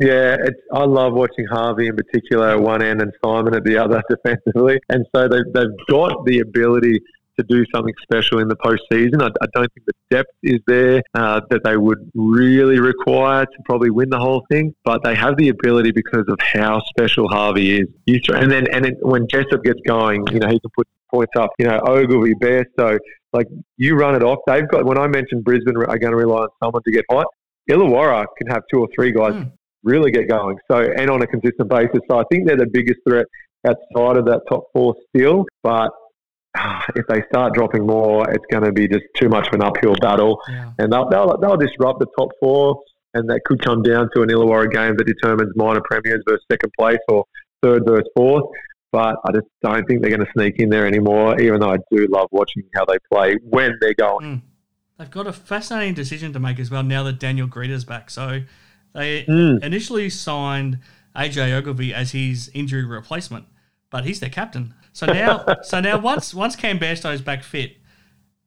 Yeah, 0.00 0.36
I 0.72 0.84
love 0.84 1.12
watching 1.12 1.46
Harvey 1.46 1.88
in 1.88 1.94
particular 1.94 2.50
at 2.50 2.60
one 2.60 2.82
end 2.82 3.02
and 3.02 3.12
Simon 3.22 3.54
at 3.54 3.64
the 3.64 3.76
other 3.76 4.02
defensively. 4.10 4.80
And 4.88 5.04
so 5.14 5.28
they've, 5.28 5.52
they've 5.52 5.86
got 5.90 6.24
the 6.24 6.40
ability 6.40 7.00
to 7.38 7.44
do 7.48 7.64
something 7.74 7.92
special 8.02 8.38
in 8.38 8.48
the 8.48 8.56
postseason. 8.56 9.22
I, 9.22 9.26
I 9.26 9.46
don't 9.54 9.70
think 9.74 9.86
the 9.86 9.92
depth 10.10 10.30
is 10.42 10.60
there 10.66 11.02
uh, 11.14 11.42
that 11.50 11.64
they 11.64 11.76
would 11.76 12.10
really 12.14 12.80
require 12.80 13.44
to 13.44 13.62
probably 13.66 13.90
win 13.90 14.08
the 14.08 14.18
whole 14.18 14.46
thing, 14.50 14.74
but 14.84 15.04
they 15.04 15.14
have 15.14 15.36
the 15.36 15.50
ability 15.50 15.92
because 15.92 16.24
of 16.28 16.38
how 16.40 16.80
special 16.80 17.28
Harvey 17.28 17.80
is. 17.80 17.88
And 18.32 18.50
then, 18.50 18.66
and 18.72 18.96
when 19.02 19.28
Jessup 19.28 19.62
gets 19.62 19.80
going, 19.86 20.26
you 20.32 20.38
know, 20.38 20.48
he 20.48 20.58
can 20.60 20.70
put 20.74 20.88
points 21.10 21.32
up. 21.36 21.50
You 21.58 21.66
know, 21.66 21.78
Ogilvy, 21.86 22.34
so 22.78 22.98
like 23.32 23.46
you 23.76 23.96
run 23.96 24.14
it 24.14 24.22
off. 24.22 24.38
They've 24.46 24.66
got 24.68 24.84
when 24.84 24.98
I 24.98 25.06
mentioned 25.08 25.44
Brisbane 25.44 25.76
are 25.76 25.98
going 25.98 26.12
to 26.12 26.16
rely 26.16 26.42
on 26.42 26.48
someone 26.62 26.82
to 26.84 26.90
get 26.90 27.04
hot. 27.10 27.26
Illawarra 27.70 28.24
can 28.38 28.48
have 28.48 28.62
two 28.72 28.80
or 28.80 28.88
three 28.94 29.12
guys 29.12 29.34
mm. 29.34 29.52
Really 29.82 30.10
get 30.10 30.28
going. 30.28 30.58
So 30.70 30.78
and 30.78 31.10
on 31.10 31.22
a 31.22 31.26
consistent 31.26 31.68
basis. 31.68 32.00
So 32.10 32.18
I 32.18 32.24
think 32.30 32.46
they're 32.46 32.56
the 32.56 32.70
biggest 32.70 33.00
threat 33.08 33.26
outside 33.66 34.16
of 34.16 34.24
that 34.26 34.42
top 34.48 34.64
four 34.72 34.94
still. 35.14 35.46
But 35.62 35.90
if 36.96 37.06
they 37.08 37.22
start 37.32 37.54
dropping 37.54 37.86
more, 37.86 38.28
it's 38.30 38.44
going 38.50 38.64
to 38.64 38.72
be 38.72 38.88
just 38.88 39.04
too 39.16 39.28
much 39.28 39.48
of 39.48 39.54
an 39.54 39.62
uphill 39.62 39.94
battle, 40.00 40.40
yeah. 40.48 40.72
and 40.78 40.92
they'll, 40.92 41.08
they'll, 41.08 41.38
they'll 41.38 41.56
disrupt 41.56 42.00
the 42.00 42.06
top 42.18 42.30
four, 42.40 42.80
and 43.14 43.28
that 43.28 43.40
could 43.44 43.62
come 43.62 43.82
down 43.82 44.08
to 44.14 44.22
an 44.22 44.28
Illawarra 44.28 44.70
game 44.70 44.96
that 44.96 45.06
determines 45.06 45.52
minor 45.56 45.80
premiers 45.82 46.22
versus 46.28 46.44
second 46.50 46.72
place 46.78 46.98
or 47.08 47.24
third 47.62 47.84
versus 47.86 48.08
fourth. 48.16 48.44
But 48.92 49.16
I 49.24 49.32
just 49.32 49.46
don't 49.62 49.86
think 49.86 50.02
they're 50.02 50.10
going 50.10 50.26
to 50.26 50.32
sneak 50.36 50.58
in 50.58 50.68
there 50.68 50.84
anymore. 50.84 51.40
Even 51.40 51.60
though 51.60 51.70
I 51.70 51.76
do 51.92 52.08
love 52.10 52.26
watching 52.32 52.64
how 52.74 52.84
they 52.86 52.96
play 53.12 53.36
when 53.48 53.72
they're 53.80 53.94
going. 53.94 54.26
Mm. 54.26 54.42
They've 54.98 55.10
got 55.10 55.28
a 55.28 55.32
fascinating 55.32 55.94
decision 55.94 56.32
to 56.32 56.40
make 56.40 56.58
as 56.58 56.70
well 56.70 56.82
now 56.82 57.04
that 57.04 57.20
Daniel 57.20 57.46
Grita's 57.46 57.84
back. 57.84 58.10
So 58.10 58.42
they 58.92 59.24
mm. 59.24 59.62
initially 59.62 60.10
signed 60.10 60.78
AJ 61.14 61.52
Ogilvy 61.52 61.94
as 61.94 62.12
his 62.12 62.50
injury 62.54 62.84
replacement, 62.84 63.46
but 63.90 64.04
he's 64.04 64.20
their 64.20 64.30
captain. 64.30 64.74
So 64.92 65.06
now, 65.06 65.44
so 65.62 65.80
now 65.80 65.98
once 65.98 66.34
once 66.34 66.56
Cam 66.56 66.82
is 66.82 67.22
back 67.22 67.42
fit, 67.42 67.76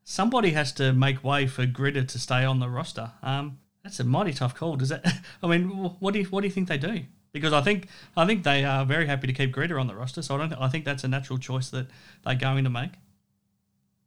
somebody 0.04 0.52
has 0.52 0.72
to 0.74 0.94
make 0.94 1.24
way 1.24 1.48
for 1.48 1.66
Grita 1.66 2.08
to 2.08 2.20
stay 2.20 2.44
on 2.44 2.60
the 2.60 2.70
roster. 2.70 3.12
Um, 3.22 3.60
that's 3.84 4.00
a 4.00 4.04
mighty 4.04 4.34
tough 4.34 4.56
call. 4.56 4.76
Does 4.76 4.90
that? 4.90 5.06
I 5.44 5.48
mean, 5.48 5.68
what 6.00 6.14
do 6.14 6.20
you 6.20 6.26
what 6.26 6.42
do 6.42 6.48
you 6.48 6.54
think 6.54 6.68
they 6.68 6.78
do? 6.78 7.02
Because 7.32 7.54
I 7.54 7.62
think 7.62 7.88
I 8.16 8.26
think 8.26 8.44
they 8.44 8.64
are 8.64 8.86
very 8.86 9.08
happy 9.08 9.28
to 9.28 9.34
keep 9.34 9.54
Grita 9.54 9.80
on 9.80 9.88
the 9.88 9.96
roster. 9.96 10.22
So 10.22 10.36
I 10.36 10.38
don't. 10.40 10.54
I 10.54 10.68
think 10.68 10.86
that's 10.86 11.04
a 11.04 11.08
natural 11.08 11.40
choice 11.40 11.70
that 11.70 11.88
they're 12.26 12.36
going 12.36 12.64
to 12.64 12.70
make. 12.70 12.92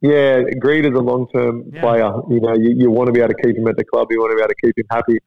Yeah, 0.01 0.43
Grita's 0.59 0.95
a 0.95 1.01
long 1.01 1.27
term 1.29 1.65
yeah. 1.73 1.81
player. 1.81 2.13
You 2.31 2.41
know, 2.41 2.55
you, 2.55 2.75
you 2.77 2.91
want 2.91 3.07
to 3.07 3.13
be 3.13 3.21
able 3.21 3.35
to 3.35 3.43
keep 3.43 3.57
him 3.57 3.67
at 3.67 3.77
the 3.77 3.85
club. 3.85 4.09
You 4.11 4.21
want 4.21 4.33
to 4.33 4.37
be 4.37 4.43
able 4.43 4.49
to 4.49 4.67
keep 4.67 4.79
him 4.79 4.87
happy. 4.91 5.19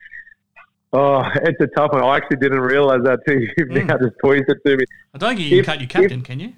Oh, 0.92 1.24
it's 1.36 1.62
a 1.62 1.68
tough 1.68 1.92
one. 1.92 2.04
I 2.04 2.18
actually 2.18 2.38
didn't 2.38 2.62
realise 2.62 3.02
that 3.04 3.20
too. 3.28 3.48
You've 3.58 3.70
mm. 3.70 3.86
now 3.86 3.98
just 3.98 4.18
pointed 4.22 4.46
it 4.50 4.58
to 4.66 4.78
me. 4.78 4.86
I 5.14 5.18
don't 5.18 5.36
think 5.36 5.52
you 5.52 5.60
if, 5.60 5.66
can 5.66 5.74
cut 5.74 5.82
your 5.82 5.90
captain, 5.90 6.20
if, 6.20 6.26
can 6.26 6.40
you? 6.40 6.54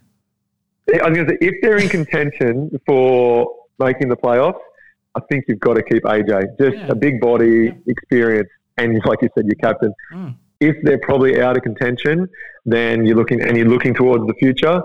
I 0.93 1.09
was 1.09 1.17
going 1.17 1.27
to 1.27 1.31
say, 1.33 1.37
if 1.41 1.55
they're 1.61 1.77
in 1.77 1.89
contention 1.89 2.71
for 2.85 3.53
making 3.79 4.09
the 4.09 4.17
playoffs, 4.17 4.59
I 5.15 5.19
think 5.29 5.45
you've 5.47 5.59
got 5.59 5.75
to 5.75 5.83
keep 5.83 6.03
AJ. 6.03 6.57
Just 6.59 6.77
yeah. 6.77 6.87
a 6.87 6.95
big 6.95 7.19
body, 7.19 7.65
yeah. 7.65 7.71
experience, 7.87 8.49
and 8.77 8.99
like 9.05 9.21
you 9.21 9.29
said, 9.35 9.45
your 9.45 9.55
captain. 9.55 9.93
Mm. 10.13 10.35
If 10.59 10.75
they're 10.83 10.99
probably 10.99 11.41
out 11.41 11.57
of 11.57 11.63
contention, 11.63 12.27
then 12.65 13.05
you're 13.05 13.17
looking 13.17 13.41
and 13.41 13.57
you're 13.57 13.67
looking 13.67 13.93
towards 13.93 14.25
the 14.27 14.33
future. 14.35 14.81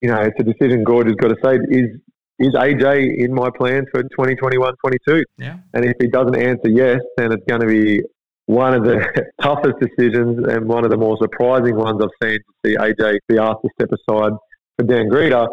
You 0.00 0.10
know, 0.10 0.20
it's 0.22 0.38
a 0.40 0.42
decision 0.42 0.84
Gord 0.84 1.06
has 1.06 1.16
got 1.16 1.28
to 1.28 1.36
say: 1.44 1.58
is 1.68 2.00
is 2.38 2.54
AJ 2.54 3.18
in 3.18 3.32
my 3.32 3.48
plan 3.56 3.86
for 3.90 4.02
2021-22? 4.02 5.22
Yeah. 5.38 5.56
And 5.72 5.84
if 5.84 5.96
he 5.98 6.06
doesn't 6.06 6.36
answer 6.36 6.68
yes, 6.68 7.00
then 7.16 7.32
it's 7.32 7.44
going 7.46 7.62
to 7.62 7.66
be 7.66 8.02
one 8.46 8.74
of 8.74 8.84
the 8.84 9.04
toughest 9.42 9.74
decisions 9.80 10.46
and 10.48 10.66
one 10.66 10.84
of 10.84 10.90
the 10.90 10.96
more 10.96 11.16
surprising 11.20 11.76
ones 11.76 12.00
I've 12.02 12.28
seen 12.28 12.38
to 12.38 12.54
see 12.64 12.76
AJ 12.76 13.18
be 13.28 13.38
asked 13.38 13.62
to 13.62 13.70
step 13.78 13.90
aside 13.92 14.32
for 14.78 14.84
Dan 14.86 15.08
Grita, 15.08 15.46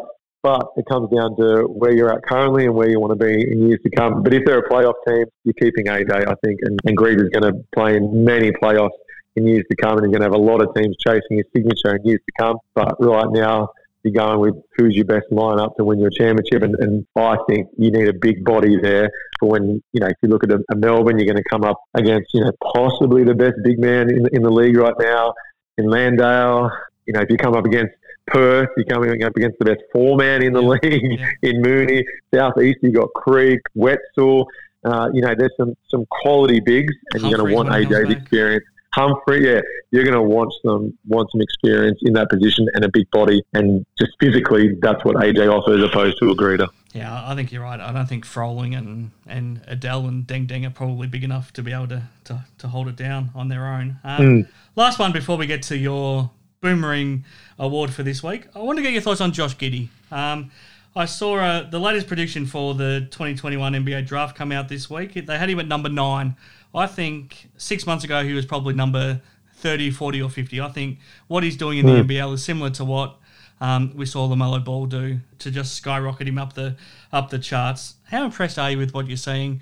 but 0.44 0.68
it 0.78 0.86
comes 0.90 1.10
down 1.16 1.36
to 1.38 1.64
where 1.64 1.92
you're 1.92 2.14
at 2.14 2.24
currently 2.24 2.66
and 2.66 2.76
where 2.76 2.90
you 2.90 3.00
want 3.00 3.18
to 3.18 3.26
be 3.26 3.34
in 3.34 3.68
years 3.68 3.80
to 3.84 3.90
come. 3.96 4.24
But 4.24 4.34
if 4.34 4.44
they're 4.46 4.60
a 4.60 4.70
playoff 4.70 4.96
team, 5.08 5.26
you're 5.44 5.54
keeping 5.60 5.86
AJ, 5.86 6.28
I 6.28 6.36
think, 6.46 6.60
and, 6.64 6.80
and 6.86 6.98
Grita's 6.98 7.30
going 7.30 7.52
to 7.52 7.64
play 7.74 7.98
in 7.98 8.24
many 8.24 8.52
playoffs 8.52 8.90
in 9.36 9.48
years 9.48 9.64
to 9.72 9.76
come, 9.78 9.98
and 9.98 10.06
he's 10.06 10.12
going 10.12 10.22
to 10.22 10.26
have 10.26 10.34
a 10.34 10.38
lot 10.38 10.62
of 10.62 10.74
teams 10.76 10.96
chasing 11.00 11.38
his 11.38 11.46
signature 11.56 11.96
in 11.96 12.06
years 12.06 12.20
to 12.20 12.44
come. 12.44 12.58
But 12.76 12.96
right 13.00 13.32
now, 13.32 13.70
you're 14.04 14.14
going 14.14 14.40
with 14.40 14.56
who's 14.78 14.96
your 14.96 15.06
best 15.06 15.26
lineup 15.32 15.76
to 15.78 15.86
win 15.86 16.00
your 16.00 16.10
championship, 16.10 16.62
and, 16.62 16.76
and 16.80 17.06
I 17.16 17.38
think 17.48 17.70
you 17.78 17.92
need 17.92 18.08
a 18.08 18.14
big 18.14 18.44
body 18.44 18.78
there 18.82 19.10
for 19.40 19.50
when 19.50 19.82
you 19.94 20.00
know 20.00 20.08
if 20.08 20.18
you 20.22 20.30
look 20.30 20.44
at 20.44 20.52
a, 20.52 20.60
a 20.72 20.76
Melbourne, 20.76 21.18
you're 21.18 21.32
going 21.32 21.42
to 21.42 21.50
come 21.50 21.64
up 21.64 21.82
against 21.94 22.34
you 22.34 22.44
know 22.44 22.52
possibly 22.74 23.24
the 23.24 23.36
best 23.36 23.56
big 23.64 23.80
man 23.80 24.10
in, 24.10 24.28
in 24.34 24.42
the 24.44 24.52
league 24.52 24.78
right 24.78 24.96
now 25.00 25.34
in 25.78 25.90
Landale. 25.90 26.72
You 27.06 27.14
know, 27.14 27.22
if 27.22 27.30
you 27.30 27.38
come 27.38 27.56
up 27.56 27.66
against 27.66 27.94
Perth, 28.28 28.70
you're 28.78 28.86
coming 28.86 29.24
up 29.24 29.36
against 29.36 29.60
the 29.60 29.66
best 29.66 29.82
four 29.92 30.18
man 30.18 30.44
in 30.44 30.54
the 30.54 30.62
yeah. 30.62 30.68
league 30.68 31.20
yeah. 31.20 31.32
in 31.50 31.62
Mooney. 31.62 32.06
Southeast, 32.34 32.80
you've 32.82 32.94
got 32.94 33.10
Creek, 33.14 33.60
Wetzell. 33.78 34.46
Uh, 34.86 35.10
you 35.14 35.22
know, 35.22 35.34
there's 35.38 35.54
some 35.58 35.76
some 35.90 36.06
quality 36.10 36.60
bigs, 36.60 36.94
and 37.14 37.22
Humphries 37.24 37.32
you're 37.32 37.38
going 37.38 37.50
to 37.50 37.56
want 37.56 37.70
AJ's 37.70 38.12
experience. 38.12 38.66
Humphrey, 38.94 39.46
yeah, 39.46 39.62
you're 39.92 40.04
going 40.04 40.16
to 40.16 40.22
want 40.22 40.54
some 40.64 40.98
want 41.08 41.30
some 41.32 41.42
experience 41.42 42.00
in 42.04 42.14
that 42.14 42.30
position 42.30 42.68
and 42.74 42.86
a 42.86 42.90
big 42.90 43.10
body, 43.12 43.44
and 43.54 43.86
just 44.00 44.12
physically, 44.20 44.76
that's 44.82 45.04
what 45.04 45.16
AJ 45.16 45.52
offers 45.52 45.84
as 45.84 45.90
opposed 45.90 46.20
to 46.20 46.30
a 46.30 46.36
Grita. 46.36 46.68
Yeah, 46.94 47.28
I 47.28 47.34
think 47.34 47.52
you're 47.52 47.64
right. 47.64 47.80
I 47.80 47.92
don't 47.92 48.06
think 48.06 48.24
Froling 48.24 48.76
and, 48.76 49.10
and 49.26 49.62
Adele 49.68 50.06
and 50.06 50.28
Deng 50.28 50.48
Deng 50.48 50.68
are 50.68 50.70
probably 50.70 51.08
big 51.08 51.24
enough 51.24 51.52
to 51.54 51.64
be 51.64 51.74
able 51.74 51.88
to, 51.88 52.04
to, 52.26 52.46
to 52.60 52.68
hold 52.68 52.88
it 52.88 52.96
down 52.96 53.32
on 53.34 53.50
their 53.50 53.66
own. 53.66 53.98
Um, 54.04 54.22
mm. 54.22 54.48
Last 54.76 55.00
one 55.00 55.12
before 55.12 55.36
we 55.36 55.48
get 55.48 55.64
to 55.64 55.78
your 55.78 56.30
Boomerang 56.62 57.26
Award 57.58 57.92
for 57.92 58.04
this 58.04 58.22
week. 58.22 58.48
I 58.56 58.60
want 58.60 58.78
to 58.78 58.84
get 58.84 58.94
your 58.94 59.02
thoughts 59.02 59.22
on 59.22 59.32
Josh 59.32 59.58
Giddey. 59.58 59.90
Um, 60.12 60.52
I 60.96 61.06
saw 61.06 61.38
uh, 61.38 61.70
the 61.70 61.80
latest 61.80 62.06
prediction 62.06 62.46
for 62.46 62.76
the 62.76 63.08
2021 63.10 63.74
NBA 63.74 64.06
draft 64.06 64.36
come 64.36 64.52
out 64.52 64.70
this 64.70 64.88
week. 64.88 65.14
They 65.14 65.38
had 65.40 65.50
him 65.50 65.60
at 65.60 65.68
number 65.68 65.90
nine. 65.90 66.36
I 66.74 66.88
think 66.88 67.50
six 67.58 67.86
months 67.86 68.04
ago 68.04 68.24
he 68.24 68.34
was 68.34 68.46
probably 68.46 68.74
number 68.74 69.22
30, 69.58 69.92
40, 69.92 70.22
or 70.22 70.30
50. 70.30 70.62
I 70.62 70.70
think 70.70 71.00
what 71.28 71.44
he's 71.44 71.58
doing 71.58 71.78
in 71.78 71.86
mm. 71.86 72.08
the 72.08 72.16
NBL 72.16 72.28
hmm. 72.30 72.34
is 72.34 72.44
similar 72.44 72.70
to 72.72 72.84
what 72.84 73.18
um, 73.62 73.94
we 73.96 74.06
saw 74.06 74.28
LaMelo 74.28 74.64
Ball 74.64 74.88
do 74.88 75.20
to 75.40 75.52
just 75.52 75.76
skyrocket 75.76 76.28
him 76.28 76.38
up 76.38 76.54
the 76.54 76.76
up 77.12 77.30
the 77.30 77.40
charts. 77.40 77.96
How 78.10 78.26
impressed 78.26 78.60
are 78.60 78.72
you 78.72 78.78
with 78.78 78.94
what 78.94 79.08
you're 79.08 79.16
seeing 79.16 79.62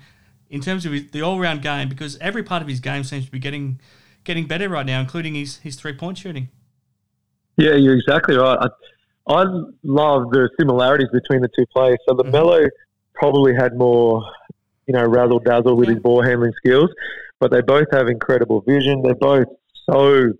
in 0.50 0.60
terms 0.60 0.84
of 0.86 0.92
his, 0.92 1.10
the 1.12 1.22
all 1.22 1.38
round 1.38 1.62
game? 1.62 1.88
Because 1.88 2.18
every 2.18 2.42
part 2.42 2.62
of 2.62 2.68
his 2.68 2.80
game 2.80 3.04
seems 3.04 3.26
to 3.26 3.30
be 3.30 3.38
getting 3.38 3.78
getting 4.24 4.46
better 4.46 4.68
right 4.68 4.86
now, 4.86 5.00
including 5.00 5.34
his, 5.34 5.58
his 5.58 5.76
three 5.76 5.92
point 5.92 6.18
shooting. 6.18 6.48
Yeah, 7.56 7.74
you're 7.74 7.96
exactly 7.96 8.36
right. 8.36 8.58
I, 8.58 8.68
I 9.32 9.44
love 9.82 10.30
the 10.30 10.48
similarities 10.58 11.08
between 11.12 11.42
the 11.42 11.48
two 11.56 11.66
players. 11.66 11.98
So 12.08 12.14
the 12.14 12.24
mm-hmm. 12.24 12.66
Probably 13.14 13.54
had 13.54 13.76
more, 13.76 14.24
you 14.86 14.94
know, 14.94 15.04
razzle 15.04 15.38
dazzle 15.38 15.76
with 15.76 15.88
his 15.88 15.98
ball 15.98 16.22
handling 16.22 16.52
skills, 16.56 16.90
but 17.40 17.50
they 17.50 17.60
both 17.60 17.86
have 17.92 18.08
incredible 18.08 18.60
vision. 18.62 19.02
They're 19.02 19.14
both 19.14 19.46
so 19.90 20.32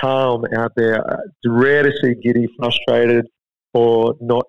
calm 0.00 0.44
out 0.56 0.72
there. 0.76 0.96
It's 0.96 1.46
rare 1.46 1.82
to 1.82 1.92
see 2.02 2.14
Giddey 2.14 2.46
frustrated 2.58 3.26
or 3.72 4.14
not 4.20 4.46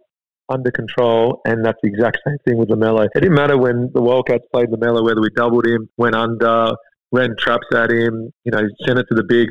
under 0.49 0.71
control, 0.71 1.41
and 1.45 1.65
that's 1.65 1.79
the 1.81 1.89
exact 1.89 2.19
same 2.27 2.37
thing 2.47 2.57
with 2.57 2.69
LaMelo. 2.69 3.05
It 3.05 3.11
didn't 3.15 3.33
matter 3.33 3.57
when 3.57 3.91
the 3.93 4.01
Wildcats 4.01 4.45
played 4.53 4.69
LaMelo, 4.69 5.03
whether 5.03 5.21
we 5.21 5.29
doubled 5.35 5.65
him, 5.65 5.89
went 5.97 6.15
under, 6.15 6.73
ran 7.11 7.35
traps 7.39 7.67
at 7.73 7.91
him, 7.91 8.31
you 8.43 8.51
know, 8.51 8.61
sent 8.85 8.99
it 8.99 9.07
to 9.09 9.15
the 9.15 9.23
big 9.23 9.49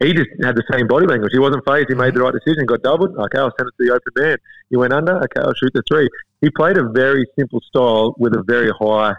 he 0.00 0.12
just 0.12 0.30
had 0.42 0.56
the 0.56 0.64
same 0.72 0.86
body 0.86 1.06
language. 1.06 1.30
He 1.32 1.38
wasn't 1.38 1.64
phased. 1.64 1.88
He 1.88 1.94
made 1.94 2.14
the 2.14 2.20
right 2.20 2.32
decision. 2.32 2.66
Got 2.66 2.82
doubled. 2.82 3.16
Okay, 3.16 3.38
I'll 3.38 3.52
send 3.56 3.68
it 3.68 3.74
to 3.78 3.86
the 3.86 3.92
open 3.92 4.12
man. 4.16 4.36
He 4.70 4.76
went 4.76 4.92
under. 4.92 5.16
Okay, 5.16 5.40
I'll 5.40 5.54
shoot 5.54 5.72
the 5.72 5.82
three. 5.88 6.08
He 6.40 6.50
played 6.50 6.76
a 6.76 6.88
very 6.88 7.26
simple 7.38 7.60
style 7.60 8.14
with 8.18 8.34
a 8.34 8.42
very 8.42 8.70
high 8.80 9.14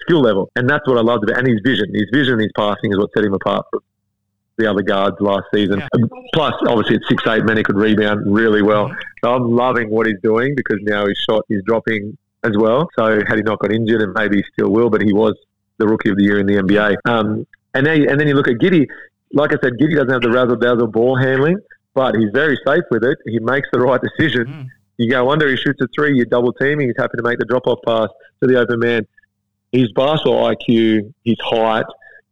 skill 0.00 0.20
level, 0.20 0.50
and 0.56 0.68
that's 0.68 0.86
what 0.86 0.98
I 0.98 1.02
loved 1.02 1.24
about. 1.24 1.38
And 1.38 1.48
his 1.48 1.60
vision, 1.64 1.92
his 1.92 2.08
vision, 2.12 2.34
and 2.34 2.42
his 2.42 2.52
passing 2.56 2.92
is 2.92 2.98
what 2.98 3.10
set 3.14 3.24
him 3.24 3.34
apart 3.34 3.66
from 3.70 3.80
the 4.56 4.70
other 4.70 4.82
guards 4.82 5.16
last 5.20 5.44
season. 5.52 5.80
Yeah. 5.80 6.06
Plus, 6.34 6.54
obviously, 6.66 6.96
at 6.96 7.02
six 7.08 7.26
eight, 7.26 7.44
many 7.44 7.62
could 7.62 7.76
rebound 7.76 8.32
really 8.32 8.62
well. 8.62 8.88
Mm-hmm. 8.88 9.00
So 9.24 9.34
I'm 9.34 9.50
loving 9.50 9.90
what 9.90 10.06
he's 10.06 10.20
doing 10.22 10.54
because 10.54 10.78
now 10.82 11.06
his 11.06 11.18
shot 11.28 11.44
is 11.50 11.62
dropping 11.66 12.16
as 12.44 12.56
well. 12.56 12.88
So 12.96 13.20
had 13.26 13.36
he 13.36 13.42
not 13.42 13.58
got 13.58 13.72
injured, 13.72 14.02
and 14.02 14.12
maybe 14.14 14.38
he 14.38 14.44
still 14.52 14.70
will, 14.70 14.90
but 14.90 15.02
he 15.02 15.12
was 15.12 15.34
the 15.78 15.88
rookie 15.88 16.10
of 16.10 16.16
the 16.16 16.22
year 16.22 16.38
in 16.38 16.46
the 16.46 16.54
NBA. 16.54 16.96
Um, 17.04 17.46
and 17.74 17.86
then, 17.86 18.08
and 18.08 18.20
then 18.20 18.28
you 18.28 18.34
look 18.34 18.48
at 18.48 18.54
Giddey 18.54 18.86
like 19.32 19.52
I 19.52 19.56
said, 19.62 19.74
Giddey 19.74 19.94
doesn't 19.94 20.10
have 20.10 20.22
the 20.22 20.30
razzle 20.30 20.56
dazzle 20.56 20.88
ball 20.88 21.16
handling, 21.16 21.58
but 21.94 22.14
he's 22.16 22.30
very 22.32 22.58
safe 22.66 22.84
with 22.90 23.04
it. 23.04 23.18
He 23.26 23.38
makes 23.38 23.68
the 23.72 23.80
right 23.80 24.00
decision. 24.00 24.46
Mm. 24.46 24.66
You 24.98 25.10
go 25.10 25.30
under, 25.30 25.48
he 25.48 25.56
shoots 25.56 25.80
a 25.80 25.86
three, 25.94 26.14
you're 26.14 26.26
double 26.26 26.52
teaming. 26.52 26.88
He's 26.88 26.96
happy 26.98 27.16
to 27.16 27.22
make 27.22 27.38
the 27.38 27.46
drop 27.46 27.66
off 27.66 27.78
pass 27.86 28.08
to 28.42 28.48
the 28.48 28.58
open 28.58 28.80
man. 28.80 29.06
His 29.72 29.90
basketball 29.92 30.52
IQ, 30.52 31.14
his 31.24 31.36
height, 31.40 31.86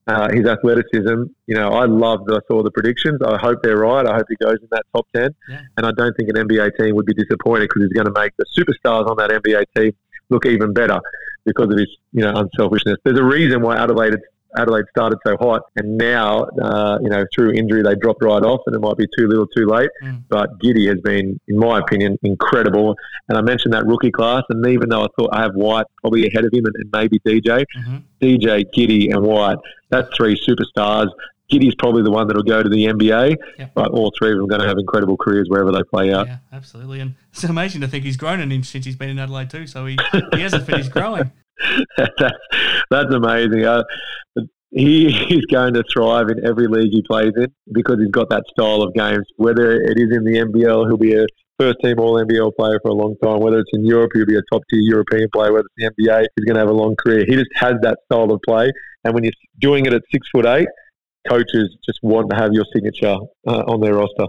uh, 0.08 0.28
his 0.32 0.46
athleticism. 0.46 1.24
You 1.46 1.54
know, 1.54 1.70
I 1.70 1.84
loved. 1.84 2.26
That 2.26 2.42
I 2.42 2.46
saw 2.48 2.62
the 2.62 2.70
predictions. 2.70 3.20
I 3.24 3.38
hope 3.38 3.62
they're 3.62 3.76
right. 3.76 4.06
I 4.06 4.16
hope 4.16 4.26
he 4.28 4.36
goes 4.36 4.56
in 4.60 4.68
that 4.72 4.84
top 4.94 5.06
ten. 5.14 5.34
Yeah. 5.48 5.60
And 5.76 5.86
I 5.86 5.92
don't 5.92 6.16
think 6.16 6.30
an 6.30 6.36
NBA 6.48 6.76
team 6.78 6.96
would 6.96 7.06
be 7.06 7.14
disappointed 7.14 7.68
because 7.68 7.84
he's 7.84 7.92
going 7.92 8.12
to 8.12 8.20
make 8.20 8.32
the 8.36 8.46
superstars 8.58 9.08
on 9.08 9.16
that 9.18 9.30
NBA 9.30 9.64
team 9.76 9.92
look 10.30 10.46
even 10.46 10.72
better 10.72 10.98
because 11.44 11.70
of 11.70 11.78
his 11.78 11.88
you 12.12 12.22
know 12.22 12.34
unselfishness. 12.34 12.96
There's 13.04 13.18
a 13.18 13.24
reason 13.24 13.62
why 13.62 13.76
Adelaide 13.76 14.16
Adelaide 14.56 14.84
started 14.96 15.18
so 15.26 15.36
hot, 15.36 15.62
and 15.76 15.98
now 15.98 16.44
uh, 16.62 16.98
you 17.02 17.08
know 17.10 17.24
through 17.34 17.52
injury 17.52 17.82
they 17.82 17.94
dropped 17.96 18.22
right 18.22 18.42
off, 18.42 18.60
and 18.66 18.74
it 18.74 18.78
might 18.80 18.96
be 18.96 19.06
too 19.18 19.26
little, 19.28 19.46
too 19.46 19.66
late. 19.66 19.90
Mm. 20.02 20.22
But 20.28 20.58
Giddey 20.60 20.88
has 20.88 21.00
been, 21.02 21.38
in 21.48 21.58
my 21.58 21.78
opinion, 21.80 22.16
incredible. 22.22 22.96
And 23.28 23.36
I 23.36 23.42
mentioned 23.42 23.74
that 23.74 23.86
rookie 23.86 24.10
class, 24.10 24.42
and 24.48 24.66
even 24.66 24.88
though 24.88 25.02
I 25.04 25.06
thought 25.18 25.30
I 25.32 25.42
have 25.42 25.52
White 25.54 25.86
probably 26.00 26.26
ahead 26.26 26.44
of 26.44 26.52
him, 26.52 26.64
and, 26.64 26.74
and 26.76 26.90
maybe 26.92 27.18
DJ, 27.20 27.64
Mhm. 27.76 28.02
DJ, 28.22 28.64
Giddey, 28.76 29.12
and 29.14 29.22
White, 29.24 29.58
that's 29.90 30.08
three 30.16 30.34
superstars. 30.48 31.08
Giddey's 31.52 31.74
probably 31.76 32.02
the 32.02 32.10
one 32.10 32.26
that'll 32.26 32.42
go 32.42 32.62
to 32.62 32.68
the 32.68 32.84
NBA, 32.86 33.34
Yep. 33.58 33.70
but 33.74 33.90
all 33.90 34.12
three 34.18 34.32
of 34.32 34.36
them 34.36 34.44
are 34.44 34.48
going 34.48 34.60
to 34.60 34.68
have 34.68 34.76
incredible 34.78 35.16
careers 35.16 35.46
wherever 35.48 35.72
they 35.72 35.82
play 35.90 36.12
out. 36.12 36.26
Yeah, 36.26 36.36
absolutely. 36.52 37.00
And 37.00 37.14
it's 37.32 37.42
amazing 37.44 37.80
to 37.80 37.88
think 37.88 38.04
he's 38.04 38.18
grown 38.18 38.40
an 38.40 38.52
inch 38.52 38.66
since 38.66 38.84
he's 38.84 38.96
been 38.96 39.08
in 39.08 39.18
Adelaide 39.18 39.48
too. 39.48 39.66
So 39.66 39.86
he, 39.86 39.98
he 40.34 40.40
hasn't 40.42 40.66
finished 40.66 40.90
growing. 40.92 41.30
that's, 41.96 42.10
that's 42.90 43.12
amazing. 43.12 43.64
Uh, 43.64 43.82
he 44.70 45.06
is 45.34 45.46
going 45.46 45.74
to 45.74 45.84
thrive 45.92 46.28
in 46.28 46.44
every 46.46 46.66
league 46.66 46.92
he 46.92 47.02
plays 47.02 47.32
in 47.36 47.48
because 47.72 47.98
he's 47.98 48.10
got 48.10 48.28
that 48.30 48.44
style 48.50 48.82
of 48.82 48.94
games. 48.94 49.26
Whether 49.36 49.80
it 49.80 49.98
is 49.98 50.14
in 50.14 50.24
the 50.24 50.38
NBL, 50.38 50.86
he'll 50.88 50.96
be 50.96 51.14
a 51.14 51.26
first 51.58 51.78
team 51.82 51.98
All 51.98 52.14
NBL 52.22 52.54
player 52.56 52.78
for 52.82 52.90
a 52.90 52.94
long 52.94 53.16
time. 53.22 53.40
Whether 53.40 53.60
it's 53.60 53.70
in 53.72 53.84
Europe, 53.84 54.10
he'll 54.14 54.26
be 54.26 54.36
a 54.36 54.42
top 54.52 54.62
tier 54.70 54.80
European 54.80 55.28
player. 55.32 55.52
Whether 55.52 55.66
it's 55.76 55.96
the 55.96 56.04
NBA, 56.04 56.26
he's 56.36 56.44
going 56.44 56.54
to 56.54 56.60
have 56.60 56.68
a 56.68 56.72
long 56.72 56.96
career. 56.96 57.24
He 57.26 57.34
just 57.34 57.50
has 57.54 57.74
that 57.82 57.98
style 58.04 58.30
of 58.30 58.40
play. 58.46 58.70
And 59.04 59.14
when 59.14 59.24
you're 59.24 59.32
doing 59.58 59.86
it 59.86 59.92
at 59.92 60.02
six 60.12 60.28
foot 60.30 60.46
eight, 60.46 60.68
coaches 61.28 61.76
just 61.84 61.98
want 62.02 62.30
to 62.30 62.36
have 62.36 62.52
your 62.52 62.64
signature 62.72 63.16
uh, 63.46 63.62
on 63.66 63.80
their 63.80 63.94
roster. 63.94 64.26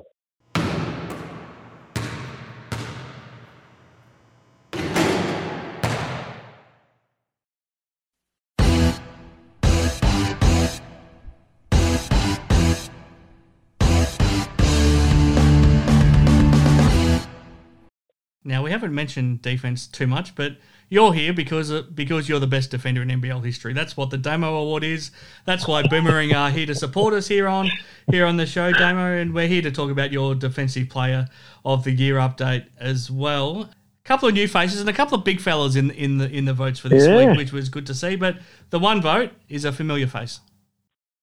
Haven't 18.79 18.95
mentioned 18.95 19.41
defense 19.41 19.85
too 19.87 20.07
much, 20.07 20.35
but 20.35 20.53
you're 20.87 21.13
here 21.13 21.33
because 21.33 21.69
uh, 21.71 21.83
because 21.93 22.27
you're 22.29 22.39
the 22.39 22.47
best 22.47 22.71
defender 22.71 23.01
in 23.01 23.09
NBL 23.09 23.43
history. 23.45 23.73
That's 23.73 23.95
what 23.97 24.09
the 24.09 24.17
Damo 24.17 24.55
Award 24.55 24.83
is. 24.83 25.11
That's 25.45 25.67
why 25.67 25.83
Boomerang 25.87 26.33
are 26.33 26.49
here 26.49 26.65
to 26.65 26.73
support 26.73 27.13
us 27.13 27.27
here 27.27 27.47
on 27.47 27.69
here 28.09 28.25
on 28.25 28.37
the 28.37 28.45
show, 28.45 28.71
Damo, 28.71 29.17
and 29.17 29.33
we're 29.33 29.47
here 29.47 29.61
to 29.61 29.71
talk 29.71 29.91
about 29.91 30.11
your 30.11 30.33
defensive 30.33 30.89
player 30.89 31.27
of 31.65 31.83
the 31.83 31.91
year 31.91 32.15
update 32.15 32.65
as 32.79 33.11
well. 33.11 33.63
A 33.63 34.07
couple 34.07 34.27
of 34.29 34.33
new 34.33 34.47
faces 34.47 34.79
and 34.79 34.89
a 34.89 34.93
couple 34.93 35.17
of 35.17 35.23
big 35.23 35.39
fellas 35.41 35.75
in 35.75 35.91
in 35.91 36.17
the 36.17 36.29
in 36.29 36.45
the 36.45 36.53
votes 36.53 36.79
for 36.79 36.89
this 36.89 37.05
Yeah. 37.05 37.27
week, 37.27 37.37
which 37.37 37.51
was 37.51 37.69
good 37.69 37.85
to 37.87 37.93
see. 37.93 38.15
But 38.15 38.37
the 38.69 38.79
one 38.79 39.01
vote 39.01 39.31
is 39.49 39.65
a 39.65 39.71
familiar 39.71 40.07
face. 40.07 40.39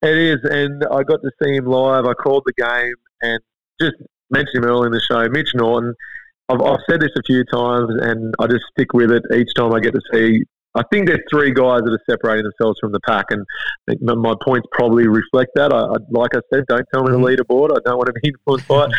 It 0.03 0.15
is, 0.15 0.37
and 0.43 0.83
I 0.85 1.01
got 1.03 1.21
to 1.23 1.31
see 1.41 1.55
him 1.55 1.65
live. 1.65 2.05
I 2.05 2.13
called 2.13 2.43
the 2.45 2.53
game 2.53 2.93
and 3.23 3.39
just 3.81 3.95
mentioned 4.29 4.63
him 4.63 4.69
early 4.69 4.85
in 4.85 4.91
the 4.93 5.01
show. 5.01 5.27
Mitch 5.27 5.49
Norton. 5.55 5.93
I've, 6.49 6.61
I've 6.61 6.79
said 6.89 7.01
this 7.01 7.11
a 7.17 7.21
few 7.25 7.43
times, 7.45 7.89
and 8.01 8.33
I 8.39 8.47
just 8.47 8.63
stick 8.71 8.93
with 8.93 9.11
it 9.11 9.23
each 9.35 9.53
time 9.55 9.73
I 9.73 9.79
get 9.79 9.93
to 9.93 10.01
see. 10.13 10.43
I 10.75 10.83
think 10.91 11.07
there's 11.07 11.21
three 11.29 11.51
guys 11.51 11.81
that 11.83 11.91
are 11.91 11.99
separating 12.09 12.43
themselves 12.43 12.77
from 12.79 12.91
the 12.91 12.99
pack, 13.01 13.25
and 13.31 13.43
my- 14.01 14.35
points 14.45 14.67
probably 14.71 15.07
reflect 15.07 15.51
that. 15.55 15.73
I, 15.73 15.79
I, 15.79 15.95
like 16.11 16.31
I 16.35 16.39
said, 16.53 16.65
don't 16.67 16.85
tell 16.93 17.03
me 17.03 17.11
the 17.11 17.17
leaderboard. 17.17 17.71
I 17.71 17.79
don't 17.83 17.97
want 17.97 18.07
to 18.07 18.13
be 18.21 18.27
influenced 18.29 18.67
by 18.67 18.85
it. 18.85 18.91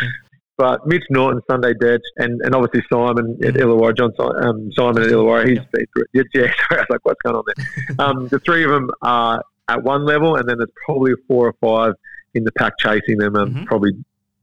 But 0.56 0.84
Mitch 0.88 1.04
Norton, 1.08 1.40
Sunday 1.48 1.72
Dech, 1.74 2.00
and, 2.16 2.40
and 2.42 2.52
obviously 2.52 2.82
Simon 2.92 3.38
at 3.44 3.54
Illawarra, 3.54 3.96
John 3.96 4.10
um, 4.42 4.72
Simon 4.72 5.04
at 5.04 5.08
Illawarra, 5.10 5.48
he's 5.48 5.58
been 5.72 5.86
through 5.94 6.04
it. 6.14 6.26
Yeah, 6.34 6.42
sorry, 6.68 6.80
I 6.80 6.82
was 6.82 6.86
like, 6.90 7.00
what's 7.04 7.22
going 7.22 7.36
on 7.36 7.44
there? 7.46 7.96
um, 8.04 8.26
the 8.28 8.40
three 8.40 8.64
of 8.64 8.70
them 8.72 8.90
are 9.02 9.40
at 9.68 9.82
one 9.84 10.04
level, 10.04 10.34
and 10.34 10.48
then 10.48 10.56
there's 10.58 10.70
probably 10.84 11.12
four 11.28 11.46
or 11.46 11.54
five 11.60 11.94
in 12.34 12.42
the 12.42 12.50
pack 12.52 12.72
chasing 12.80 13.18
them, 13.18 13.36
and 13.36 13.54
Mhm. 13.54 13.66
probably 13.66 13.92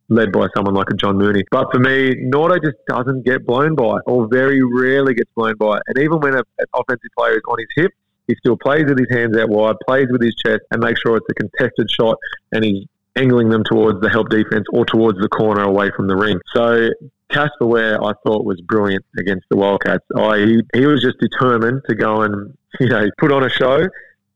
led 0.10 0.32
by 0.32 0.48
someone 0.56 0.76
like 0.76 0.90
a 0.90 0.96
John 0.96 1.18
Mooney. 1.18 1.44
But 1.52 1.68
for 1.72 1.80
me, 1.80 2.16
Nordo 2.16 2.62
just 2.64 2.78
doesn't 2.88 3.26
get 3.26 3.46
blown 3.46 3.76
by, 3.76 4.00
or 4.06 4.28
very 4.28 4.62
rarely 4.62 5.14
gets 5.14 5.32
blown 5.36 5.56
by. 5.58 5.80
And 5.88 5.98
even 5.98 6.20
when 6.20 6.36
a, 6.36 6.44
an 6.60 6.66
offensive 6.74 7.10
player 7.18 7.34
is 7.34 7.42
on 7.48 7.58
his 7.60 7.68
hip, 7.76 7.92
he 8.28 8.36
still 8.36 8.58
plays 8.58 8.86
with 8.86 9.00
his 9.00 9.10
hands 9.10 9.38
out 9.38 9.50
wide, 9.50 9.76
plays 9.88 10.08
with 10.12 10.22
his 10.22 10.36
chest, 10.36 10.62
and 10.72 10.82
makes 10.82 11.00
sure 11.02 11.18
it's 11.18 11.26
a 11.30 11.34
contested 11.34 11.90
shot, 11.90 12.18
and 12.52 12.64
he's 12.64 12.86
angling 13.16 13.50
them 13.50 13.64
towards 13.64 14.02
the 14.02 14.10
help 14.10 14.30
defense 14.30 14.66
or 14.74 14.86
towards 14.86 15.20
the 15.20 15.30
corner 15.30 15.64
away 15.64 15.90
from 15.96 16.08
the 16.08 16.16
ring. 16.16 16.40
So 16.54 16.90
Casper 17.30 17.66
Ware, 17.66 18.04
I 18.04 18.14
thought 18.26 18.46
was 18.46 18.60
brilliant 18.62 19.06
against 19.18 19.46
the 19.50 19.58
Wildcats. 19.58 20.04
I, 20.16 20.40
he, 20.40 20.62
he 20.74 20.86
was 20.86 21.02
just 21.02 21.18
determined 21.20 21.82
to 21.88 21.96
go 21.96 22.22
and 22.22 22.56
you 22.80 22.88
know 22.88 23.06
put 23.18 23.32
on 23.32 23.44
a 23.44 23.50
show. 23.50 23.88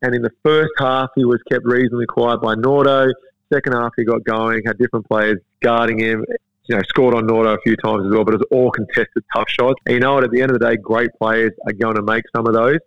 And 0.02 0.16
in 0.16 0.22
the 0.22 0.32
first 0.44 0.72
half, 0.78 1.10
he 1.16 1.26
was 1.26 1.42
kept 1.52 1.66
reasonably 1.66 2.06
quiet 2.06 2.42
by 2.42 2.56
Nordo. 2.56 3.12
Second 3.52 3.74
half, 3.74 3.92
he 3.98 4.04
got 4.04 4.24
going, 4.24 4.62
had 4.66 4.78
different 4.78 5.08
players 5.08 5.40
guarding 5.62 6.00
him. 6.00 6.26
You 6.68 6.76
know, 6.76 6.82
scored 6.88 7.16
on 7.16 7.24
Nordo 7.24 7.56
a 7.56 7.62
few 7.62 7.76
times 7.78 8.06
as 8.06 8.12
well, 8.12 8.24
but 8.24 8.36
it 8.36 8.38
was 8.38 8.48
all 8.52 8.70
contested 8.70 9.24
tough 9.36 9.50
shots. 9.50 9.82
And 9.88 9.96
you 9.96 10.00
know 10.00 10.14
what? 10.14 10.24
At 10.24 10.30
the 10.30 10.40
end 10.40 10.52
of 10.52 10.60
the 10.60 10.66
day, 10.68 10.78
great 10.78 11.10
players 11.18 11.52
are 11.66 11.74
going 11.74 11.96
to 11.96 12.04
make 12.04 12.26
some 12.36 12.46
of 12.46 12.54
those. 12.54 12.78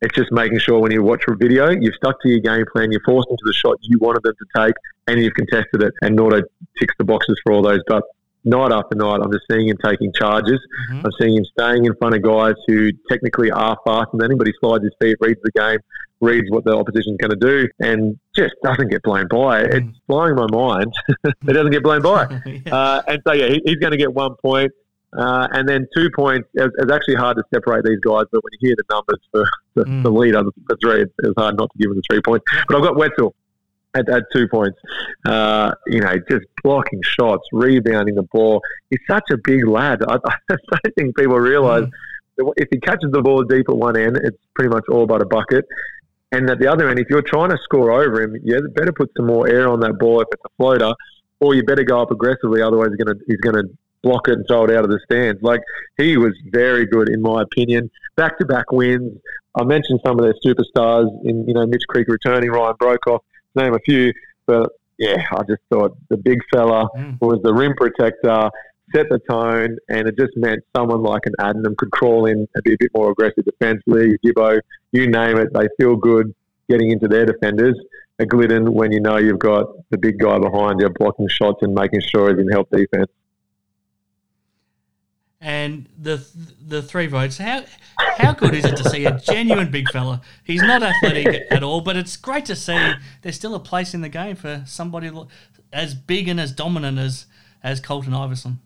It's 0.00 0.14
just 0.14 0.30
making 0.30 0.60
sure 0.60 0.78
when 0.78 0.92
you 0.92 1.02
watch 1.02 1.24
a 1.26 1.34
video, 1.34 1.70
you've 1.70 1.94
stuck 1.94 2.20
to 2.20 2.28
your 2.28 2.38
game 2.38 2.64
plan, 2.72 2.92
you're 2.92 3.00
forced 3.04 3.28
into 3.28 3.42
the 3.44 3.52
shot 3.52 3.78
you 3.80 3.98
wanted 3.98 4.22
them 4.22 4.34
to 4.38 4.64
take, 4.64 4.74
and 5.08 5.20
you've 5.20 5.34
contested 5.34 5.82
it. 5.82 5.92
And 6.02 6.16
Nordo 6.16 6.42
ticks 6.78 6.94
the 6.98 7.04
boxes 7.04 7.40
for 7.42 7.52
all 7.52 7.62
those. 7.62 7.80
But 7.88 8.04
night 8.44 8.70
after 8.70 8.94
night, 8.94 9.20
I'm 9.20 9.32
just 9.32 9.46
seeing 9.50 9.68
him 9.68 9.76
taking 9.84 10.12
charges. 10.12 10.60
Mhm. 10.92 11.04
I'm 11.04 11.12
seeing 11.18 11.36
him 11.36 11.44
staying 11.46 11.84
in 11.86 11.94
front 11.96 12.14
of 12.14 12.22
guys 12.22 12.54
who 12.68 12.92
technically 13.10 13.50
are 13.50 13.76
faster 13.84 14.16
than 14.18 14.30
him, 14.30 14.38
but 14.38 14.46
he 14.46 14.52
slides 14.60 14.84
his 14.84 14.92
feet, 15.00 15.16
reads 15.20 15.40
the 15.42 15.50
game, 15.50 15.80
reads 16.20 16.50
what 16.50 16.64
the 16.64 16.74
opposition's 16.74 17.16
going 17.18 17.30
to 17.30 17.36
do, 17.36 17.68
and 17.80 18.18
just 18.34 18.54
doesn't 18.64 18.88
get 18.90 19.02
blown 19.02 19.28
by. 19.28 19.60
It's 19.62 19.76
Mm. 19.76 19.94
blowing 20.06 20.34
my 20.34 20.46
mind. 20.50 20.92
it 21.24 21.52
doesn't 21.52 21.70
get 21.72 21.82
blown 21.82 22.02
by. 22.02 22.40
Yeah. 22.46 22.74
Uh, 22.74 23.02
and 23.08 23.22
so, 23.26 23.32
yeah, 23.34 23.48
he, 23.48 23.60
he's 23.64 23.76
going 23.76 23.92
to 23.92 23.98
get 23.98 24.12
one 24.14 24.34
point. 24.42 24.72
Uh, 25.16 25.46
and 25.52 25.68
then 25.68 25.86
two 25.96 26.10
points. 26.14 26.46
It's, 26.54 26.74
it's 26.78 26.92
actually 26.92 27.14
hard 27.14 27.36
to 27.38 27.42
separate 27.54 27.84
these 27.84 28.00
guys, 28.00 28.24
but 28.32 28.42
when 28.44 28.50
you 28.58 28.68
hear 28.68 28.74
the 28.76 28.84
numbers 28.94 29.18
for 29.30 29.46
the, 29.74 29.84
Mm. 29.84 30.02
the 30.02 30.10
leader 30.10 30.42
for 30.68 30.76
three, 30.82 31.02
it's, 31.02 31.12
it's 31.22 31.34
hard 31.38 31.56
not 31.58 31.70
to 31.72 31.78
give 31.78 31.90
him 31.90 31.96
the 31.96 32.02
three 32.10 32.20
points. 32.22 32.44
But 32.68 32.76
I've 32.76 32.82
got 32.82 32.94
Wetzell 32.96 33.32
at, 33.94 34.08
at 34.10 34.24
two 34.32 34.46
points. 34.48 34.78
Uh, 35.24 35.72
you 35.86 36.00
know, 36.00 36.14
just 36.30 36.44
blocking 36.62 37.00
shots, 37.02 37.46
rebounding 37.52 38.14
the 38.14 38.24
ball. 38.24 38.60
He's 38.90 39.00
such 39.08 39.24
a 39.30 39.36
big 39.44 39.66
lad. 39.66 40.02
I, 40.06 40.14
I 40.26 40.46
don't 40.48 40.94
think 40.98 41.16
people 41.16 41.38
realise 41.38 41.84
Mm. 41.84 41.90
that 42.38 42.52
if 42.58 42.68
he 42.70 42.78
catches 42.80 43.10
the 43.12 43.22
ball 43.22 43.42
deep 43.44 43.66
at 43.70 43.76
one 43.76 43.96
end, 43.96 44.18
it's 44.22 44.36
pretty 44.54 44.68
much 44.68 44.84
all 44.90 45.06
but 45.06 45.22
a 45.22 45.24
bucket. 45.26 45.64
And 46.36 46.50
at 46.50 46.58
the 46.58 46.66
other 46.70 46.88
end, 46.88 46.98
if 46.98 47.08
you're 47.08 47.22
trying 47.22 47.50
to 47.50 47.58
score 47.64 47.90
over 47.90 48.22
him, 48.22 48.36
you 48.44 48.68
better 48.74 48.92
put 48.92 49.10
some 49.16 49.26
more 49.26 49.48
air 49.48 49.68
on 49.68 49.80
that 49.80 49.98
ball 49.98 50.20
if 50.20 50.28
it's 50.32 50.42
a 50.44 50.48
floater, 50.58 50.92
or 51.40 51.54
you 51.54 51.62
better 51.62 51.84
go 51.84 52.00
up 52.00 52.10
aggressively. 52.10 52.60
Otherwise, 52.62 52.88
he's 52.90 53.04
going 53.04 53.16
to 53.18 53.24
he's 53.26 53.40
going 53.40 53.54
to 53.56 53.68
block 54.02 54.28
it 54.28 54.34
and 54.34 54.44
throw 54.46 54.64
it 54.64 54.70
out 54.70 54.84
of 54.84 54.90
the 54.90 55.00
stands. 55.04 55.42
Like 55.42 55.60
he 55.96 56.16
was 56.16 56.32
very 56.50 56.86
good 56.86 57.08
in 57.08 57.22
my 57.22 57.42
opinion. 57.42 57.90
Back 58.16 58.38
to 58.38 58.44
back 58.46 58.70
wins. 58.70 59.18
I 59.58 59.64
mentioned 59.64 60.00
some 60.04 60.18
of 60.18 60.24
their 60.24 60.34
superstars 60.44 61.08
in 61.24 61.46
you 61.48 61.54
know 61.54 61.66
Mitch 61.66 61.84
Creek 61.88 62.08
returning, 62.08 62.50
Ryan 62.50 62.74
Broekhoff, 62.74 63.20
name 63.54 63.74
a 63.74 63.78
few. 63.80 64.12
But 64.46 64.70
yeah, 64.98 65.24
I 65.32 65.42
just 65.48 65.62
thought 65.70 65.96
the 66.08 66.16
big 66.16 66.40
fella 66.52 66.88
Mm. 66.96 67.20
was 67.20 67.40
the 67.42 67.52
rim 67.54 67.74
protector, 67.76 68.50
set 68.94 69.08
the 69.10 69.18
tone, 69.28 69.76
and 69.88 70.08
it 70.08 70.16
just 70.16 70.36
meant 70.36 70.62
someone 70.74 71.02
like 71.02 71.22
an 71.26 71.34
Adnam 71.40 71.76
could 71.76 71.90
crawl 71.90 72.26
in 72.26 72.46
and 72.54 72.64
be 72.64 72.74
a 72.74 72.76
bit 72.78 72.90
more 72.94 73.10
aggressive 73.10 73.44
defensively. 73.44 74.16
Gibbo, 74.24 74.60
you 74.92 75.08
name 75.08 75.38
it, 75.38 75.52
they 75.52 75.68
feel 75.78 75.96
good 75.96 76.34
getting 76.68 76.90
into 76.90 77.08
their 77.08 77.26
defenders. 77.26 77.78
A 78.18 78.24
Gliddon 78.24 78.70
when 78.70 78.92
you 78.92 79.00
know 79.00 79.18
you've 79.18 79.38
got 79.38 79.66
the 79.90 79.98
big 79.98 80.18
guy 80.18 80.38
behind 80.38 80.80
you 80.80 80.88
blocking 80.88 81.28
shots 81.28 81.58
and 81.62 81.74
making 81.74 82.00
sure 82.00 82.30
he's 82.30 82.38
in 82.38 82.50
help 82.50 82.70
defense. 82.70 83.10
and 85.40 85.88
the 85.96 86.26
the 86.66 86.82
three 86.82 87.06
votes. 87.06 87.38
How 87.38 87.64
how 88.16 88.32
good 88.32 88.54
is 88.54 88.64
it 88.64 88.76
to 88.78 88.88
see 88.88 89.04
a 89.04 89.18
genuine 89.18 89.70
big 89.70 89.90
fella? 89.90 90.22
He's 90.44 90.62
not 90.62 90.82
athletic 90.82 91.46
at 91.50 91.62
all, 91.62 91.82
but 91.82 91.96
it's 91.96 92.16
great 92.16 92.44
to 92.46 92.56
see 92.56 92.94
there's 93.22 93.36
still 93.36 93.54
a 93.54 93.60
place 93.60 93.94
in 93.94 94.00
the 94.00 94.08
game 94.08 94.36
for 94.36 94.64
somebody 94.66 95.10
as 95.72 95.94
big 95.94 96.28
and 96.28 96.40
as 96.40 96.52
dominant 96.52 96.98
as 96.98 97.26
as 97.62 97.80
Colton 97.80 98.14
Iverson. 98.14 98.60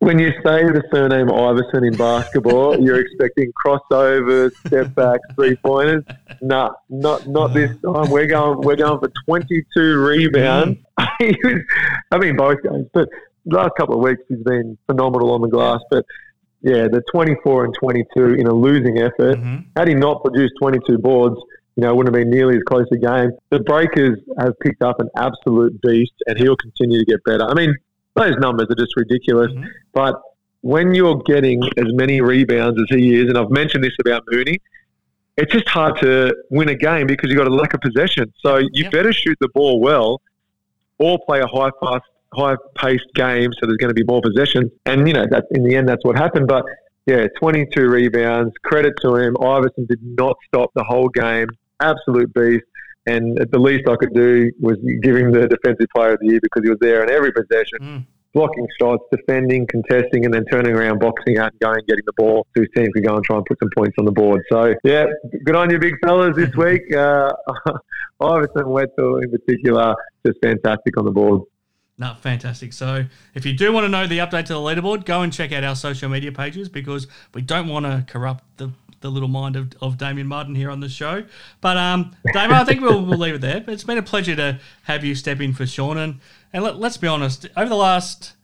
When 0.00 0.18
you 0.18 0.30
say 0.42 0.64
the 0.64 0.82
surname 0.92 1.30
Iverson 1.30 1.84
in 1.84 1.94
basketball, 1.94 2.80
you're 2.82 3.00
expecting 3.00 3.52
crossovers, 3.52 4.50
step 4.66 4.94
backs, 4.94 5.20
three 5.34 5.56
pointers. 5.56 6.04
Nah, 6.40 6.70
not 6.88 7.26
not 7.26 7.52
this 7.52 7.70
time. 7.82 8.10
We're 8.10 8.26
going 8.26 8.62
we're 8.62 8.76
going 8.76 8.98
for 8.98 9.12
22 9.26 9.98
rebounds. 9.98 10.78
He 11.18 11.36
I 12.10 12.18
mean 12.18 12.34
both 12.36 12.62
games, 12.62 12.88
but 12.94 13.08
the 13.44 13.56
last 13.56 13.72
couple 13.76 13.96
of 13.96 14.00
weeks 14.02 14.22
he's 14.28 14.42
been 14.42 14.78
phenomenal 14.86 15.32
on 15.32 15.42
the 15.42 15.48
glass. 15.48 15.80
But 15.90 16.06
yeah, 16.62 16.88
the 16.88 17.02
24 17.12 17.66
and 17.66 17.74
22 17.78 18.34
in 18.34 18.46
a 18.46 18.54
losing 18.54 18.98
effort. 18.98 19.36
Mhm. 19.38 19.66
Had 19.76 19.88
he 19.88 19.94
not 19.94 20.22
produced 20.24 20.54
22 20.60 20.96
boards, 20.98 21.36
you 21.76 21.82
know, 21.82 21.90
it 21.90 21.96
wouldn't 21.96 22.14
have 22.14 22.22
been 22.22 22.30
nearly 22.30 22.56
as 22.56 22.62
close 22.66 22.86
a 22.92 22.96
game. 22.96 23.32
The 23.50 23.60
Breakers 23.60 24.18
have 24.38 24.58
picked 24.60 24.82
up 24.82 25.00
an 25.00 25.08
absolute 25.16 25.80
beast, 25.82 26.12
and 26.26 26.38
he'll 26.38 26.56
continue 26.56 26.98
to 26.98 27.04
get 27.04 27.22
better. 27.24 27.44
I 27.44 27.54
mean, 27.54 27.74
those 28.16 28.36
numbers 28.38 28.66
are 28.70 28.74
just 28.74 28.96
ridiculous. 28.96 29.52
Mm-hmm. 29.52 29.68
But 29.92 30.20
when 30.62 30.94
you're 30.94 31.22
getting 31.26 31.62
as 31.78 31.92
many 31.92 32.20
rebounds 32.20 32.80
as 32.80 32.86
he 32.96 33.20
is, 33.20 33.28
and 33.28 33.38
I've 33.38 33.50
mentioned 33.50 33.84
this 33.84 33.94
about 34.00 34.24
Mooney, 34.30 34.58
it's 35.36 35.52
just 35.52 35.68
hard 35.68 35.98
to 36.00 36.34
win 36.50 36.68
a 36.68 36.74
game 36.74 37.06
because 37.06 37.30
you've 37.30 37.38
got 37.38 37.46
a 37.46 37.54
lack 37.54 37.72
of 37.72 37.80
possession. 37.80 38.32
So 38.44 38.58
you 38.58 38.84
yep. 38.84 38.92
better 38.92 39.12
shoot 39.12 39.38
the 39.40 39.48
ball 39.54 39.80
well 39.80 40.20
or 40.98 41.18
play 41.26 41.40
a 41.40 41.46
high 41.46 41.70
fast, 41.82 42.04
high 42.34 42.56
paced 42.76 43.12
game 43.14 43.50
so 43.54 43.66
there's 43.66 43.78
going 43.78 43.88
to 43.88 43.94
be 43.94 44.04
more 44.04 44.20
possession. 44.20 44.70
And, 44.84 45.08
you 45.08 45.14
know, 45.14 45.26
that 45.30 45.46
in 45.52 45.64
the 45.64 45.76
end, 45.76 45.88
that's 45.88 46.04
what 46.04 46.16
happened. 46.16 46.46
But 46.46 46.64
yeah, 47.06 47.26
22 47.38 47.88
rebounds. 47.88 48.52
Credit 48.64 48.92
to 49.02 49.16
him. 49.16 49.36
Iverson 49.40 49.86
did 49.86 50.00
not 50.02 50.36
stop 50.46 50.70
the 50.74 50.84
whole 50.84 51.08
game. 51.08 51.48
Absolute 51.80 52.32
beast. 52.34 52.64
And 53.06 53.38
the 53.50 53.58
least 53.58 53.88
I 53.88 53.96
could 53.96 54.14
do 54.14 54.50
was 54.60 54.76
give 55.02 55.16
him 55.16 55.32
the 55.32 55.48
defensive 55.48 55.86
player 55.94 56.12
of 56.12 56.20
the 56.20 56.28
year 56.28 56.40
because 56.42 56.62
he 56.62 56.70
was 56.70 56.78
there 56.80 57.02
in 57.02 57.10
every 57.10 57.32
possession. 57.32 57.78
Mm 57.80 58.06
blocking 58.32 58.66
shots, 58.80 59.02
defending, 59.10 59.66
contesting, 59.66 60.24
and 60.24 60.32
then 60.32 60.44
turning 60.46 60.74
around, 60.74 61.00
boxing 61.00 61.38
out, 61.38 61.52
and 61.52 61.60
going, 61.60 61.80
getting 61.88 62.04
the 62.06 62.12
ball 62.16 62.46
so 62.56 62.62
his 62.62 62.70
team 62.76 62.90
can 62.92 63.02
go 63.02 63.16
and 63.16 63.24
try 63.24 63.36
and 63.36 63.44
put 63.44 63.58
some 63.60 63.70
points 63.76 63.96
on 63.98 64.04
the 64.04 64.12
board. 64.12 64.42
So, 64.50 64.74
yeah, 64.84 65.06
good 65.44 65.56
on 65.56 65.70
you, 65.70 65.78
big 65.78 65.94
fellas, 66.02 66.36
this 66.36 66.54
week. 66.56 66.94
Uh, 66.94 67.32
Iverson 68.20 68.64
Wetzell 68.64 69.22
in 69.22 69.30
particular, 69.30 69.94
just 70.26 70.38
fantastic 70.42 70.96
on 70.98 71.04
the 71.04 71.10
board. 71.10 71.42
No, 71.98 72.14
fantastic. 72.20 72.72
So, 72.72 73.04
if 73.34 73.44
you 73.44 73.52
do 73.52 73.72
want 73.72 73.84
to 73.84 73.88
know 73.88 74.06
the 74.06 74.18
update 74.18 74.46
to 74.46 74.54
the 74.54 74.60
leaderboard, 74.60 75.04
go 75.04 75.22
and 75.22 75.32
check 75.32 75.52
out 75.52 75.64
our 75.64 75.76
social 75.76 76.08
media 76.08 76.32
pages 76.32 76.68
because 76.68 77.06
we 77.34 77.42
don't 77.42 77.68
want 77.68 77.86
to 77.86 78.04
corrupt 78.10 78.44
the 78.56 78.70
the 79.00 79.10
little 79.10 79.28
mind 79.28 79.56
of, 79.56 79.72
of 79.80 79.98
Damian 79.98 80.26
Martin 80.26 80.54
here 80.54 80.70
on 80.70 80.80
the 80.80 80.88
show. 80.88 81.24
But 81.60 81.76
um, 81.76 82.14
Damian, 82.32 82.60
I 82.60 82.64
think 82.64 82.80
we'll, 82.80 83.04
we'll 83.04 83.18
leave 83.18 83.34
it 83.34 83.40
there. 83.40 83.60
But 83.60 83.74
it's 83.74 83.84
been 83.84 83.98
a 83.98 84.02
pleasure 84.02 84.36
to 84.36 84.60
have 84.84 85.04
you 85.04 85.14
step 85.14 85.40
in 85.40 85.52
for 85.52 85.66
Sean. 85.66 85.98
And, 85.98 86.20
and 86.52 86.62
let, 86.62 86.78
let's 86.78 86.96
be 86.96 87.06
honest, 87.06 87.48
over 87.56 87.68
the 87.68 87.76
last 87.76 88.34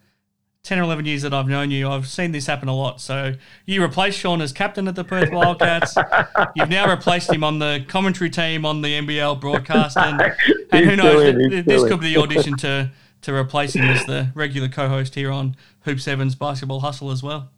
10 0.67 0.79
or 0.79 0.83
11 0.83 1.05
years 1.05 1.23
that 1.23 1.33
I've 1.33 1.49
known 1.49 1.71
you, 1.71 1.89
I've 1.89 2.09
seen 2.09 2.33
this 2.33 2.47
happen 2.47 2.69
a 2.69 2.75
lot. 2.75 3.01
So 3.01 3.35
you 3.67 3.83
replaced 3.83 4.19
Sean 4.19 4.41
as 4.41 4.53
captain 4.53 4.89
of 4.89 4.95
the 4.95 5.05
Perth 5.05 5.31
Wildcats. 5.31 5.95
You've 6.57 6.69
now 6.69 6.91
replaced 6.91 7.31
him 7.31 7.45
on 7.45 7.59
the 7.59 7.85
commentary 7.87 8.31
team 8.31 8.65
on 8.65 8.83
the 8.83 8.89
NBL 9.01 9.41
broadcast. 9.41 9.97
And, 9.97 10.21
and 10.73 10.85
who 10.85 10.97
knows, 10.97 11.65
this 11.65 11.85
could 11.85 12.01
be 12.01 12.15
the 12.15 12.21
audition 12.21 12.57
to, 12.59 12.91
to 13.23 13.35
replace 13.35 13.75
him 13.75 13.85
as 13.85 14.07
the 14.07 14.33
regular 14.35 14.69
co 14.69 14.89
host 14.89 15.15
here 15.15 15.31
on 15.31 15.57
Hoop 15.83 16.01
Sevens 16.01 16.35
Basketball 16.35 16.81
Hustle 16.81 17.11
as 17.11 17.23
well. 17.23 17.51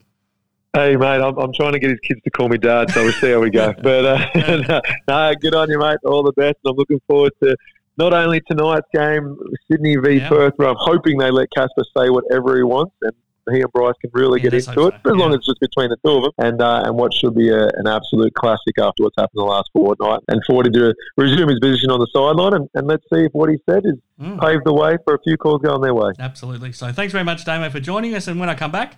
Hey 0.74 0.96
mate, 0.96 1.20
I'm, 1.20 1.36
I'm 1.38 1.52
trying 1.52 1.72
to 1.72 1.78
get 1.78 1.90
his 1.90 2.00
kids 2.00 2.20
to 2.24 2.30
call 2.30 2.48
me 2.48 2.58
dad, 2.58 2.90
so 2.90 3.02
we'll 3.02 3.12
see 3.12 3.30
how 3.30 3.40
we 3.40 3.50
go. 3.50 3.72
But 3.82 4.04
uh, 4.04 4.80
no, 5.08 5.34
good 5.40 5.54
on 5.54 5.70
you, 5.70 5.78
mate. 5.78 5.98
All 6.04 6.22
the 6.22 6.32
best. 6.32 6.56
I'm 6.66 6.76
looking 6.76 7.00
forward 7.06 7.32
to 7.42 7.56
not 7.96 8.12
only 8.12 8.40
tonight's 8.48 8.86
game, 8.94 9.36
Sydney 9.70 9.96
v 9.96 10.18
yeah. 10.18 10.28
Perth, 10.28 10.54
but 10.58 10.68
I'm 10.68 10.76
hoping 10.78 11.18
they 11.18 11.30
let 11.30 11.48
Casper 11.56 11.84
say 11.96 12.10
whatever 12.10 12.56
he 12.56 12.62
wants 12.62 12.94
and 13.02 13.12
he 13.50 13.60
and 13.60 13.72
Bryce 13.72 13.94
can 14.00 14.10
really 14.12 14.40
yeah, 14.40 14.50
get 14.50 14.68
into 14.68 14.70
it, 14.70 14.74
so. 14.74 14.86
as 14.88 15.00
yeah. 15.04 15.12
long 15.12 15.30
as 15.30 15.36
it's 15.36 15.46
just 15.46 15.60
between 15.60 15.90
the 15.90 15.96
two 16.04 16.12
of 16.12 16.22
them, 16.24 16.32
and 16.38 16.62
uh, 16.62 16.82
and 16.84 16.96
what 16.96 17.12
should 17.14 17.34
be 17.34 17.48
a, 17.48 17.64
an 17.64 17.86
absolute 17.86 18.34
classic 18.34 18.78
after 18.78 19.02
what's 19.02 19.16
happened 19.16 19.38
the 19.38 19.42
last 19.42 19.70
fortnight. 19.72 20.20
And 20.28 20.42
Forty 20.46 20.70
to 20.70 20.94
resume 21.16 21.48
his 21.48 21.58
position 21.60 21.90
on 21.90 22.00
the 22.00 22.08
sideline, 22.12 22.54
and, 22.54 22.68
and 22.74 22.86
let's 22.86 23.04
see 23.12 23.24
if 23.24 23.32
what 23.32 23.50
he 23.50 23.58
said 23.68 23.84
is 23.84 23.94
mm. 24.20 24.40
paved 24.40 24.64
the 24.64 24.72
way 24.72 24.96
for 25.04 25.14
a 25.14 25.18
few 25.22 25.36
calls 25.36 25.62
going 25.62 25.80
their 25.80 25.94
way. 25.94 26.12
Absolutely. 26.18 26.72
So 26.72 26.92
thanks 26.92 27.12
very 27.12 27.24
much, 27.24 27.44
Damo, 27.44 27.70
for 27.70 27.80
joining 27.80 28.14
us. 28.14 28.28
And 28.28 28.38
when 28.38 28.48
I 28.48 28.54
come 28.54 28.72
back, 28.72 28.96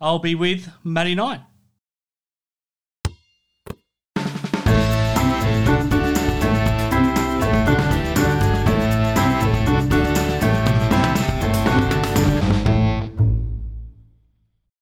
I'll 0.00 0.18
be 0.18 0.34
with 0.34 0.70
Matty 0.84 1.14
Knight. 1.14 1.40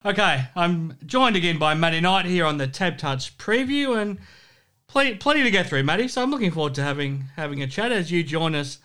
Okay, 0.06 0.48
I'm 0.54 0.98
joined 1.06 1.34
again 1.34 1.58
by 1.58 1.72
Matty 1.72 2.00
Knight 2.00 2.26
here 2.26 2.44
on 2.44 2.58
the 2.58 2.66
Tab 2.66 2.98
Touch 2.98 3.38
preview, 3.38 3.96
and 3.96 4.18
plenty, 4.86 5.14
plenty 5.14 5.42
to 5.42 5.50
get 5.50 5.66
through, 5.66 5.82
Matty. 5.82 6.08
So 6.08 6.22
I'm 6.22 6.30
looking 6.30 6.50
forward 6.50 6.74
to 6.74 6.82
having 6.82 7.24
having 7.36 7.62
a 7.62 7.66
chat 7.66 7.90
as 7.90 8.10
you 8.10 8.22
join 8.22 8.54
us 8.54 8.80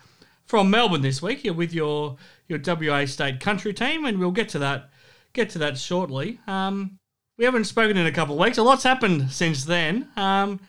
from 0.46 0.70
Melbourne 0.70 1.02
this 1.02 1.20
week. 1.20 1.44
You're 1.44 1.54
with 1.54 1.74
your 1.74 2.16
your 2.48 2.58
WA 2.64 3.04
State 3.04 3.38
Country 3.38 3.74
team, 3.74 4.06
and 4.06 4.18
we'll 4.18 4.30
get 4.30 4.48
to 4.50 4.58
that 4.60 4.89
get 5.32 5.50
to 5.50 5.58
that 5.58 5.78
shortly. 5.78 6.40
Um, 6.46 6.98
we 7.38 7.44
haven't 7.44 7.64
spoken 7.64 7.96
in 7.96 8.06
a 8.06 8.12
couple 8.12 8.34
of 8.34 8.40
weeks. 8.40 8.58
A 8.58 8.62
lot's 8.62 8.82
happened 8.82 9.30
since 9.30 9.64
then. 9.64 10.08
Um, 10.16 10.60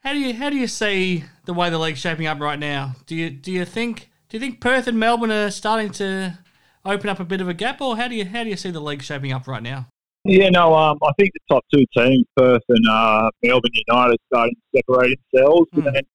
how 0.00 0.12
do 0.12 0.18
you 0.18 0.34
how 0.34 0.50
do 0.50 0.56
you 0.56 0.66
see 0.66 1.24
the 1.46 1.54
way 1.54 1.70
the 1.70 1.78
league's 1.78 1.98
shaping 1.98 2.26
up 2.26 2.40
right 2.40 2.58
now? 2.58 2.94
Do 3.06 3.16
you 3.16 3.30
do 3.30 3.50
you 3.50 3.64
think 3.64 4.10
do 4.28 4.36
you 4.36 4.40
think 4.40 4.60
Perth 4.60 4.86
and 4.86 4.98
Melbourne 4.98 5.32
are 5.32 5.50
starting 5.50 5.90
to 5.92 6.38
open 6.84 7.08
up 7.08 7.20
a 7.20 7.24
bit 7.24 7.40
of 7.40 7.48
a 7.48 7.54
gap, 7.54 7.80
or 7.80 7.96
how 7.96 8.08
do 8.08 8.14
you 8.14 8.24
how 8.24 8.44
do 8.44 8.50
you 8.50 8.56
see 8.56 8.70
the 8.70 8.80
league 8.80 9.02
shaping 9.02 9.32
up 9.32 9.48
right 9.48 9.62
now? 9.62 9.86
Yeah, 10.24 10.48
no, 10.48 10.74
um, 10.74 10.98
I 11.02 11.10
think 11.18 11.32
the 11.34 11.54
top 11.54 11.64
two 11.72 11.84
teams, 11.94 12.24
Perth 12.34 12.62
and 12.70 12.86
uh, 12.88 13.30
Melbourne 13.42 13.70
United, 13.74 14.14
are 14.14 14.26
starting 14.32 14.54
to 14.54 14.78
separate 14.78 15.18
themselves. 15.32 15.68
Mm. 15.74 15.86
And 15.88 16.06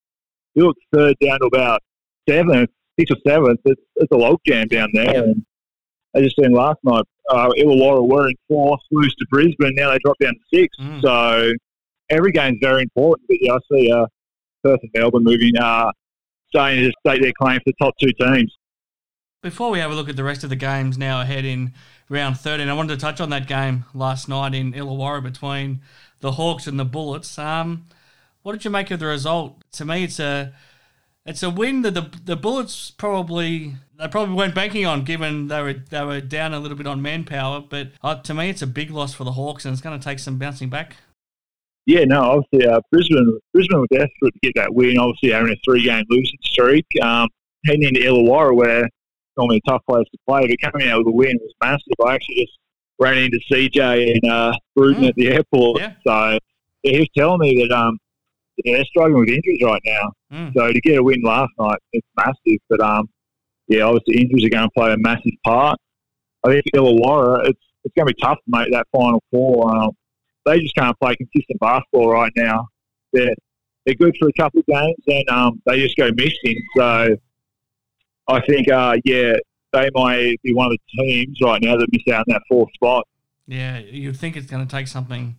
you 0.55 0.65
look 0.65 0.77
third 0.91 1.15
down 1.21 1.39
to 1.39 1.45
about 1.45 1.81
seventh, 2.27 2.71
sixth 2.99 3.15
or 3.15 3.31
seventh. 3.31 3.59
It's, 3.65 3.81
it's 3.97 4.11
a 4.11 4.15
logjam 4.15 4.67
down 4.67 4.89
there. 4.93 5.25
And 5.25 5.45
I 6.15 6.21
just 6.21 6.37
seen 6.37 6.53
last 6.53 6.79
night, 6.83 7.05
uh, 7.29 7.49
Illawarra 7.57 8.07
were 8.07 8.29
in 8.29 8.35
fourth, 8.47 8.81
lose 8.91 9.13
to 9.15 9.25
Brisbane. 9.29 9.73
Now 9.75 9.91
they 9.91 9.99
drop 10.03 10.17
down 10.19 10.33
to 10.33 10.57
sixth. 10.57 10.79
Mm. 10.79 11.01
So 11.01 11.53
every 12.09 12.31
game's 12.31 12.57
very 12.61 12.83
important. 12.83 13.27
But 13.27 13.37
yeah, 13.41 13.53
I 13.53 13.57
see 13.71 13.91
uh, 13.91 14.05
Perth 14.63 14.79
and 14.81 14.91
Melbourne 14.93 15.23
moving, 15.23 15.55
uh, 15.57 15.91
starting 16.49 16.79
to 16.83 16.91
stake 17.05 17.21
their 17.21 17.33
claim 17.39 17.59
for 17.59 17.63
the 17.67 17.73
top 17.81 17.93
two 17.99 18.11
teams. 18.19 18.55
Before 19.41 19.71
we 19.71 19.79
have 19.79 19.91
a 19.91 19.95
look 19.95 20.09
at 20.09 20.17
the 20.17 20.23
rest 20.23 20.43
of 20.43 20.49
the 20.49 20.57
games 20.57 20.97
now 20.97 21.21
ahead 21.21 21.45
in 21.45 21.73
round 22.09 22.37
13, 22.37 22.67
I 22.67 22.73
wanted 22.73 22.95
to 22.95 23.01
touch 23.01 23.21
on 23.21 23.29
that 23.29 23.47
game 23.47 23.85
last 23.93 24.27
night 24.27 24.53
in 24.53 24.73
Illawarra 24.73 25.23
between 25.23 25.79
the 26.19 26.33
Hawks 26.33 26.67
and 26.67 26.77
the 26.77 26.83
Bullets. 26.83 27.39
Um, 27.39 27.85
what 28.41 28.51
did 28.51 28.65
you 28.65 28.71
make 28.71 28.91
of 28.91 28.99
the 28.99 29.05
result? 29.05 29.63
To 29.73 29.85
me, 29.85 30.03
it's 30.03 30.19
a 30.19 30.53
it's 31.25 31.43
a 31.43 31.49
win 31.49 31.81
that 31.83 31.93
the 31.93 32.09
the 32.25 32.35
Bullets 32.35 32.91
probably 32.91 33.75
they 33.97 34.07
probably 34.07 34.35
weren't 34.35 34.55
banking 34.55 34.85
on, 34.85 35.03
given 35.03 35.47
they 35.47 35.61
were 35.61 35.73
they 35.73 36.03
were 36.03 36.21
down 36.21 36.53
a 36.53 36.59
little 36.59 36.77
bit 36.77 36.87
on 36.87 37.01
manpower. 37.01 37.61
But 37.61 37.89
uh, 38.01 38.15
to 38.15 38.33
me, 38.33 38.49
it's 38.49 38.61
a 38.61 38.67
big 38.67 38.91
loss 38.91 39.13
for 39.13 39.23
the 39.23 39.33
Hawks, 39.33 39.65
and 39.65 39.73
it's 39.73 39.81
going 39.81 39.99
to 39.99 40.03
take 40.03 40.19
some 40.19 40.37
bouncing 40.37 40.69
back. 40.69 40.95
Yeah, 41.85 42.05
no, 42.05 42.21
obviously 42.21 42.67
uh, 42.67 42.81
Brisbane 42.91 43.39
Brisbane 43.53 43.79
were 43.79 43.87
desperate 43.91 44.33
to 44.33 44.39
get 44.41 44.53
that 44.55 44.73
win. 44.73 44.97
Obviously, 44.97 45.31
having 45.31 45.51
a 45.51 45.55
three 45.65 45.83
game 45.83 46.05
losing 46.09 46.37
streak, 46.43 46.85
um, 47.01 47.27
heading 47.65 47.83
into 47.83 48.01
Illawarra, 48.01 48.55
where 48.55 48.89
normally 49.37 49.61
a 49.65 49.69
tough 49.69 49.81
place 49.89 50.05
to 50.11 50.17
play, 50.27 50.47
but 50.47 50.71
coming 50.71 50.87
out 50.89 50.99
with 50.99 51.07
a 51.07 51.15
win 51.15 51.37
was 51.41 51.53
massive. 51.61 51.93
I 52.05 52.15
actually 52.15 52.45
just 52.45 52.57
ran 52.99 53.17
into 53.17 53.39
CJ 53.51 54.11
and 54.13 54.31
uh, 54.31 54.53
Bruton 54.75 55.03
mm. 55.03 55.09
at 55.09 55.15
the 55.15 55.29
airport. 55.29 55.81
Yeah. 55.81 55.93
So 56.05 56.37
he 56.83 56.99
was 56.99 57.07
telling 57.17 57.39
me 57.39 57.65
that 57.67 57.75
um, 57.75 57.97
they're 58.65 58.85
struggling 58.85 59.19
with 59.21 59.29
injuries 59.29 59.61
right 59.63 59.81
now. 59.85 60.11
Mm. 60.31 60.53
So 60.53 60.71
to 60.71 60.81
get 60.81 60.97
a 60.97 61.03
win 61.03 61.21
last 61.23 61.51
night, 61.59 61.79
it's 61.93 62.07
massive. 62.15 62.59
But 62.69 62.81
um, 62.81 63.09
yeah, 63.67 63.83
obviously 63.83 64.21
injuries 64.21 64.45
are 64.45 64.49
going 64.49 64.67
to 64.67 64.71
play 64.75 64.93
a 64.93 64.97
massive 64.97 65.33
part. 65.45 65.77
I 66.45 66.49
think 66.49 66.65
Illawarra, 66.73 67.49
it's 67.49 67.59
it's 67.83 67.93
going 67.95 68.07
to 68.07 68.13
be 68.13 68.21
tough 68.21 68.37
to 68.37 68.43
make 68.47 68.71
that 68.71 68.87
final 68.91 69.23
four. 69.31 69.75
Um, 69.75 69.91
they 70.45 70.59
just 70.59 70.75
can't 70.75 70.97
play 70.99 71.15
consistent 71.15 71.59
basketball 71.59 72.11
right 72.11 72.31
now. 72.35 72.67
They're 73.13 73.35
they're 73.85 73.95
good 73.95 74.15
for 74.19 74.27
a 74.27 74.33
couple 74.33 74.59
of 74.59 74.65
games, 74.65 74.95
and 75.07 75.29
um, 75.29 75.61
they 75.65 75.79
just 75.79 75.95
go 75.95 76.11
missing. 76.15 76.61
So 76.77 77.15
I 78.27 78.41
think, 78.41 78.69
uh, 78.69 78.97
yeah, 79.05 79.33
they 79.73 79.89
might 79.93 80.35
be 80.43 80.53
one 80.53 80.67
of 80.67 80.71
the 80.71 81.03
teams 81.03 81.39
right 81.41 81.61
now 81.61 81.77
that 81.77 81.87
miss 81.91 82.13
out 82.13 82.19
on 82.19 82.25
that 82.27 82.41
fourth 82.47 82.71
spot. 82.73 83.07
Yeah, 83.47 83.79
you'd 83.79 84.17
think 84.17 84.37
it's 84.37 84.45
going 84.45 84.65
to 84.65 84.71
take 84.71 84.87
something 84.87 85.35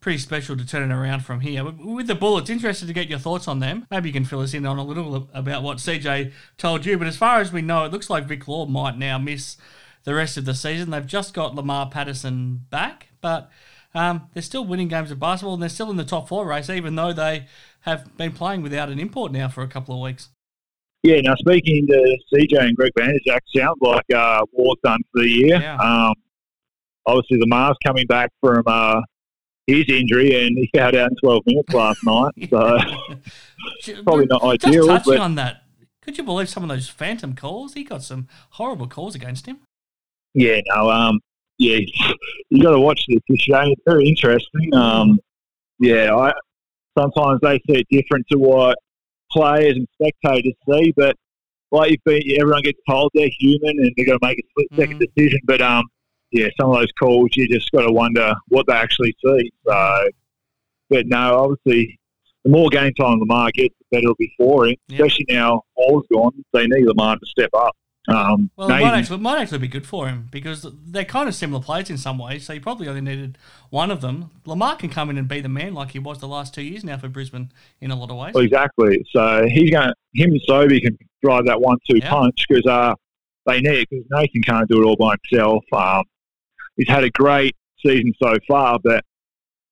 pretty 0.00 0.18
special 0.18 0.56
to 0.56 0.66
turn 0.66 0.90
it 0.90 0.94
around 0.94 1.20
from 1.20 1.40
here. 1.40 1.64
With 1.64 2.06
the 2.06 2.14
Bullets, 2.14 2.48
interested 2.48 2.86
to 2.86 2.94
get 2.94 3.08
your 3.08 3.18
thoughts 3.18 3.46
on 3.46 3.60
them. 3.60 3.86
Maybe 3.90 4.08
you 4.08 4.12
can 4.12 4.24
fill 4.24 4.40
us 4.40 4.54
in 4.54 4.64
on 4.64 4.78
a 4.78 4.84
little 4.84 5.28
about 5.34 5.62
what 5.62 5.78
CJ 5.78 6.32
told 6.56 6.86
you. 6.86 6.96
But 6.98 7.06
as 7.06 7.16
far 7.16 7.40
as 7.40 7.52
we 7.52 7.62
know, 7.62 7.84
it 7.84 7.92
looks 7.92 8.08
like 8.08 8.26
Vic 8.26 8.48
Law 8.48 8.66
might 8.66 8.96
now 8.96 9.18
miss 9.18 9.56
the 10.04 10.14
rest 10.14 10.36
of 10.36 10.46
the 10.46 10.54
season. 10.54 10.90
They've 10.90 11.06
just 11.06 11.34
got 11.34 11.54
Lamar 11.54 11.90
Patterson 11.90 12.64
back, 12.70 13.08
but 13.20 13.50
um, 13.94 14.28
they're 14.32 14.42
still 14.42 14.64
winning 14.64 14.88
games 14.88 15.10
of 15.10 15.20
basketball 15.20 15.54
and 15.54 15.62
they're 15.62 15.68
still 15.68 15.90
in 15.90 15.96
the 15.96 16.04
top 16.04 16.28
four 16.28 16.46
race, 16.46 16.70
even 16.70 16.94
though 16.94 17.12
they 17.12 17.46
have 17.80 18.16
been 18.16 18.32
playing 18.32 18.62
without 18.62 18.88
an 18.88 18.98
import 18.98 19.32
now 19.32 19.48
for 19.48 19.62
a 19.62 19.68
couple 19.68 19.94
of 19.94 20.00
weeks. 20.00 20.30
Yeah, 21.02 21.20
now 21.22 21.34
speaking 21.36 21.86
to 21.86 22.18
CJ 22.32 22.58
and 22.58 22.76
Greg 22.76 22.92
Vanderjagt, 22.98 23.40
sounds 23.54 23.78
like 23.80 24.04
uh, 24.14 24.40
war's 24.52 24.76
done 24.84 25.00
for 25.12 25.22
the 25.22 25.28
year. 25.28 25.60
Yeah. 25.60 25.76
Um, 25.76 26.14
obviously, 27.06 27.38
the 27.38 27.46
Mars 27.46 27.76
coming 27.84 28.06
back 28.06 28.30
from 28.42 28.62
uh, 28.66 29.00
his 29.70 29.84
injury, 29.88 30.44
and 30.46 30.56
he 30.56 30.70
got 30.74 30.94
out 30.94 31.10
in 31.10 31.16
12 31.22 31.42
minutes 31.46 31.72
last 31.74 32.04
night. 32.04 32.32
So 32.50 32.78
probably 34.04 34.26
not 34.26 34.42
Just 34.42 34.66
ideal. 34.66 34.86
Just 34.86 35.04
touching 35.06 35.20
on 35.20 35.34
that, 35.36 35.62
could 36.02 36.18
you 36.18 36.24
believe 36.24 36.48
some 36.48 36.62
of 36.62 36.68
those 36.68 36.88
phantom 36.88 37.34
calls? 37.34 37.74
He 37.74 37.84
got 37.84 38.02
some 38.02 38.28
horrible 38.50 38.86
calls 38.88 39.14
against 39.14 39.46
him. 39.46 39.58
Yeah, 40.34 40.60
no, 40.74 40.90
um, 40.90 41.20
yeah, 41.58 41.78
you 42.50 42.62
got 42.62 42.70
to 42.72 42.80
watch 42.80 43.04
this. 43.08 43.18
It's 43.28 43.80
very 43.86 44.06
interesting. 44.08 44.74
Um, 44.74 45.18
yeah, 45.78 46.14
I 46.14 46.32
sometimes 46.98 47.40
they 47.42 47.58
see 47.66 47.80
it 47.80 47.86
different 47.90 48.26
to 48.30 48.38
what 48.38 48.76
players 49.30 49.76
and 49.76 49.86
spectators 50.00 50.54
see. 50.68 50.92
But 50.96 51.16
like 51.70 51.90
you've 51.90 52.04
been, 52.04 52.22
everyone 52.40 52.62
gets 52.62 52.78
told 52.88 53.10
they're 53.14 53.28
human 53.38 53.78
and 53.78 53.92
they've 53.96 54.06
got 54.06 54.18
to 54.20 54.26
make 54.26 54.38
a 54.38 54.42
split 54.50 54.88
2nd 54.88 54.94
Mhm. 55.00 55.06
decision. 55.14 55.40
But 55.44 55.60
um, 55.62 55.84
yeah, 56.32 56.48
some 56.60 56.70
of 56.70 56.76
those 56.76 56.92
calls 56.98 57.30
you 57.34 57.48
just 57.48 57.70
got 57.72 57.82
to 57.82 57.92
wonder 57.92 58.34
what 58.48 58.66
they 58.66 58.74
actually 58.74 59.14
see. 59.24 59.52
So, 59.66 60.08
but 60.88 61.06
no, 61.06 61.38
obviously. 61.38 61.96
The 62.42 62.50
more 62.50 62.70
game 62.70 62.94
time 62.94 63.20
Lamar 63.20 63.50
gets, 63.52 63.74
the 63.78 63.84
better 63.90 64.04
it'll 64.04 64.14
be 64.14 64.32
for 64.38 64.66
him. 64.66 64.74
Especially 64.90 65.26
now 65.28 65.60
Hall's 65.76 66.06
gone, 66.10 66.32
they 66.54 66.66
need 66.66 66.86
Lamar 66.86 67.18
to 67.18 67.26
step 67.26 67.50
up. 67.54 67.76
Um, 68.08 68.50
Well, 68.56 68.68
it 68.68 68.80
might 68.80 68.98
actually, 68.98 69.16
it 69.16 69.20
might 69.20 69.42
actually 69.42 69.58
be 69.58 69.68
good 69.68 69.86
for 69.86 70.08
him 70.08 70.28
because 70.32 70.66
they're 70.86 71.04
kind 71.04 71.28
of 71.28 71.34
similar 71.34 71.62
players 71.62 71.90
in 71.90 71.98
some 71.98 72.16
ways. 72.16 72.46
So 72.46 72.54
you 72.54 72.62
probably 72.62 72.88
only 72.88 73.02
needed 73.02 73.36
one 73.68 73.90
of 73.90 74.00
them. 74.00 74.30
Lamar 74.46 74.76
can 74.76 74.88
come 74.88 75.10
in 75.10 75.18
and 75.18 75.28
be 75.28 75.42
the 75.42 75.50
man 75.50 75.74
like 75.74 75.90
he 75.90 75.98
was 75.98 76.20
the 76.20 76.28
last 76.28 76.54
two 76.54 76.62
years 76.62 76.82
now 76.82 76.96
for 76.96 77.08
Brisbane 77.08 77.52
in 77.82 77.90
a 77.90 77.94
lot 77.94 78.10
of 78.10 78.16
ways. 78.16 78.32
Well, 78.32 78.42
exactly. 78.42 79.04
So 79.12 79.46
he's 79.46 79.70
going. 79.70 79.92
Him 80.14 80.30
and 80.30 80.40
Sobey 80.46 80.80
can 80.80 80.96
drive 81.22 81.44
that 81.44 81.60
one-two 81.60 82.00
punch 82.00 82.46
because 82.48 82.64
uh, 82.64 82.94
they 83.44 83.60
need 83.60 83.80
it. 83.80 83.88
Because 83.90 84.06
Nathan 84.10 84.42
can't 84.46 84.68
do 84.70 84.80
it 84.80 84.86
all 84.86 84.96
by 84.96 85.14
himself. 85.30 85.62
Um, 85.74 86.04
he's 86.80 86.88
had 86.88 87.04
a 87.04 87.10
great 87.10 87.54
season 87.84 88.12
so 88.22 88.34
far, 88.48 88.78
but 88.82 89.04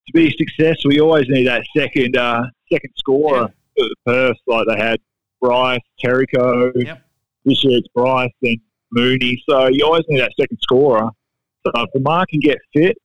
to 0.07 0.13
be 0.13 0.31
successful, 0.37 0.93
you 0.93 1.03
always 1.03 1.27
need 1.29 1.47
that 1.47 1.63
second 1.77 2.17
uh, 2.17 2.43
second 2.71 2.93
scorer 2.97 3.49
for 3.77 3.89
the 3.89 3.95
Perth. 4.07 4.37
Like 4.47 4.67
they 4.69 4.77
had 4.79 5.01
Bryce, 5.41 5.81
Terrico. 6.03 6.73
Yep. 6.75 7.03
This 7.45 7.65
year 7.65 7.79
it's 7.79 7.89
Bryce 7.95 8.31
and 8.43 8.59
Mooney. 8.93 9.43
So 9.49 9.69
you 9.69 9.85
always 9.85 10.05
need 10.09 10.21
that 10.21 10.33
second 10.39 10.59
scorer. 10.63 11.09
So 11.67 11.73
if 11.75 11.91
the 11.93 12.01
mark 12.01 12.29
can 12.31 12.41
get 12.41 12.59
fit, 12.75 12.97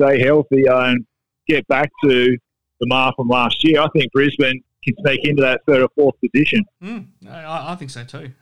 stay 0.00 0.20
healthy, 0.20 0.68
uh, 0.68 0.90
and 0.90 1.06
get 1.46 1.66
back 1.68 1.90
to 2.04 2.36
the 2.80 2.86
mark 2.86 3.16
from 3.16 3.28
last 3.28 3.64
year, 3.64 3.80
I 3.80 3.88
think 3.94 4.12
Brisbane 4.12 4.62
can 4.84 4.94
sneak 5.00 5.24
into 5.24 5.42
that 5.42 5.62
third 5.66 5.82
or 5.82 5.88
fourth 5.94 6.14
position. 6.20 6.64
Mm, 6.82 7.06
I, 7.28 7.72
I 7.72 7.74
think 7.76 7.90
so 7.90 8.04
too. 8.04 8.32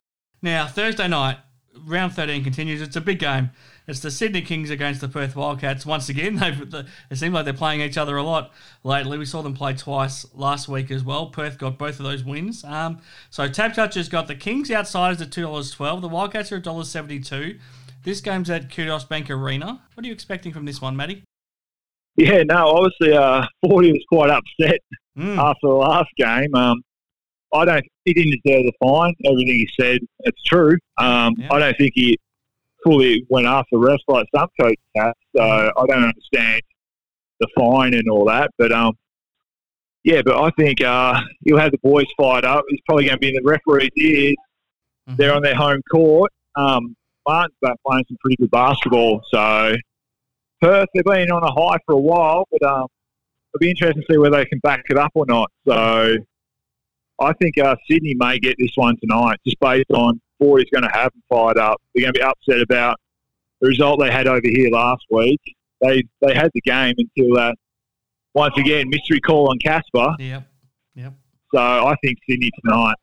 Now, 0.42 0.66
Thursday 0.66 1.08
night, 1.08 1.38
round 1.86 2.12
13 2.12 2.44
continues. 2.44 2.82
It's 2.82 2.96
a 2.96 3.00
big 3.00 3.18
game. 3.18 3.50
It's 3.86 4.00
the 4.00 4.10
Sydney 4.10 4.40
Kings 4.40 4.70
against 4.70 5.00
the 5.02 5.08
Perth 5.08 5.36
Wildcats. 5.36 5.84
Once 5.84 6.08
again, 6.08 6.36
they've, 6.40 6.70
the, 6.70 6.86
it 7.10 7.16
seems 7.16 7.34
like 7.34 7.44
they're 7.44 7.52
playing 7.54 7.80
each 7.80 7.98
other 7.98 8.16
a 8.16 8.22
lot 8.22 8.50
lately. 8.82 9.18
We 9.18 9.26
saw 9.26 9.42
them 9.42 9.54
play 9.54 9.74
twice 9.74 10.24
last 10.34 10.68
week 10.68 10.90
as 10.90 11.04
well. 11.04 11.26
Perth 11.26 11.58
got 11.58 11.78
both 11.78 11.98
of 11.98 12.04
those 12.04 12.24
wins. 12.24 12.64
Um, 12.64 13.00
so 13.30 13.48
Tab 13.48 13.72
has 13.76 14.08
got 14.08 14.26
the 14.26 14.34
Kings 14.34 14.70
outsiders 14.70 15.20
at 15.20 15.30
$2.12. 15.30 16.00
The 16.00 16.08
Wildcats 16.08 16.50
are 16.52 16.60
$1.72. 16.60 17.58
This 18.04 18.20
game's 18.20 18.50
at 18.50 18.70
Kudos 18.74 19.04
Bank 19.04 19.30
Arena. 19.30 19.82
What 19.94 20.04
are 20.04 20.06
you 20.06 20.12
expecting 20.12 20.52
from 20.52 20.64
this 20.66 20.80
one, 20.80 20.96
Matty? 20.96 21.22
Yeah, 22.16 22.42
no, 22.44 22.68
obviously, 22.68 23.16
uh, 23.16 23.44
Forty 23.66 23.90
was 23.92 24.04
quite 24.08 24.30
upset 24.30 24.78
Mm, 25.18 25.38
after 25.38 25.68
the 25.68 25.74
last 25.74 26.08
game. 26.16 26.52
Um, 26.56 26.82
I 27.52 27.64
don't. 27.64 27.84
He 28.04 28.12
didn't 28.12 28.40
deserve 28.44 28.64
the 28.64 28.72
fine. 28.82 29.14
Everything 29.24 29.46
he 29.46 29.68
said, 29.80 30.00
it's 30.20 30.42
true. 30.42 30.76
Um, 30.98 31.34
Yeah. 31.38 31.52
I 31.52 31.58
don't 31.60 31.76
think 31.78 31.92
he 31.94 32.18
fully 32.84 33.26
went 33.28 33.46
after 33.46 33.76
refs 33.76 33.98
like 34.08 34.26
some 34.34 34.48
coaches 34.60 34.76
have. 34.96 35.14
So 35.36 35.42
I 35.42 35.86
don't 35.86 36.04
understand 36.04 36.62
the 37.40 37.48
fine 37.56 37.94
and 37.94 38.08
all 38.08 38.26
that. 38.26 38.50
But 38.58 38.72
um, 38.72 38.94
yeah, 40.04 40.22
but 40.24 40.40
I 40.40 40.50
think 40.58 40.82
uh, 40.82 41.20
he'll 41.44 41.58
have 41.58 41.72
the 41.72 41.78
boys 41.78 42.06
fired 42.16 42.44
up. 42.44 42.64
He's 42.68 42.80
probably 42.86 43.06
going 43.06 43.16
to 43.16 43.20
be 43.20 43.28
in 43.28 43.34
the 43.34 43.42
referee's 43.42 43.90
ears. 43.96 44.36
mhm. 45.08 45.16
They're 45.16 45.34
on 45.34 45.42
their 45.42 45.56
home 45.56 45.80
court. 45.90 46.30
Um, 46.56 46.94
Martin's 47.26 47.56
back 47.62 47.76
playing 47.86 48.04
some 48.08 48.18
pretty 48.20 48.36
good 48.36 48.50
basketball. 48.50 49.22
So 49.32 49.74
Perth, 50.60 50.88
they've 50.94 51.04
been 51.04 51.30
on 51.30 51.42
a 51.42 51.50
high 51.50 51.78
for 51.86 51.94
a 51.94 51.98
while, 51.98 52.46
but 52.50 52.62
um, 52.70 52.86
it'll 53.54 53.60
be 53.60 53.70
interesting 53.70 54.02
to 54.02 54.12
see 54.12 54.18
whether 54.18 54.36
they 54.36 54.44
can 54.44 54.58
back 54.58 54.82
it 54.90 54.98
up 54.98 55.10
or 55.14 55.24
not. 55.26 55.50
So 55.66 56.16
I 57.20 57.32
think 57.34 57.58
uh, 57.58 57.76
Sydney 57.88 58.14
may 58.16 58.38
get 58.38 58.56
this 58.58 58.72
one 58.74 58.96
tonight, 59.00 59.38
just 59.46 59.58
based 59.60 59.90
on 59.90 60.20
what 60.38 60.60
he's 60.60 60.70
going 60.70 60.88
to 60.88 60.96
have 60.96 61.12
them 61.12 61.22
fired 61.28 61.58
up. 61.58 61.80
They're 61.94 62.02
going 62.02 62.14
to 62.14 62.18
be 62.18 62.22
upset 62.22 62.60
about 62.60 62.98
the 63.60 63.68
result 63.68 64.00
they 64.00 64.10
had 64.10 64.26
over 64.26 64.40
here 64.44 64.70
last 64.70 65.04
week. 65.10 65.40
They 65.80 66.02
they 66.20 66.34
had 66.34 66.50
the 66.54 66.60
game 66.62 66.94
until 66.96 67.38
uh, 67.38 67.52
once 68.34 68.54
again 68.56 68.88
mystery 68.88 69.20
call 69.20 69.50
on 69.50 69.58
Casper. 69.58 70.14
Yep. 70.18 70.48
Yep. 70.94 71.12
So 71.54 71.60
I 71.60 71.94
think 72.02 72.18
Sydney 72.28 72.50
tonight. 72.64 72.96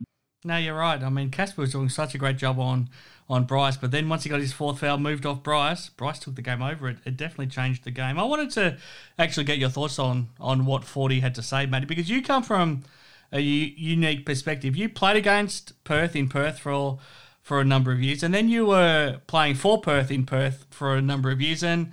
No, 0.44 0.58
you're 0.58 0.76
right. 0.76 1.02
I 1.02 1.10
mean, 1.10 1.30
Casper 1.30 1.62
was 1.62 1.72
doing 1.72 1.90
such 1.90 2.16
a 2.16 2.18
great 2.18 2.38
job 2.38 2.60
on 2.60 2.90
on 3.30 3.46
Bryce, 3.46 3.78
but 3.78 3.92
then 3.92 4.10
once 4.10 4.24
he 4.24 4.30
got 4.30 4.42
his 4.42 4.52
fourth 4.52 4.80
foul 4.80 4.98
moved 4.98 5.26
off 5.26 5.42
Bryce, 5.42 5.88
Bryce 5.88 6.20
took 6.20 6.36
the 6.36 6.42
game 6.42 6.62
over. 6.62 6.90
It, 6.90 6.98
it 7.06 7.16
definitely 7.16 7.48
changed 7.48 7.86
the 7.86 7.92
game. 7.92 8.20
I 8.20 8.24
wanted 8.24 8.50
to 8.52 8.78
actually 9.18 9.46
get 9.46 9.58
your 9.58 9.70
thoughts 9.70 10.00
on 10.00 10.30
on 10.40 10.66
what 10.66 10.84
Forty 10.84 11.20
had 11.22 11.36
to 11.36 11.44
say, 11.44 11.66
Matty, 11.66 11.86
because 11.86 12.10
you 12.10 12.22
come 12.22 12.44
from 12.44 12.84
a 13.32 13.40
u- 13.40 13.74
unique 13.76 14.26
perspective. 14.26 14.76
You 14.76 14.90
played 14.90 15.16
against 15.16 15.82
Perth 15.84 16.16
in 16.16 16.28
Perth 16.28 16.60
for 16.60 17.00
for 17.42 17.60
a 17.60 17.66
number 17.66 17.92
of 17.92 18.02
years, 18.02 18.22
and 18.22 18.34
then 18.34 18.50
you 18.50 18.68
were 18.68 19.20
playing 19.28 19.56
for 19.56 19.82
Perth 19.82 20.12
in 20.12 20.26
Perth 20.26 20.66
for 20.70 20.96
a 20.96 21.02
number 21.02 21.32
of 21.32 21.42
years, 21.42 21.64
and 21.64 21.92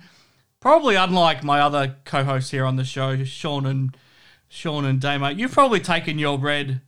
probably 0.59 0.95
unlike 0.95 1.43
my 1.43 1.59
other 1.59 1.95
co-hosts 2.05 2.51
here 2.51 2.65
on 2.65 2.75
the 2.75 2.83
show, 2.83 3.23
Sean 3.23 3.65
and 3.65 3.97
Sean 4.47 4.85
and 4.85 5.01
Damo, 5.01 5.29
you've 5.29 5.51
probably 5.51 5.79
taken 5.79 6.19
your 6.19 6.37
red 6.37 6.81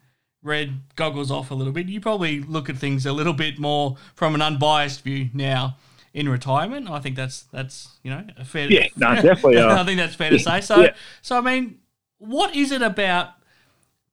red 0.43 0.82
goggles 0.95 1.32
off 1.32 1.52
a 1.52 1.54
little 1.54 1.74
bit. 1.74 1.88
You 1.88 2.02
probably 2.02 2.41
look 2.41 2.70
at 2.70 2.78
things 2.78 3.06
a 3.06 3.14
little 3.14 3.34
bit 3.34 3.60
more 3.60 3.97
from 4.16 4.36
an 4.36 4.41
unbiased 4.41 5.04
view 5.04 5.30
now 5.34 5.78
in 6.14 6.28
retirement. 6.28 6.89
I 6.89 6.99
think 6.99 7.16
that's 7.16 7.43
that's 7.52 7.97
you 8.04 8.12
know 8.12 8.26
a 8.38 8.45
fair. 8.45 8.72
Yeah, 8.72 8.88
no, 8.95 9.16
definitely, 9.22 9.58
uh, 9.58 9.82
I 9.82 9.86
think 9.86 9.97
that's 9.97 10.16
fair 10.16 10.30
to 10.30 10.39
say. 10.39 10.62
So 10.62 10.82
yeah. 10.82 10.95
so 11.22 11.38
I 11.38 11.41
mean, 11.41 11.80
what 12.18 12.56
is 12.56 12.72
it 12.72 12.82
about 12.82 13.30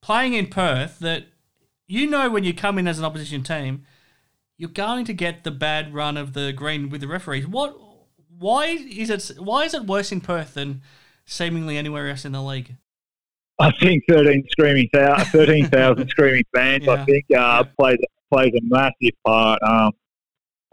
playing 0.09 0.33
in 0.33 0.47
Perth 0.47 0.99
that 1.01 1.25
you 1.87 2.09
know 2.09 2.31
when 2.31 2.43
you 2.43 2.55
come 2.55 2.79
in 2.79 2.89
as 2.89 2.99
an 2.99 3.05
opposition 3.05 3.43
team, 3.43 3.85
you're 4.57 4.71
going 4.71 5.05
to 5.05 5.13
get 5.13 5.45
the 5.45 5.51
bad 5.51 5.93
run 5.93 6.17
of 6.17 6.33
the 6.33 6.51
green 6.51 6.89
with 6.89 7.03
the 7.03 7.07
referees. 7.07 7.47
What? 7.47 7.77
Why 8.39 8.65
is 8.69 9.11
it? 9.11 9.37
Why 9.39 9.65
is 9.65 9.75
it 9.75 9.85
worse 9.85 10.11
in 10.11 10.23
Perth 10.23 10.55
than 10.55 10.81
seemingly 11.27 11.77
anywhere 11.77 12.09
else 12.09 12.25
in 12.25 12.33
the 12.33 12.43
league? 12.43 12.77
I 13.59 13.71
think 13.83 14.03
13 14.09 14.47
screaming 14.53 14.89
13,000 14.95 16.09
screaming 16.09 16.45
fans, 16.55 16.85
Yeah. 16.87 16.93
I 16.93 17.05
think, 17.05 17.25
uh, 17.37 17.65
plays, 17.79 17.99
plays 18.33 18.53
a 18.57 18.61
massive 18.63 19.15
part. 19.27 19.61
Um, 19.63 19.91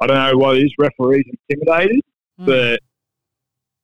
I 0.02 0.08
don't 0.08 0.16
know 0.18 0.38
what 0.38 0.58
it 0.58 0.64
is, 0.64 0.74
referees 0.78 1.26
intimidated, 1.50 2.00
Hmm. 2.38 2.46
but 2.46 2.80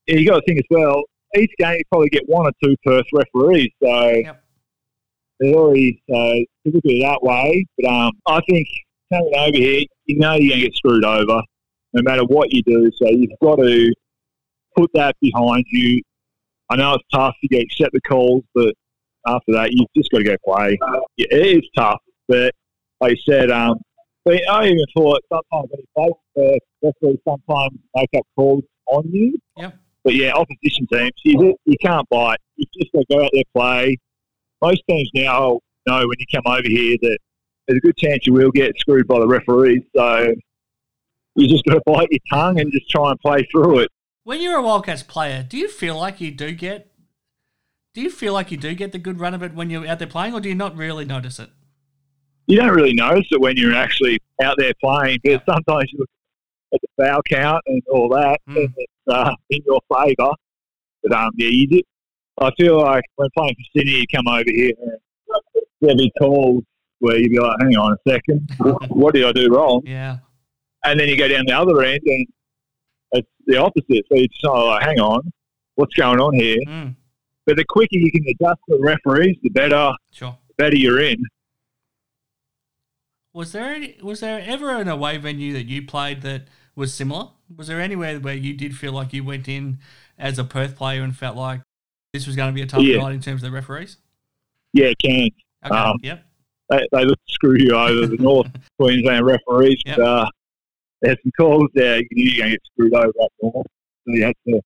you 0.07 0.25
got 0.25 0.35
to 0.35 0.41
think 0.47 0.59
as 0.59 0.65
well, 0.69 1.01
each 1.35 1.49
game 1.57 1.73
you 1.77 1.83
probably 1.91 2.09
get 2.09 2.23
one 2.27 2.45
or 2.45 2.51
two 2.63 2.75
Perth 2.85 3.05
referees, 3.11 3.69
so 3.83 4.09
Yep. 4.11 4.40
Already, 5.41 6.01
so 6.09 6.15
to 6.15 6.45
look 6.65 6.85
at 6.85 6.91
it 6.91 7.01
that 7.01 7.19
way, 7.21 7.65
but 7.77 7.89
um, 7.89 8.11
I 8.27 8.41
think 8.49 8.67
coming 9.11 9.33
over 9.35 9.57
here, 9.57 9.83
you 10.05 10.17
know 10.17 10.35
you're 10.35 10.49
going 10.49 10.61
to 10.61 10.67
get 10.67 10.75
screwed 10.75 11.05
over 11.05 11.41
no 11.93 12.01
matter 12.03 12.23
what 12.23 12.51
you 12.51 12.61
do, 12.63 12.89
so 12.95 13.09
you've 13.09 13.31
got 13.41 13.57
to 13.57 13.93
put 14.77 14.89
that 14.93 15.15
behind 15.21 15.65
you. 15.71 16.01
I 16.69 16.77
know 16.77 16.93
it's 16.93 17.03
tough 17.13 17.35
to 17.41 17.47
get 17.49 17.63
accept 17.63 17.91
the 17.93 18.01
calls, 18.01 18.43
but 18.55 18.73
after 19.27 19.51
that, 19.53 19.71
you've 19.71 19.89
just 19.95 20.09
got 20.11 20.19
to 20.19 20.23
go 20.23 20.35
play. 20.45 20.77
Yeah, 21.17 21.27
it 21.31 21.57
is 21.57 21.69
tough, 21.75 21.99
but 22.27 22.53
like 23.01 23.11
you 23.11 23.33
said, 23.33 23.51
um, 23.51 23.75
but 24.23 24.39
I 24.49 24.67
even 24.67 24.85
thought 24.95 25.19
sometimes 25.29 25.69
when 25.71 25.81
you 25.81 25.85
play 25.95 26.59
for 26.81 26.91
referees, 27.01 27.19
sometimes 27.27 27.77
make 27.95 28.09
up 28.15 28.25
calls 28.35 28.63
on 28.91 29.09
you. 29.11 29.37
Yep. 29.57 29.75
But 30.03 30.15
yeah, 30.15 30.33
opposition 30.33 30.87
teams, 30.91 31.11
you, 31.23 31.55
you 31.65 31.77
can't 31.81 32.07
bite. 32.09 32.37
You 32.55 32.65
just 32.79 32.91
got 32.91 32.99
to 32.99 33.05
go 33.09 33.23
out 33.25 33.31
there 33.33 33.43
play. 33.55 33.97
Most 34.61 34.81
teams 34.89 35.09
now 35.13 35.59
know 35.87 35.99
when 36.07 36.15
you 36.19 36.25
come 36.33 36.43
over 36.45 36.67
here 36.67 36.95
that 37.01 37.17
there's 37.67 37.77
a 37.77 37.81
good 37.81 37.97
chance 37.97 38.25
you 38.27 38.33
will 38.33 38.51
get 38.51 38.77
screwed 38.79 39.07
by 39.07 39.19
the 39.19 39.27
referees. 39.27 39.81
So 39.95 40.33
you 41.35 41.47
just 41.47 41.63
got 41.65 41.75
to 41.75 41.81
bite 41.85 42.07
your 42.11 42.19
tongue 42.31 42.59
and 42.59 42.71
just 42.71 42.89
try 42.89 43.09
and 43.11 43.19
play 43.19 43.47
through 43.51 43.79
it. 43.79 43.89
When 44.23 44.41
you're 44.41 44.57
a 44.57 44.61
Wildcats 44.61 45.03
player, 45.03 45.43
do 45.47 45.57
you 45.57 45.67
feel 45.67 45.97
like 45.97 46.21
you 46.21 46.31
do 46.31 46.51
get 46.51 46.87
do 47.93 48.01
you 48.01 48.09
feel 48.09 48.31
like 48.33 48.51
you 48.51 48.57
do 48.57 48.73
get 48.73 48.93
the 48.93 48.97
good 48.99 49.19
run 49.19 49.33
of 49.33 49.43
it 49.43 49.53
when 49.53 49.69
you're 49.69 49.85
out 49.85 49.99
there 49.99 50.07
playing, 50.07 50.33
or 50.33 50.39
do 50.39 50.47
you 50.47 50.55
not 50.55 50.77
really 50.77 51.03
notice 51.05 51.39
it? 51.39 51.49
you 52.47 52.57
don't 52.57 52.71
really 52.73 52.93
notice 52.93 53.27
it 53.31 53.39
when 53.39 53.55
you're 53.55 53.73
actually 53.75 54.17
out 54.41 54.55
there 54.57 54.73
playing, 54.83 55.19
but 55.23 55.41
sometimes 55.45 55.85
you 55.93 55.99
look 55.99 56.09
at 56.73 56.79
the 56.81 57.03
foul 57.05 57.21
count 57.29 57.61
and 57.67 57.81
all 57.91 58.09
that, 58.09 58.39
Mm. 58.49 58.57
and 58.57 58.73
it's 58.77 58.93
uh, 59.07 59.31
in 59.49 59.59
your 59.65 59.79
favour. 59.93 60.31
But 61.03 61.13
um, 61.13 61.31
yeah, 61.37 61.47
you 61.47 61.67
do. 61.67 61.81
I 62.39 62.51
feel 62.59 62.79
like 62.79 63.03
when 63.15 63.29
playing 63.37 63.55
for 63.55 63.79
Sydney, 63.79 63.91
you 63.99 64.05
come 64.13 64.27
over 64.27 64.43
here 64.47 64.71
and 64.81 64.97
there'll 65.81 65.97
be 65.97 66.11
calls 66.19 66.63
where 66.99 67.17
you'd 67.17 67.31
be 67.31 67.39
like, 67.39 67.57
"Hang 67.61 67.75
on 67.77 67.93
a 67.93 68.09
second, 68.09 68.49
what 68.89 69.13
did 69.13 69.25
I 69.25 69.31
do 69.31 69.47
wrong?" 69.53 69.81
Yeah. 69.85 70.17
And 70.85 70.99
then 70.99 71.07
you 71.09 71.17
go 71.17 71.27
down 71.27 71.45
the 71.45 71.53
other 71.53 71.81
end 71.83 72.01
and 72.05 72.27
it's 73.13 73.27
the 73.45 73.57
opposite. 73.57 74.05
So 74.09 74.15
you're 74.17 74.27
just 74.27 74.41
kind 74.43 74.57
of 74.57 74.65
like, 74.67 74.83
"Hang 74.83 74.99
on, 74.99 75.31
what's 75.75 75.93
going 75.95 76.19
on 76.19 76.33
here?" 76.33 76.57
Mm, 76.67 76.95
But 77.45 77.57
the 77.57 77.65
quicker 77.65 77.97
you 77.97 78.11
can 78.11 78.23
adjust 78.27 78.59
the 78.67 78.79
referees, 78.79 79.37
the 79.43 79.49
better, 79.49 79.91
sure. 80.11 80.37
the 80.47 80.53
better 80.63 80.75
you're 80.77 81.01
in. 81.01 81.23
Was 83.33 83.51
there 83.53 83.73
any, 83.73 83.97
was 84.01 84.19
there 84.19 84.41
ever 84.45 84.71
an 84.75 84.87
away 84.89 85.17
venue 85.17 85.53
that 85.53 85.65
you 85.65 85.85
played 85.85 86.21
that 86.23 86.43
was 86.75 86.93
similar? 86.93 87.29
Was 87.55 87.67
there 87.67 87.79
anywhere 87.79 88.19
where 88.19 88.33
you 88.35 88.53
did 88.53 88.75
feel 88.75 88.91
like 88.91 89.13
you 89.13 89.23
went 89.23 89.47
in 89.47 89.79
as 90.17 90.37
a 90.37 90.43
Perth 90.43 90.75
player 90.75 91.01
and 91.01 91.15
felt 91.15 91.37
like 91.37 91.61
this 92.13 92.27
was 92.27 92.35
going 92.35 92.49
to 92.49 92.53
be 92.53 92.61
a 92.61 92.65
tough 92.65 92.81
Yeah. 92.81 92.97
night 92.97 93.13
in 93.13 93.21
terms 93.21 93.43
of 93.43 93.49
the 93.51 93.55
referees? 93.55 93.97
Yeah, 94.73 94.91
Cairns. 95.03 95.31
Okay. 95.65 95.75
Um, 95.75 95.97
yep. 96.01 96.23
They, 96.69 96.87
they 96.91 97.05
look 97.05 97.19
screw 97.27 97.57
you 97.57 97.75
over. 97.75 98.07
The 98.07 98.17
North 98.17 98.47
Queensland 98.79 99.25
referees, 99.25 99.81
Yep. 99.85 99.99
uh, 99.99 100.25
there's 101.01 101.17
some 101.23 101.31
calls 101.39 101.69
there. 101.73 101.97
You 101.99 102.07
knew 102.11 102.23
you're 102.31 102.37
going 102.45 102.51
to 102.51 102.57
get 102.57 102.61
screwed 102.73 102.93
over 102.93 103.13
up 103.23 103.31
north. 103.41 103.67
So 104.07 104.13
you 104.13 104.23
have 104.25 104.33
to 104.47 104.61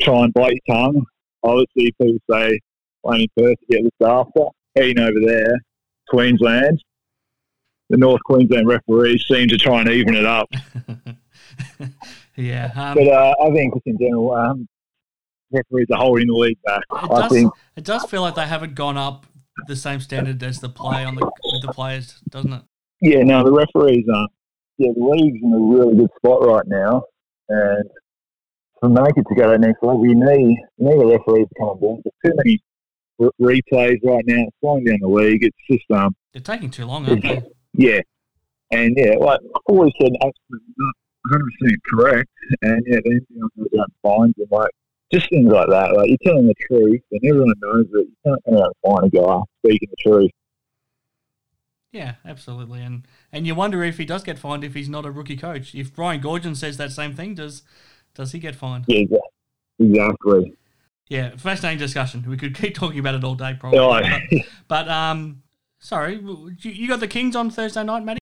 try 0.00 0.24
and 0.24 0.34
bite 0.34 0.52
your 0.66 0.76
tongue. 0.76 1.04
Obviously, 1.42 1.92
people 2.00 2.18
say 2.30 2.58
in 3.04 3.26
Perth 3.36 3.56
to 3.58 3.66
get 3.70 3.82
looked 3.82 4.02
after. 4.02 4.44
Heading 4.76 4.98
over 4.98 5.18
there, 5.24 5.56
Queensland, 6.08 6.82
the 7.88 7.96
North 7.96 8.20
Queensland 8.24 8.68
referees 8.68 9.24
seem 9.26 9.48
to 9.48 9.56
try 9.56 9.80
and 9.80 9.88
even 9.88 10.14
it 10.14 10.26
up. 10.26 10.48
yeah. 12.36 12.70
Um, 12.74 12.94
But 12.94 13.08
uh, 13.08 13.34
I 13.42 13.50
think 13.54 13.72
just 13.74 13.86
in 13.86 13.96
general, 13.98 14.32
um, 14.34 14.68
referees 15.50 15.86
are 15.92 15.98
holding 15.98 16.26
the 16.26 16.34
league 16.34 16.58
back. 16.64 16.82
it, 16.90 17.10
I 17.10 17.20
does, 17.22 17.32
think, 17.32 17.52
it 17.76 17.84
does 17.84 18.04
feel 18.04 18.22
like 18.22 18.34
they 18.34 18.46
haven't 18.46 18.74
gone 18.74 18.96
up 18.96 19.26
the 19.66 19.76
same 19.76 20.00
standard 20.00 20.42
as 20.42 20.60
the 20.60 20.68
play 20.68 21.04
on 21.04 21.14
the 21.14 21.30
the 21.62 21.72
players, 21.72 22.20
doesn't 22.28 22.52
it? 22.52 22.62
yeah, 23.00 23.22
no, 23.22 23.42
the 23.44 23.52
referees 23.52 24.04
aren't. 24.14 24.30
Yeah, 24.78 24.90
the 24.94 25.04
league's 25.04 25.40
in 25.42 25.52
a 25.52 25.58
really 25.58 25.96
good 25.96 26.10
spot 26.18 26.44
right 26.46 26.66
now, 26.66 27.02
and 27.48 27.84
to 28.82 28.88
make 28.90 29.16
it 29.16 29.24
to 29.28 29.34
go 29.34 29.44
to 29.44 29.52
that 29.52 29.60
next 29.60 29.82
level, 29.82 30.04
you 30.04 30.14
need 30.14 30.58
you 30.76 30.88
need 30.90 31.02
a 31.02 31.06
referee 31.06 31.44
to 31.44 31.50
come 31.58 31.68
on 31.68 31.78
board. 31.78 32.02
There's 32.04 32.32
too 32.32 32.36
many 32.36 32.62
re- 33.18 33.62
replays 33.72 33.98
right 34.04 34.24
now. 34.26 34.42
It's 34.42 34.56
slowing 34.60 34.84
down 34.84 34.98
the 35.00 35.08
league. 35.08 35.42
It's 35.42 35.56
just 35.70 35.90
um, 35.90 36.14
They're 36.34 36.42
taking 36.42 36.70
too 36.70 36.84
long, 36.84 37.08
aren't 37.08 37.22
they? 37.22 37.42
yeah, 37.72 38.00
and 38.70 38.94
yeah, 38.98 39.14
like 39.18 39.40
I've 39.42 39.62
always 39.66 39.92
said, 39.98 40.10
absolutely 40.12 40.74
not 40.76 40.94
100 41.30 41.52
percent 41.58 41.80
correct, 41.90 42.30
and 42.60 42.84
yeah, 42.86 42.98
then 43.02 43.20
you 43.30 43.40
know, 43.40 43.48
goes 43.56 43.80
out 43.80 43.86
and 43.88 43.94
finds 44.02 44.34
and 44.36 44.48
like 44.50 44.70
just 45.12 45.28
things 45.30 45.52
like 45.52 45.68
that. 45.68 45.94
Like 45.96 46.08
you're 46.08 46.18
telling 46.22 46.46
the 46.46 46.54
truth, 46.68 47.00
and 47.10 47.20
everyone 47.24 47.54
knows 47.60 47.86
that 47.92 48.06
you 48.08 48.16
can't 48.24 48.42
go 48.48 48.62
out 48.62 48.74
and 48.84 48.92
find 48.92 49.06
a 49.06 49.16
guy 49.16 49.42
speaking 49.64 49.88
the 49.90 50.10
truth. 50.10 50.30
Yeah, 51.92 52.14
absolutely. 52.24 52.82
And 52.82 53.06
and 53.32 53.46
you 53.46 53.54
wonder 53.54 53.82
if 53.82 53.98
he 53.98 54.04
does 54.04 54.22
get 54.22 54.38
fined 54.38 54.64
if 54.64 54.74
he's 54.74 54.88
not 54.88 55.06
a 55.06 55.10
rookie 55.10 55.36
coach. 55.36 55.74
If 55.74 55.94
Brian 55.94 56.20
Goorjian 56.20 56.56
says 56.56 56.76
that 56.76 56.92
same 56.92 57.14
thing, 57.14 57.34
does 57.34 57.62
does 58.14 58.32
he 58.32 58.38
get 58.38 58.54
fined? 58.54 58.84
Yeah, 58.88 59.04
exactly. 59.78 60.54
Yeah, 61.08 61.36
fascinating 61.36 61.78
discussion. 61.78 62.24
We 62.28 62.36
could 62.36 62.54
keep 62.54 62.74
talking 62.74 62.98
about 62.98 63.14
it 63.14 63.24
all 63.24 63.34
day, 63.34 63.56
probably. 63.58 63.78
Oh, 63.78 64.00
But, 64.00 64.46
but 64.68 64.88
um, 64.88 65.42
sorry, 65.78 66.20
you, 66.60 66.88
got 66.88 67.00
the 67.00 67.08
Kings 67.08 67.36
on 67.36 67.50
Thursday 67.50 67.84
night, 67.84 68.04
Matty. 68.04 68.18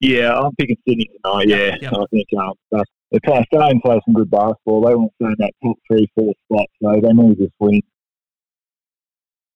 Yeah, 0.00 0.36
I'm 0.36 0.54
picking 0.56 0.76
Sydney 0.86 1.08
tonight. 1.22 1.48
Yeah, 1.48 1.76
Yep. 1.80 1.92
I 1.92 2.04
think 2.10 2.28
um, 2.38 2.52
that's, 2.72 2.90
starting 3.24 3.80
to 3.80 3.80
play 3.84 4.00
some 4.04 4.14
good 4.14 4.30
basketball. 4.30 4.82
They 4.82 4.94
want 4.94 5.12
to 5.20 5.24
stay 5.24 5.32
in 5.32 5.36
that 5.38 5.52
top 5.62 5.76
three, 5.86 6.10
four 6.14 6.34
spot, 6.44 6.66
so 6.82 7.00
they 7.00 7.12
need 7.12 7.36
to 7.36 7.44
just 7.44 7.54
win. 7.58 7.80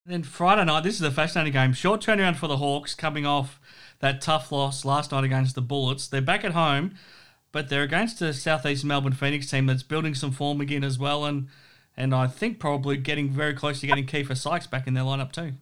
Then 0.08 0.22
Friday 0.22 0.64
night, 0.64 0.84
this 0.84 0.94
is 0.94 1.02
a 1.02 1.10
fascinating 1.10 1.52
game. 1.52 1.74
Short 1.74 2.00
turnaround 2.00 2.36
for 2.36 2.46
the 2.46 2.56
Hawks, 2.56 2.94
coming 2.94 3.26
off 3.26 3.60
that 4.00 4.22
tough 4.22 4.50
loss 4.50 4.84
last 4.84 5.12
night 5.12 5.24
against 5.24 5.54
the 5.54 5.60
Bullets. 5.60 6.08
They're 6.08 6.22
back 6.22 6.44
at 6.44 6.52
home, 6.52 6.94
but 7.52 7.68
they're 7.68 7.82
against 7.82 8.22
a 8.22 8.32
Southeast 8.32 8.86
Melbourne 8.86 9.12
Phoenix 9.12 9.50
team 9.50 9.66
that's 9.66 9.82
building 9.82 10.14
some 10.14 10.30
form 10.30 10.62
again 10.62 10.82
as 10.82 10.98
well, 10.98 11.26
and 11.26 11.48
and 11.94 12.14
I 12.14 12.26
think 12.26 12.58
probably 12.58 12.96
getting 12.96 13.28
very 13.28 13.52
close 13.52 13.80
to 13.80 13.86
getting 13.86 14.06
Keifer 14.06 14.36
Sykes 14.36 14.66
back 14.66 14.86
in 14.86 14.94
their 14.94 15.04
lineup 15.04 15.30
too. 15.30 15.52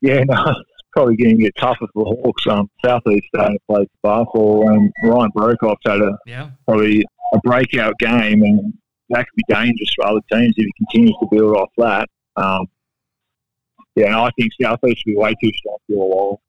Yeah, 0.00 0.22
no, 0.28 0.42
it's 0.46 0.88
probably 0.92 1.16
getting 1.16 1.36
to 1.36 1.42
get 1.42 1.56
tougher 1.56 1.86
for 1.92 2.04
the 2.04 2.22
Hawks. 2.22 2.46
Um, 2.46 2.70
Southeast 2.82 3.26
starting 3.34 3.58
to 3.58 3.74
play 3.74 3.86
basketball, 4.02 4.70
and 4.70 4.90
Ryan 5.04 5.30
Broekhoff's 5.36 5.82
had 5.86 6.00
a 6.00 6.16
Yeah, 6.26 6.50
probably 6.66 7.04
a 7.34 7.38
breakout 7.44 7.98
game, 7.98 8.42
and 8.42 8.72
that 9.10 9.26
could 9.26 9.36
be 9.36 9.54
dangerous 9.54 9.92
for 9.96 10.06
other 10.06 10.20
teams 10.32 10.54
if 10.56 10.64
he 10.66 10.72
continues 10.86 11.16
to 11.20 11.28
build 11.30 11.56
off 11.56 11.70
that. 11.78 12.08
Um, 12.36 12.66
yeah, 13.96 14.06
and 14.06 14.14
I 14.16 14.30
think 14.38 14.52
Southeast 14.60 15.02
will 15.06 15.12
be 15.12 15.16
way 15.16 15.34
too 15.42 15.50
strong 15.56 15.76
for 15.88 15.92
a 16.04 16.06
while. 16.16 16.40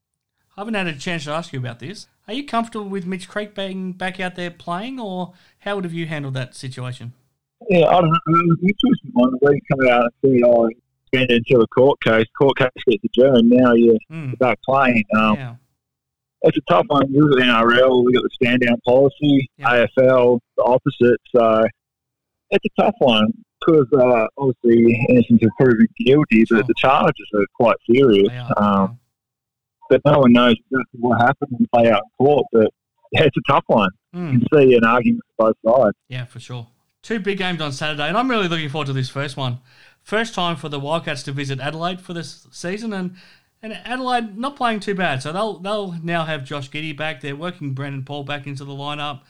I 0.56 0.60
haven't 0.62 0.74
had 0.74 0.86
a 0.86 0.94
chance 0.94 1.24
to 1.24 1.32
ask 1.32 1.52
you 1.52 1.58
about 1.58 1.80
this. 1.80 2.08
Are 2.26 2.34
you 2.34 2.44
comfortable 2.44 2.88
with 2.88 3.06
Mitch 3.06 3.28
Creek 3.28 3.54
being 3.54 3.92
back 3.92 4.18
out 4.20 4.34
there 4.36 4.50
playing, 4.50 4.98
or 4.98 5.34
how 5.60 5.74
would 5.76 5.84
have 5.84 5.92
you 5.92 6.06
handled 6.06 6.34
that 6.34 6.54
situation? 6.54 7.12
Yeah, 7.68 7.86
I 7.86 8.00
don't 8.00 8.10
know. 8.10 8.16
It 8.26 8.46
was 8.48 8.58
interesting 8.62 9.10
one. 9.12 9.32
League 9.42 9.62
coming 9.70 9.90
out 9.90 10.02
and 10.02 10.10
saying, 10.24 10.42
oh, 10.44 10.68
spend 11.06 11.30
until 11.30 11.62
a 11.62 11.66
court 11.68 11.98
case. 12.02 12.24
Court 12.38 12.56
case 12.58 12.68
gets 12.88 13.04
adjourned. 13.04 13.48
Now 13.50 13.74
you're 13.74 13.96
Hmm, 14.08 14.32
back 14.40 14.58
playing. 14.64 15.04
Um, 15.16 15.34
yeah, 15.36 15.54
It's 16.42 16.56
a 16.56 16.60
tough 16.68 16.86
one. 16.88 17.00
Got 17.12 17.30
the 17.36 17.42
NRL, 17.42 18.04
we 18.04 18.12
got 18.12 18.22
the 18.22 18.30
stand 18.32 18.60
down 18.60 18.76
policy, 18.84 19.48
Yeah. 19.58 19.86
AFL, 19.98 20.38
the 20.56 20.62
opposite. 20.64 21.20
So 21.34 21.64
it's 22.50 22.64
a 22.64 22.82
tough 22.82 22.94
one 22.98 23.32
because 23.60 23.86
uh, 23.98 24.26
obviously 24.38 25.06
innocent 25.08 25.40
until 25.42 25.48
proven 25.58 25.86
guilty, 26.04 26.44
Sure. 26.44 26.58
but 26.58 26.66
the 26.66 26.74
charges 26.78 27.26
are 27.34 27.44
quite 27.58 27.76
serious. 27.90 28.28
are. 28.30 28.62
Um, 28.62 28.98
but 29.88 30.00
no 30.04 30.18
one 30.20 30.32
knows 30.32 30.54
exactly 30.70 31.00
what 31.00 31.20
happened 31.20 31.56
and 31.58 31.68
play 31.72 31.90
out 31.90 32.02
in 32.20 32.26
court. 32.26 32.46
But 32.52 32.68
yeah, 33.12 33.22
it's 33.24 33.36
a 33.36 33.52
tough 33.52 33.64
one. 33.68 33.90
Hmm. 34.12 34.32
You 34.32 34.38
can 34.40 34.48
see 34.60 34.76
an 34.76 34.84
argument 34.84 35.22
for 35.36 35.52
both 35.64 35.74
sides. 35.84 35.96
Yeah, 36.08 36.24
for 36.26 36.38
sure. 36.40 36.66
Two 37.02 37.20
big 37.20 37.38
games 37.38 37.60
on 37.60 37.70
Saturday, 37.72 38.08
and 38.08 38.16
I'm 38.16 38.28
really 38.28 38.48
looking 38.48 38.68
forward 38.68 38.86
to 38.88 38.92
this 38.92 39.08
first 39.08 39.36
one. 39.36 39.60
First 40.02 40.34
time 40.34 40.56
for 40.56 40.68
the 40.68 40.80
Wildcats 40.80 41.22
to 41.24 41.32
visit 41.32 41.60
Adelaide 41.60 42.00
for 42.00 42.12
this 42.12 42.46
season, 42.50 42.92
and 42.92 43.16
and 43.62 43.72
Adelaide 43.72 44.36
not 44.38 44.56
playing 44.56 44.80
too 44.80 44.94
bad. 44.94 45.22
So 45.22 45.32
they'll 45.32 45.58
they'll 45.58 45.92
now 46.02 46.24
have 46.24 46.44
Josh 46.44 46.70
Giddey 46.70 46.96
back. 46.96 47.20
They're 47.20 47.36
working 47.36 47.72
Brandon 47.72 48.04
Paul 48.04 48.24
back 48.24 48.46
into 48.46 48.64
the 48.64 48.72
lineup. 48.72 49.22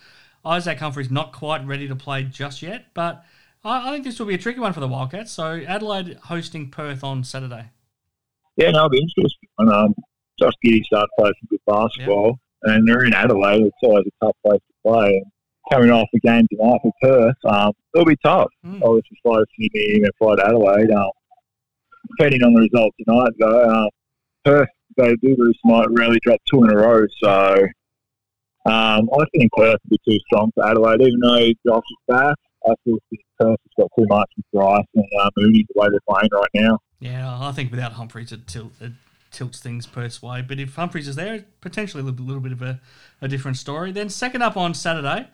Isaac 0.44 0.78
Humphries 0.78 1.10
not 1.10 1.32
quite 1.32 1.66
ready 1.66 1.88
to 1.88 1.96
play 1.96 2.22
just 2.22 2.62
yet, 2.62 2.86
but 2.94 3.24
I, 3.64 3.88
I 3.88 3.92
think 3.92 4.04
this 4.04 4.18
will 4.18 4.26
be 4.26 4.34
a 4.34 4.38
tricky 4.38 4.60
one 4.60 4.72
for 4.72 4.80
the 4.80 4.88
Wildcats. 4.88 5.32
So 5.32 5.60
Adelaide 5.66 6.18
hosting 6.24 6.70
Perth 6.70 7.02
on 7.02 7.24
Saturday. 7.24 7.70
Yeah, 8.56 8.70
no, 8.70 8.78
it'll 8.78 8.90
be 8.90 8.98
interesting. 9.00 9.48
And, 9.58 9.70
um, 9.70 9.94
Josh 10.38 10.52
Giddey 10.64 10.84
started 10.84 11.08
playing 11.18 11.34
some 11.40 11.48
good 11.50 11.60
basketball, 11.66 12.38
and 12.62 12.86
they're 12.86 13.04
in 13.04 13.14
Adelaide. 13.14 13.62
It's 13.62 13.76
always 13.82 14.04
a 14.06 14.24
tough 14.24 14.36
place 14.44 14.60
to 14.60 14.90
play. 14.90 15.24
Coming 15.72 15.90
off 15.90 16.08
the 16.12 16.20
game 16.20 16.46
tonight 16.50 16.78
for 16.82 16.92
Perth, 17.02 17.36
um, 17.46 17.72
it'll 17.94 18.06
be 18.06 18.16
tough. 18.24 18.48
Hmm. 18.62 18.82
Obviously, 18.82 19.18
fly 19.22 19.38
to 19.38 19.46
Sydney 19.58 20.02
and 20.04 20.10
fly 20.18 20.36
to 20.36 20.46
Adelaide. 20.46 20.90
Um, 20.90 21.10
depending 22.16 22.42
on 22.44 22.54
the 22.54 22.60
result 22.60 22.94
tonight, 23.04 23.32
though, 23.38 23.62
uh, 23.62 23.88
Perth, 24.46 24.68
they 24.96 25.16
do 25.16 25.34
lose 25.36 25.58
tonight, 25.64 25.86
rarely 25.90 26.18
drop 26.22 26.40
two 26.48 26.62
in 26.62 26.70
a 26.70 26.76
row. 26.76 27.04
So 27.20 27.56
um, 28.64 29.10
I 29.12 29.24
think 29.34 29.50
Perth 29.52 29.80
will 29.84 29.90
be 29.90 29.98
too 30.08 30.18
strong 30.26 30.52
for 30.54 30.64
Adelaide, 30.64 31.02
even 31.02 31.18
though 31.20 31.52
Josh 31.66 31.84
is 31.90 31.96
back. 32.06 32.36
I 32.64 32.74
still 32.82 32.98
think 33.10 33.22
Perth 33.40 33.58
has 33.60 33.72
got 33.76 33.90
too 33.98 34.06
much 34.08 34.30
with 34.36 34.46
Bryce 34.52 34.84
and 34.94 35.04
uh, 35.20 35.30
Mooney 35.36 35.66
the 35.68 35.80
way 35.80 35.88
they're 35.90 36.00
playing 36.08 36.30
right 36.32 36.50
now. 36.54 36.78
Yeah, 37.00 37.38
I 37.40 37.52
think 37.52 37.72
without 37.72 37.92
Humphries, 37.92 38.32
it, 38.32 38.46
tilt, 38.46 38.72
it 38.80 38.92
tilts 39.32 39.60
things 39.60 39.86
Perth's 39.86 40.22
way. 40.22 40.42
But 40.42 40.60
if 40.60 40.76
Humphries 40.76 41.08
is 41.08 41.16
there, 41.16 41.44
potentially 41.60 42.02
a 42.02 42.06
little, 42.06 42.24
little 42.24 42.40
bit 42.40 42.52
of 42.52 42.62
a, 42.62 42.80
a 43.20 43.28
different 43.28 43.56
story. 43.56 43.90
Then 43.90 44.08
second 44.08 44.42
up 44.42 44.56
on 44.56 44.74
Saturday, 44.74 45.28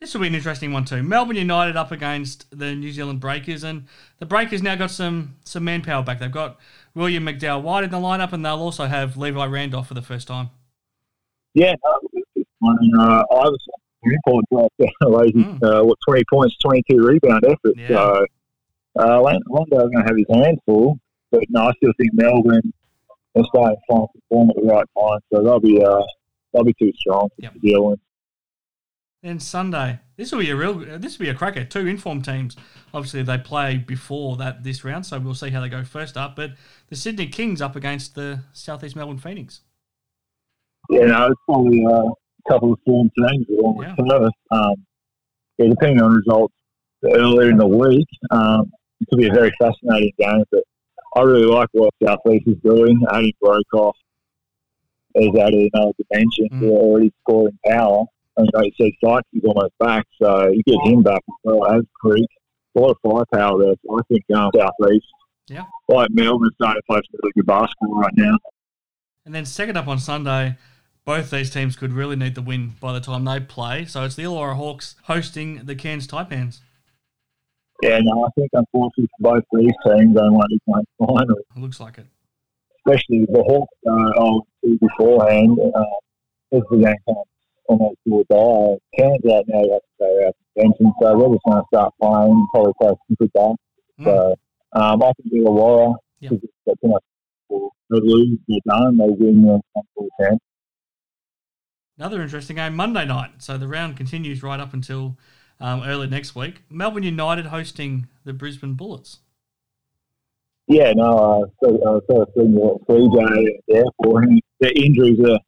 this 0.00 0.14
will 0.14 0.20
be 0.20 0.28
an 0.28 0.34
interesting 0.34 0.72
one 0.72 0.84
too. 0.84 1.02
Melbourne 1.02 1.36
United 1.36 1.76
up 1.76 1.90
against 1.90 2.46
the 2.56 2.74
New 2.74 2.92
Zealand 2.92 3.20
Breakers, 3.20 3.64
and 3.64 3.86
the 4.18 4.26
Breakers 4.26 4.62
now 4.62 4.76
got 4.76 4.90
some 4.90 5.36
some 5.44 5.64
manpower 5.64 6.02
back. 6.04 6.20
They've 6.20 6.30
got 6.30 6.58
William 6.94 7.24
McDowell 7.26 7.62
White 7.62 7.84
in 7.84 7.90
the 7.90 7.96
lineup, 7.98 8.32
and 8.32 8.44
they'll 8.44 8.60
also 8.60 8.86
have 8.86 9.16
Levi 9.16 9.44
Randolph 9.46 9.88
for 9.88 9.94
the 9.94 10.02
first 10.02 10.28
time. 10.28 10.50
Yeah, 11.54 11.74
no, 11.84 11.98
it's 12.12 12.28
just 12.36 12.46
one. 12.60 12.76
And, 12.80 13.00
uh, 13.00 13.24
I 13.32 13.34
was 13.48 13.58
Newport 14.04 14.44
dropped 14.52 14.74
lazy, 15.02 15.32
Mm. 15.44 15.62
uh, 15.62 15.84
what, 15.84 15.98
20 16.06 16.22
points, 16.32 16.56
22 16.58 17.02
rebound 17.02 17.44
effort. 17.44 17.74
Yeah. 17.76 17.88
So 17.88 18.26
uh, 19.00 19.20
Londo's 19.20 19.90
going 19.90 19.90
to 19.92 20.02
have 20.06 20.16
his 20.16 20.26
hands 20.32 20.58
full. 20.64 20.98
But 21.32 21.42
no, 21.50 21.62
I 21.62 21.72
still 21.76 21.92
think 21.98 22.10
Melbourne 22.14 22.72
are 23.36 23.44
starting 23.52 23.76
to 23.76 23.82
find 23.92 24.06
form 24.28 24.50
at 24.50 24.56
the 24.56 24.62
right 24.62 24.86
time. 24.96 25.18
So 25.32 25.42
they'll 25.42 25.58
be, 25.60 25.82
uh, 25.82 26.00
they'll 26.52 26.64
be 26.64 26.74
too 26.78 26.92
strong 26.96 27.28
Yep. 27.38 27.54
to 27.54 27.58
deal 27.58 27.84
with. 27.90 27.98
Then 29.22 29.40
Sunday, 29.40 29.98
this 30.16 30.30
will 30.30 30.38
be 30.38 30.50
a 30.50 30.56
real, 30.56 30.74
this 30.74 31.18
will 31.18 31.24
be 31.24 31.30
a 31.30 31.34
cracker. 31.34 31.64
Two 31.64 31.86
informed 31.86 32.24
teams. 32.24 32.56
Obviously, 32.94 33.22
they 33.22 33.36
play 33.38 33.76
before 33.76 34.36
that 34.36 34.62
this 34.62 34.84
round, 34.84 35.06
so 35.06 35.18
we'll 35.18 35.34
see 35.34 35.50
how 35.50 35.60
they 35.60 35.68
go 35.68 35.82
first 35.82 36.16
up. 36.16 36.36
But 36.36 36.52
the 36.88 36.94
Sydney 36.94 37.26
Kings 37.26 37.60
up 37.60 37.74
against 37.74 38.14
the 38.14 38.44
Southeast 38.52 38.94
Melbourne 38.94 39.18
Phoenix. 39.18 39.62
Yeah, 40.88 41.06
no, 41.06 41.26
it's 41.26 41.40
probably 41.46 41.84
uh, 41.84 41.90
a 42.04 42.12
couple 42.48 42.72
of 42.72 42.78
form 42.86 43.10
teams 43.18 43.46
along 43.58 43.76
with 43.76 43.88
Yeah. 43.88 43.94
Perth. 43.98 44.32
Um, 44.52 44.74
yeah, 45.58 45.68
depending 45.68 46.00
on 46.00 46.12
results 46.14 46.54
earlier 47.04 47.50
in 47.50 47.58
the 47.58 47.66
week, 47.66 48.06
um, 48.30 48.70
it 49.00 49.08
could 49.10 49.18
be 49.18 49.28
a 49.28 49.32
very 49.32 49.52
fascinating 49.60 50.12
game. 50.18 50.44
But 50.52 50.62
I 51.16 51.22
really 51.22 51.46
like 51.46 51.68
what 51.72 51.92
South 52.04 52.20
East 52.30 52.46
is 52.46 52.56
doing. 52.64 53.04
Adding 53.12 53.32
Broekhoff 53.42 53.94
has 55.16 55.26
added 55.40 55.68
another 55.74 55.92
dimension. 56.08 56.48
Mm. 56.52 56.60
They're 56.60 56.70
already 56.70 57.12
scoring 57.22 57.58
power. 57.66 58.04
And 58.38 58.48
you 58.54 58.70
said, 58.80 58.92
Sykes 59.04 59.28
is 59.34 59.42
almost 59.44 59.72
back, 59.78 60.06
so 60.22 60.48
you 60.48 60.62
get 60.64 60.76
him 60.90 61.02
back 61.02 61.20
as 61.28 61.34
well 61.44 61.66
as 61.76 61.82
Creek. 62.00 62.26
A 62.76 62.80
lot 62.80 62.90
of 62.90 62.96
firepower 63.02 63.58
there. 63.64 63.74
So 63.84 63.98
I 63.98 64.02
think 64.08 64.24
um, 64.34 64.50
South 64.56 64.70
East, 64.92 65.06
Yeah. 65.48 65.64
like 65.88 66.08
Melbourne, 66.12 66.50
starting 66.54 66.80
to 66.80 66.86
play 66.88 67.00
some 67.10 67.20
really 67.22 67.32
good 67.36 67.46
basketball 67.46 67.98
right 68.00 68.12
now. 68.16 68.36
And 69.26 69.34
then 69.34 69.44
second 69.44 69.76
up 69.76 69.88
on 69.88 69.98
Sunday, 69.98 70.56
both 71.04 71.30
these 71.30 71.50
teams 71.50 71.74
could 71.74 71.92
really 71.92 72.14
need 72.16 72.34
the 72.36 72.42
win 72.42 72.74
by 72.80 72.92
the 72.92 73.00
time 73.00 73.24
they 73.24 73.40
play. 73.40 73.84
So 73.86 74.04
it's 74.04 74.14
the 74.14 74.22
Illawarra 74.24 74.54
Hawks 74.56 74.94
hosting 75.04 75.64
the 75.66 75.74
Cairns 75.74 76.06
Taipans. 76.06 76.60
Yeah, 77.82 77.98
no, 78.02 78.24
I 78.24 78.28
think 78.36 78.50
unfortunately 78.52 79.08
for 79.20 79.34
both 79.34 79.44
these 79.52 79.72
teams, 79.84 80.14
they 80.14 80.20
won't 80.22 80.48
be 80.48 80.60
playing 80.68 80.86
final. 80.98 81.36
It 81.56 81.60
looks 81.60 81.80
like 81.80 81.98
it. 81.98 82.06
especially 82.86 83.26
the 83.26 83.42
Hawks 83.42 83.74
uh, 83.86 84.20
on 84.22 84.42
two 84.64 84.78
beforehand. 84.80 85.58
Uh, 85.74 86.56
as 86.56 86.62
the 86.70 86.76
game 86.78 86.94
comes 87.06 87.18
almost 87.68 87.96
do 88.06 88.14
or 88.14 88.24
die, 88.30 88.78
Cairns 88.96 89.24
out 89.32 89.44
now 89.48 89.62
you 89.62 89.72
have 89.72 89.80
to 89.80 89.94
go 90.00 90.26
out 90.26 90.34
suspension, 90.54 90.92
so 91.00 91.16
we're 91.16 91.34
just 91.34 91.44
going 91.44 91.58
to 91.58 91.64
start 91.72 91.94
playing, 92.00 92.46
probably 92.52 92.72
play 92.80 92.88
some 92.88 93.16
good. 93.18 93.30
Mm. 94.00 94.04
So 94.04 94.34
um, 94.72 95.02
I 95.02 95.12
think 95.22 95.34
Illawarra, 95.34 95.94
because 96.20 96.38
it's 96.42 96.52
got 96.66 96.76
too 96.82 96.88
much 96.88 97.02
they 97.90 98.00
lose, 98.00 98.38
they're 98.46 98.58
done, 98.66 98.96
they 98.98 99.06
win 99.08 99.42
the 99.42 99.60
full 99.94 100.08
chance. 100.20 100.40
Another 101.96 102.22
interesting 102.22 102.56
game 102.56 102.76
Monday 102.76 103.04
night. 103.06 103.30
So 103.38 103.58
the 103.58 103.66
round 103.66 103.96
continues 103.96 104.42
right 104.42 104.60
up 104.60 104.74
until 104.74 105.16
um, 105.58 105.82
early 105.84 106.06
next 106.06 106.34
week. 106.34 106.62
Melbourne 106.70 107.02
United 107.02 107.46
hosting 107.46 108.06
the 108.24 108.32
Brisbane 108.32 108.74
Bullets. 108.74 109.20
Yeah, 110.68 110.92
no, 110.92 111.12
uh, 111.16 111.46
so, 111.64 111.76
uh, 111.76 112.00
so 112.08 112.22
I've 112.22 112.28
seen 112.36 112.52
what 112.52 112.86
3J 112.86 113.46
there 113.68 113.84
for 114.02 114.22
him. 114.22 114.38
The 114.60 114.78
injuries 114.78 115.18
are 115.20 115.38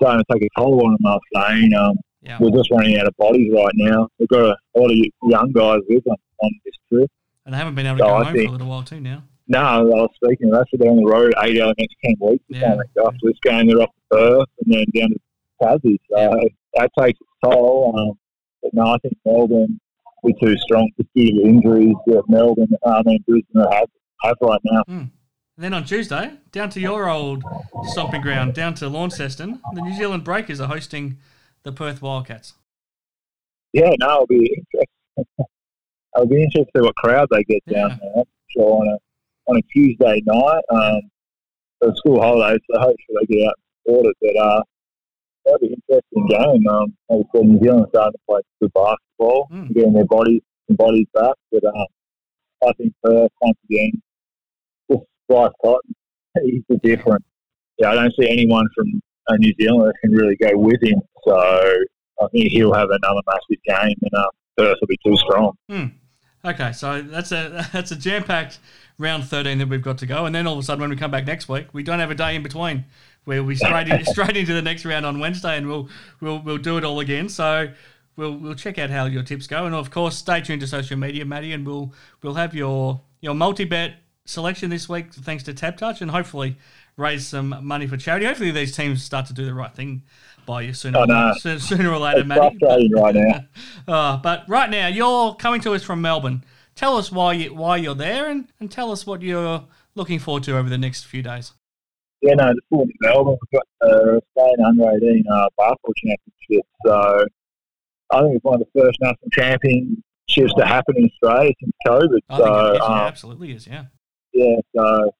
starting 0.00 0.24
to 0.28 0.32
take 0.38 0.42
a 0.50 0.60
toll 0.60 0.86
on 0.86 0.96
I 1.04 1.10
was 1.14 1.20
saying. 1.34 1.74
Um, 1.74 1.96
Yeah. 2.22 2.38
we're 2.40 2.50
just 2.50 2.70
running 2.70 2.98
out 2.98 3.06
of 3.06 3.16
bodies 3.16 3.52
right 3.54 3.72
now. 3.74 4.08
We've 4.18 4.28
got 4.28 4.40
a, 4.50 4.56
lot 4.78 4.90
of 4.90 4.96
young 5.30 5.52
guys 5.52 5.78
with 5.88 6.02
them 6.04 6.16
on 6.42 6.50
this 6.64 6.74
trip. 6.92 7.10
And 7.44 7.54
they 7.54 7.58
haven't 7.58 7.74
been 7.76 7.86
able 7.86 7.98
to 7.98 8.02
No, 8.04 8.08
go 8.10 8.16
I 8.16 8.24
home 8.24 8.34
think- 8.34 8.44
for 8.46 8.48
a 8.48 8.52
little 8.52 8.68
while 8.68 8.82
too 8.82 9.00
now. 9.00 9.22
No, 9.48 9.60
I 9.60 9.80
was 9.80 10.10
speaking. 10.16 10.50
That's 10.50 10.70
what 10.72 10.80
they're 10.80 10.90
on 10.90 10.96
the 10.96 11.04
road 11.08 11.32
eight 11.44 11.60
out 11.62 11.70
of 11.70 11.76
the 11.76 11.82
next 11.82 11.94
10 12.04 12.14
weeks. 12.20 12.44
Yeah. 12.48 12.74
After 13.06 13.18
this 13.22 13.38
game, 13.44 13.68
they're 13.68 13.80
off 13.80 13.90
to 14.10 14.16
Perth 14.16 14.48
and 14.64 14.74
then 14.74 14.84
down 14.92 15.10
to 15.10 15.18
Tassie. 15.62 15.98
So 16.10 16.18
Yeah. 16.18 16.48
that 16.74 16.90
takes 16.98 17.20
its 17.20 17.30
toll. 17.44 17.94
Um, 17.96 18.18
but 18.62 18.74
no, 18.74 18.86
I 18.88 18.98
think 18.98 19.16
Melbourne 19.24 19.78
we're 20.24 20.32
too 20.42 20.56
strong 20.58 20.90
to 20.98 21.06
due 21.14 21.40
to 21.40 21.48
injuries 21.48 21.94
that 22.08 22.22
Melbourne, 22.28 22.66
I 22.84 23.02
mean, 23.04 23.22
Brisbane 23.28 23.62
have, 23.70 23.88
have 24.24 24.34
right 24.42 24.60
now. 24.64 24.82
And 24.88 25.10
then 25.58 25.72
on 25.74 25.84
Tuesday, 25.84 26.32
down 26.52 26.70
to 26.70 26.80
your 26.80 27.08
old 27.08 27.42
stomping 27.84 28.20
ground, 28.20 28.54
down 28.54 28.74
to 28.74 28.88
Launceston, 28.88 29.60
the 29.74 29.80
New 29.80 29.94
Zealand 29.94 30.24
Breakers 30.24 30.60
are 30.60 30.68
hosting 30.68 31.18
the 31.62 31.72
Perth 31.72 32.02
Wildcats. 32.02 32.54
Yeah, 33.72 33.90
no, 34.00 34.22
it'll 34.22 34.26
be 34.26 34.54
interesting. 34.56 35.46
It'll 36.14 36.26
be 36.28 36.46
see 36.52 36.64
what 36.80 36.94
crowd 36.96 37.28
they 37.30 37.42
get 37.44 37.64
down 37.66 37.90
Yeah. 37.90 37.96
there. 38.14 38.24
Sure, 38.50 38.80
on 38.80 38.88
a 38.88 38.98
on 39.48 39.56
a 39.58 39.62
Tuesday 39.72 40.22
night, 40.26 40.62
um, 40.70 41.00
for 41.80 41.94
school 41.96 42.20
holidays, 42.20 42.58
so 42.70 42.78
hopefully 42.80 42.96
they 43.20 43.26
get 43.36 43.46
out 43.48 43.54
and 43.56 43.94
support 43.94 44.06
it. 44.06 44.16
But 44.20 44.36
uh, 44.42 44.62
that'll 45.44 45.58
be 45.60 45.66
an 45.68 45.82
interesting 45.88 46.26
game. 46.26 46.66
Um, 46.68 46.96
like 47.08 47.26
I 47.34 47.38
said, 47.38 47.46
New 47.46 47.60
Zealand 47.62 47.86
starting 47.90 48.12
to 48.12 48.18
play 48.28 48.40
good 48.60 48.72
basketball, 48.74 49.48
Mm. 49.52 49.74
getting 49.74 49.92
their 49.92 50.04
bodies 50.06 50.42
and 50.68 50.78
bodies 50.78 51.06
back. 51.14 51.34
But 51.52 51.64
um, 51.64 51.86
I 52.66 52.72
think 52.72 52.92
Perth 53.04 53.30
once 53.40 53.58
again, 53.70 54.02
Bryce 55.28 55.50
Cotton, 55.62 55.94
he's 56.42 56.62
the 56.68 56.76
difference. 56.78 57.24
Yeah, 57.78 57.90
I 57.90 57.94
don't 57.94 58.12
see 58.18 58.28
anyone 58.28 58.66
from 58.74 59.00
uh, 59.28 59.36
New 59.38 59.52
Zealand 59.60 59.88
that 59.88 59.94
can 60.00 60.12
really 60.12 60.36
go 60.36 60.56
with 60.56 60.82
him. 60.82 61.00
So 61.24 61.36
I 61.36 62.26
think 62.32 62.50
he'll 62.50 62.72
have 62.72 62.88
another 62.90 63.20
massive 63.26 63.62
game, 63.66 63.96
and 64.02 64.14
uh, 64.14 64.26
Perth 64.56 64.78
will 64.80 64.88
be 64.88 64.98
too 65.04 65.16
strong. 65.16 65.52
Okay, 66.44 66.72
so 66.72 67.02
that's 67.02 67.32
a 67.32 67.68
that's 67.72 67.90
a 67.90 67.96
jam 67.96 68.22
packed 68.22 68.58
round 68.98 69.24
thirteen 69.24 69.58
that 69.58 69.68
we've 69.68 69.82
got 69.82 69.98
to 69.98 70.06
go, 70.06 70.26
and 70.26 70.34
then 70.34 70.46
all 70.46 70.54
of 70.54 70.60
a 70.60 70.62
sudden 70.62 70.80
when 70.80 70.90
we 70.90 70.96
come 70.96 71.10
back 71.10 71.26
next 71.26 71.48
week, 71.48 71.68
we 71.72 71.82
don't 71.82 71.98
have 71.98 72.10
a 72.10 72.14
day 72.14 72.36
in 72.36 72.42
between 72.42 72.84
we 73.26 73.56
straight 73.56 73.88
in, 73.88 74.04
straight 74.06 74.36
into 74.36 74.54
the 74.54 74.62
next 74.62 74.84
round 74.84 75.04
on 75.04 75.18
Wednesday, 75.18 75.56
and 75.56 75.66
we'll 75.66 75.88
we'll 76.20 76.40
we'll 76.40 76.58
do 76.58 76.78
it 76.78 76.84
all 76.84 77.00
again. 77.00 77.28
So 77.28 77.68
we'll 78.16 78.36
we'll 78.36 78.54
check 78.54 78.78
out 78.78 78.90
how 78.90 79.06
your 79.06 79.22
tips 79.22 79.46
go, 79.46 79.66
and 79.66 79.74
of 79.74 79.90
course 79.90 80.16
stay 80.16 80.40
tuned 80.40 80.60
to 80.60 80.66
social 80.66 80.96
media, 80.96 81.24
Matty, 81.24 81.52
and 81.52 81.66
we'll 81.66 81.92
we'll 82.22 82.34
have 82.34 82.54
your 82.54 83.00
your 83.20 83.34
multi 83.34 83.64
bet 83.64 83.94
selection 84.26 84.70
this 84.70 84.88
week 84.88 85.12
thanks 85.12 85.42
to 85.44 85.54
Tab 85.54 85.76
Touch, 85.76 86.02
and 86.02 86.10
hopefully 86.10 86.56
raise 86.96 87.26
some 87.26 87.54
money 87.62 87.86
for 87.86 87.96
charity. 87.96 88.26
Hopefully 88.26 88.50
these 88.50 88.76
teams 88.76 89.02
start 89.02 89.26
to 89.26 89.32
do 89.32 89.44
the 89.44 89.54
right 89.54 89.74
thing 89.74 90.02
by 90.46 90.62
you 90.62 90.72
sooner, 90.72 90.98
I 91.00 91.04
know. 91.06 91.32
sooner, 91.38 91.58
sooner 91.58 91.90
or 91.90 91.98
later, 91.98 92.20
It's 92.20 92.28
Matty. 92.28 92.56
frustrating 92.60 92.92
right 92.92 93.14
now. 93.14 93.44
Uh, 93.88 94.16
but 94.16 94.42
right 94.48 94.68
now, 94.68 94.88
you're 94.88 95.34
coming 95.36 95.60
to 95.60 95.72
us 95.72 95.82
from 95.84 96.02
Melbourne. 96.02 96.42
Tell 96.74 96.96
us 96.96 97.12
why 97.12 97.34
you 97.34 97.54
why 97.54 97.76
you're 97.76 97.94
there, 97.94 98.28
and, 98.28 98.48
and 98.58 98.70
tell 98.70 98.90
us 98.90 99.06
what 99.06 99.22
you're 99.22 99.64
looking 99.94 100.18
forward 100.18 100.42
to 100.44 100.56
over 100.58 100.68
the 100.68 100.76
next 100.78 101.04
few 101.06 101.22
days. 101.22 101.52
Yeah, 102.20 102.34
no, 102.34 102.52
the 102.52 102.60
sport 102.66 102.88
in 102.88 102.94
Melbourne, 103.00 103.36
we've 103.40 103.60
got 103.60 103.66
the 103.80 104.20
Australian 104.36 104.60
Under 104.66 104.96
18 104.96 105.24
uh, 105.30 105.46
basketball 105.56 105.94
championship. 105.96 106.66
So 106.84 107.24
I 108.10 108.20
think 108.22 108.36
it's 108.36 108.44
one 108.44 108.60
of 108.60 108.66
the 108.72 108.80
first 108.80 108.98
national 109.00 109.30
championships 109.32 110.54
to 110.58 110.66
happen 110.66 110.96
in 110.96 111.04
Australia 111.04 111.52
since 111.60 111.72
COVID. 111.86 112.18
So, 112.36 112.72
is, 112.74 112.80
um, 112.80 112.92
absolutely 112.92 113.52
is, 113.52 113.66
yeah. 113.66 113.84
Yeah, 114.36 114.56
so 114.74 115.10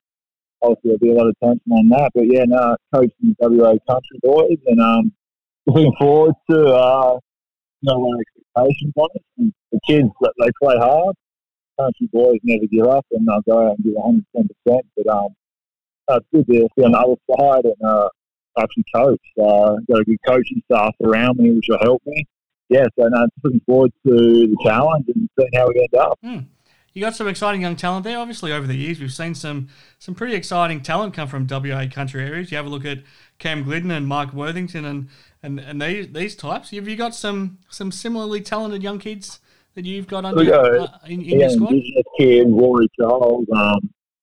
obviously 0.61 0.81
there'll 0.91 0.99
be 0.99 1.11
a 1.11 1.13
lot 1.13 1.27
of 1.27 1.35
attention 1.41 1.71
on 1.71 1.89
that. 1.89 2.11
But 2.13 2.25
yeah, 2.27 2.43
no, 2.45 2.75
coaching 2.93 3.35
WA 3.39 3.75
country 3.89 4.19
boys 4.21 4.57
and 4.65 4.79
um, 4.79 5.11
looking 5.65 5.93
forward 5.99 6.35
to 6.49 6.67
uh, 6.67 7.19
no 7.81 7.99
one 7.99 8.19
expectations 8.19 8.93
on 8.95 9.09
it. 9.15 9.23
And 9.37 9.53
the 9.71 9.79
kids, 9.87 10.09
they 10.21 10.49
play 10.61 10.75
hard. 10.77 11.15
Country 11.79 12.09
boys 12.11 12.39
never 12.43 12.65
give 12.71 12.87
up 12.87 13.05
and 13.11 13.27
they'll 13.27 13.41
go 13.41 13.67
out 13.67 13.77
and 13.77 13.85
give 13.85 13.93
110%. 13.93 14.79
But 14.95 15.07
um, 15.07 15.27
uh, 16.07 16.15
it's 16.17 16.25
good 16.31 16.47
to 16.47 16.69
be 16.75 16.83
on 16.83 16.91
the 16.91 16.97
other 16.97 17.15
side 17.37 17.65
and 17.65 17.89
uh, 17.89 18.09
actually 18.59 18.85
coach. 18.93 19.21
Uh, 19.39 19.75
got 19.89 20.01
a 20.01 20.05
good 20.05 20.17
coaching 20.27 20.61
staff 20.71 20.93
around 21.03 21.37
me, 21.37 21.51
which 21.51 21.67
will 21.69 21.79
help 21.79 22.01
me. 22.05 22.25
Yeah, 22.69 22.85
so 22.99 23.07
no, 23.07 23.25
just 23.27 23.45
looking 23.45 23.61
forward 23.65 23.91
to 24.05 24.13
the 24.13 24.57
challenge 24.63 25.05
and 25.13 25.29
seeing 25.39 25.49
how 25.53 25.67
we 25.67 25.79
end 25.79 26.01
up. 26.01 26.19
You 26.97 27.03
got 27.03 27.15
some 27.15 27.27
exciting 27.27 27.61
young 27.61 27.75
talent 27.75 28.05
there. 28.05 28.17
Obviously, 28.17 28.51
over 28.51 28.65
the 28.65 28.73
years, 28.75 28.99
we've 28.99 29.13
seen 29.13 29.35
some 29.35 29.67
some 29.99 30.15
pretty 30.15 30.33
exciting 30.33 30.81
talent 30.81 31.13
come 31.13 31.27
from 31.27 31.45
WA 31.47 31.85
country 31.85 32.23
areas. 32.25 32.49
You 32.49 32.57
have 32.57 32.65
a 32.65 32.69
look 32.69 32.85
at 32.85 33.03
Cam 33.37 33.63
Gliddon 33.63 33.91
and 33.95 34.07
Mike 34.07 34.33
Worthington 34.33 34.83
and, 34.83 35.07
and, 35.43 35.59
and 35.59 35.79
these 35.79 36.11
these 36.11 36.35
types. 36.35 36.71
Have 36.71 36.87
you 36.87 36.95
got 36.95 37.13
some 37.13 37.59
some 37.69 37.91
similarly 37.91 38.41
talented 38.41 38.81
young 38.81 38.97
kids 38.97 39.39
that 39.75 39.85
you've 39.85 40.07
got 40.07 40.25
under 40.25 40.39
We 40.43 40.47
got- 40.49 40.65
uh, 40.75 40.87
in, 41.05 41.21
in 41.21 41.21
yeah, 41.21 41.37
your 41.37 41.49
squad? 41.51 41.69
Indigenous 41.73 42.03
kid, 42.19 42.47
Rory 42.49 42.87
Charles. 42.99 43.45
Um, 43.55 43.79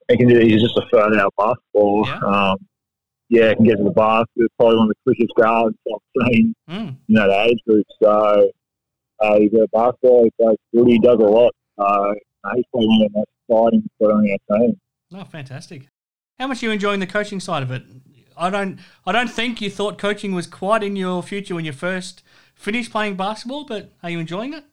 he 0.09 0.17
can 0.17 0.27
do, 0.29 0.41
he's 0.41 0.61
just 0.61 0.77
a 0.77 0.99
out 1.21 1.33
basketball. 1.39 2.09
Yeah. 2.09 2.19
Um, 2.27 2.57
yeah, 3.29 3.55
can 3.55 3.65
get 3.67 3.77
to 3.77 3.85
the 3.85 3.91
basket. 3.91 4.51
Probably 4.59 4.79
one 4.79 4.89
of 4.91 4.97
the 4.97 5.13
quickest 5.15 5.33
guards 5.41 5.77
I've 5.95 6.27
seen, 6.29 6.55
Mm. 6.69 6.97
know, 7.07 7.29
the 7.29 7.41
age 7.45 7.59
group. 7.69 7.87
So 8.03 8.51
uh, 9.21 9.39
he's 9.39 9.53
a 9.55 9.69
basketball. 9.73 10.25
He 10.25 10.33
plays. 10.43 10.57
He 10.89 10.99
does 10.99 11.21
a 11.21 11.23
lot. 11.23 11.53
Uh, 11.79 12.15
he's 12.55 12.65
probably 12.71 12.89
one 12.89 13.03
of 13.03 13.13
the 13.13 13.19
most 13.19 13.29
exciting 13.49 13.91
for 13.99 14.13
on 14.13 14.31
our 14.31 14.59
team. 14.59 14.81
Oh, 15.15 15.25
fantastic! 15.25 15.89
How 16.39 16.49
much 16.49 16.63
are 16.63 16.67
you 16.67 16.73
enjoying 16.73 17.01
the 17.01 17.07
coaching 17.07 17.41
side 17.41 17.63
of 17.63 17.71
it? 17.71 17.83
I 18.37 18.51
don't, 18.51 18.81
I 19.07 19.13
don't 19.13 19.31
think 19.31 19.61
you 19.61 19.71
thought 19.71 19.99
coaching 19.99 20.35
was 20.35 20.47
quite 20.47 20.83
in 20.83 20.97
your 20.97 21.23
future 21.23 21.55
when 21.55 21.65
you 21.65 21.73
first 21.73 22.23
finished 22.55 22.91
playing 22.91 23.17
basketball. 23.17 23.65
But 23.65 23.93
are 24.03 24.11
you 24.11 24.19
enjoying 24.19 24.55
it? 24.55 24.65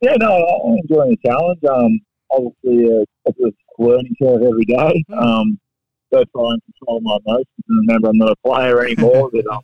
Yeah, 0.00 0.16
no, 0.18 0.32
I'm 0.32 0.78
enjoying 0.78 1.10
the 1.10 1.28
challenge. 1.28 1.60
Um, 1.70 2.00
obviously, 2.30 2.86
uh, 2.86 3.04
it's 3.26 3.38
a 3.40 3.82
learning 3.82 4.16
curve 4.20 4.42
every 4.42 4.64
day. 4.64 5.04
Mm. 5.10 5.22
Um, 5.22 5.60
so 6.12 6.24
try 6.36 6.50
and 6.50 6.62
control 6.64 7.00
my 7.00 7.18
emotions 7.24 7.46
and 7.68 7.88
remember 7.88 8.08
I'm 8.08 8.18
not 8.18 8.32
a 8.32 8.36
player 8.46 8.84
anymore. 8.84 9.30
but 9.32 9.46
um, 9.46 9.60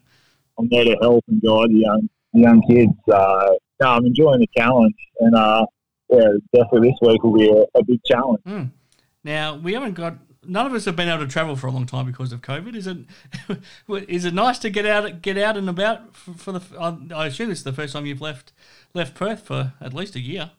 I'm 0.58 0.68
there 0.70 0.84
to 0.84 0.96
help 1.00 1.24
and 1.28 1.42
guide 1.42 1.70
the 1.70 1.80
young 1.80 2.08
young 2.32 2.62
kids. 2.68 2.92
Uh, 3.12 3.50
no, 3.80 3.88
I'm 3.88 4.06
enjoying 4.06 4.40
the 4.40 4.48
challenge, 4.56 4.96
and 5.20 5.34
uh, 5.34 5.66
yeah, 6.10 6.28
definitely 6.54 6.90
this 6.90 6.98
week 7.08 7.22
will 7.22 7.34
be 7.34 7.48
a, 7.50 7.78
a 7.78 7.84
big 7.84 8.00
challenge. 8.04 8.70
Now 9.24 9.56
we 9.56 9.74
haven't 9.74 9.94
got. 9.94 10.14
None 10.46 10.66
of 10.66 10.72
us 10.72 10.86
have 10.86 10.96
been 10.96 11.08
able 11.08 11.26
to 11.26 11.30
travel 11.30 11.56
for 11.56 11.66
a 11.66 11.70
long 11.70 11.84
time 11.84 12.06
because 12.06 12.32
of 12.32 12.40
COVID. 12.40 12.74
Is 12.74 12.86
it? 12.86 12.98
is 14.08 14.24
it 14.24 14.32
nice 14.32 14.58
to 14.60 14.70
get 14.70 14.86
out, 14.86 15.20
get 15.20 15.36
out 15.36 15.56
and 15.58 15.68
about 15.68 16.14
for, 16.16 16.32
for 16.32 16.52
the? 16.52 16.62
I 16.80 17.22
I 17.24 17.26
assume 17.26 17.48
this 17.50 17.58
is 17.58 17.64
the 17.64 17.72
first 17.72 17.92
time 17.92 18.06
you've 18.06 18.20
left 18.22 18.52
left 18.94 19.14
Perth 19.14 19.42
for 19.44 19.74
at 19.80 19.92
least 19.92 20.14
a 20.16 20.20
year. 20.20 20.52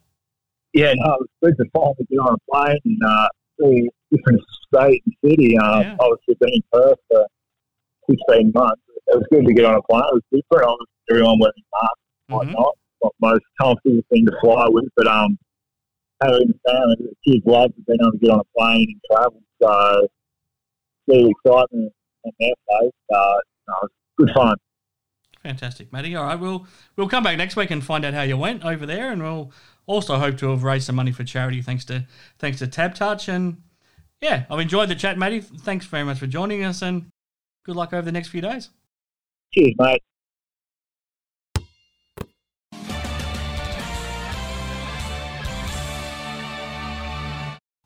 Yeah, 0.73 0.93
no, 0.95 1.13
it 1.15 1.19
was 1.21 1.27
good 1.43 1.57
to 1.57 1.69
finally 1.73 1.95
get 2.09 2.17
on 2.19 2.35
a 2.35 2.51
plane 2.51 2.77
and 2.85 2.99
uh, 3.03 3.27
see 3.59 3.87
a 3.87 4.15
different 4.15 4.41
state 4.67 5.01
and 5.05 5.15
city. 5.31 5.57
Um, 5.57 5.81
Yeah. 5.81 5.95
Obviously, 5.99 6.35
been 6.39 6.53
in 6.53 6.61
Perth 6.71 6.99
for 7.09 7.25
16 8.11 8.51
months. 8.53 8.81
It 9.07 9.15
was 9.17 9.25
good 9.31 9.45
to 9.47 9.53
get 9.53 9.65
on 9.65 9.75
a 9.75 9.81
plane. 9.89 10.03
It 10.11 10.13
was 10.13 10.23
different. 10.31 10.69
Obviously, 10.69 10.93
everyone 11.09 11.39
wearing 11.39 11.63
masks 11.73 11.95
Mhm. 12.29 12.35
whatnot. 12.35 12.77
Not 13.03 13.13
most 13.21 13.43
comfortable 13.59 14.01
thing 14.09 14.25
to 14.25 14.33
fly 14.41 14.67
with, 14.69 14.89
but 14.95 15.07
um, 15.07 15.37
having 16.21 16.47
the 16.47 16.69
family, 16.69 16.95
the 16.99 17.31
kids 17.31 17.45
love 17.45 17.71
being 17.87 17.99
able 18.01 18.11
to 18.11 18.17
get 18.17 18.31
on 18.31 18.39
a 18.39 18.57
plane 18.57 18.87
and 18.89 19.01
travel. 19.11 19.41
So, 19.61 20.07
see 21.09 21.23
the 21.23 21.29
excitement 21.29 21.93
on 22.25 22.31
their 22.39 22.53
face. 22.67 22.91
Uh, 23.13 23.87
good 24.17 24.31
fun. 24.33 24.55
Fantastic, 25.43 25.93
Matty. 25.93 26.15
All 26.15 26.25
right, 26.25 26.39
we'll 26.39 26.67
we'll 26.97 27.07
come 27.07 27.23
back 27.23 27.37
next 27.37 27.55
week 27.55 27.71
and 27.71 27.83
find 27.83 28.03
out 28.03 28.13
how 28.13 28.23
you 28.23 28.35
went 28.35 28.65
over 28.65 28.85
there, 28.85 29.11
and 29.11 29.23
we'll 29.23 29.53
also 29.85 30.17
hope 30.17 30.37
to 30.39 30.49
have 30.49 30.63
raised 30.63 30.85
some 30.85 30.95
money 30.95 31.11
for 31.11 31.23
charity 31.23 31.61
thanks 31.61 31.85
to 31.85 32.05
thanks 32.37 32.59
to 32.59 32.67
Tab 32.67 32.93
Touch. 32.93 33.29
And 33.29 33.61
yeah, 34.21 34.43
I've 34.49 34.59
enjoyed 34.59 34.89
the 34.89 34.95
chat, 34.95 35.17
Matty. 35.17 35.39
Thanks 35.39 35.85
very 35.85 36.03
much 36.03 36.19
for 36.19 36.27
joining 36.27 36.63
us, 36.63 36.81
and 36.81 37.09
good 37.65 37.77
luck 37.77 37.93
over 37.93 38.01
the 38.01 38.11
next 38.11 38.27
few 38.27 38.41
days. 38.41 38.69
Cheers, 39.53 39.73
mate. 39.77 40.03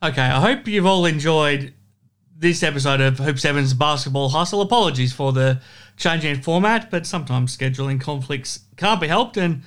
Okay, 0.03 0.21
I 0.21 0.41
hope 0.41 0.67
you've 0.67 0.85
all 0.85 1.05
enjoyed 1.05 1.73
this 2.37 2.61
episode 2.61 2.99
of 2.99 3.19
Hoop 3.19 3.39
Sevens 3.39 3.73
Basketball 3.73 4.27
Hustle. 4.27 4.59
Apologies 4.59 5.13
for 5.13 5.31
the 5.31 5.61
change 5.95 6.25
in 6.25 6.41
format, 6.41 6.91
but 6.91 7.05
sometimes 7.05 7.55
scheduling 7.55 8.01
conflicts 8.01 8.65
can't 8.75 8.99
be 8.99 9.07
helped. 9.07 9.37
And 9.37 9.61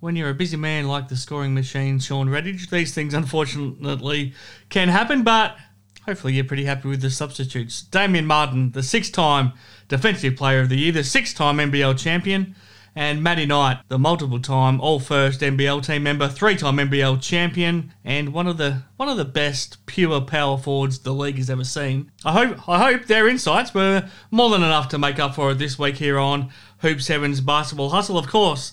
when 0.00 0.16
you're 0.16 0.30
a 0.30 0.34
busy 0.34 0.56
man 0.56 0.88
like 0.88 1.08
the 1.08 1.16
scoring 1.16 1.52
machine, 1.52 1.98
Sean 1.98 2.30
Redhage, 2.30 2.70
these 2.70 2.94
things 2.94 3.12
unfortunately 3.12 4.32
can 4.70 4.88
happen. 4.88 5.24
But 5.24 5.58
hopefully, 6.06 6.32
you're 6.32 6.44
pretty 6.44 6.64
happy 6.64 6.88
with 6.88 7.02
the 7.02 7.10
substitutes. 7.10 7.82
Damian 7.82 8.24
Martin, 8.24 8.70
the 8.70 8.82
six 8.82 9.10
time 9.10 9.52
Defensive 9.88 10.36
Player 10.36 10.60
of 10.60 10.70
the 10.70 10.78
Year, 10.78 10.92
the 10.92 11.04
six 11.04 11.34
time 11.34 11.58
NBL 11.58 11.98
champion 11.98 12.56
and 12.94 13.22
Matty 13.22 13.46
Knight, 13.46 13.78
the 13.88 13.98
multiple 13.98 14.40
time 14.40 14.80
all 14.80 15.00
first 15.00 15.40
NBL 15.40 15.84
team 15.84 16.02
member, 16.02 16.28
three 16.28 16.56
time 16.56 16.76
NBL 16.76 17.22
champion, 17.22 17.92
and 18.04 18.32
one 18.32 18.46
of 18.46 18.58
the 18.58 18.82
one 18.96 19.08
of 19.08 19.16
the 19.16 19.24
best 19.24 19.84
pure 19.86 20.20
power 20.20 20.58
forwards 20.58 20.98
the 21.00 21.14
league 21.14 21.38
has 21.38 21.50
ever 21.50 21.64
seen. 21.64 22.10
I 22.24 22.32
hope 22.32 22.68
I 22.68 22.78
hope 22.78 23.06
their 23.06 23.28
insights 23.28 23.74
were 23.74 24.08
more 24.30 24.50
than 24.50 24.62
enough 24.62 24.88
to 24.90 24.98
make 24.98 25.18
up 25.18 25.34
for 25.34 25.50
it 25.52 25.58
this 25.58 25.78
week 25.78 25.96
here 25.96 26.18
on 26.18 26.50
Hoop 26.78 27.00
Seven's 27.00 27.40
Basketball 27.40 27.90
Hustle. 27.90 28.18
Of 28.18 28.28
course, 28.28 28.72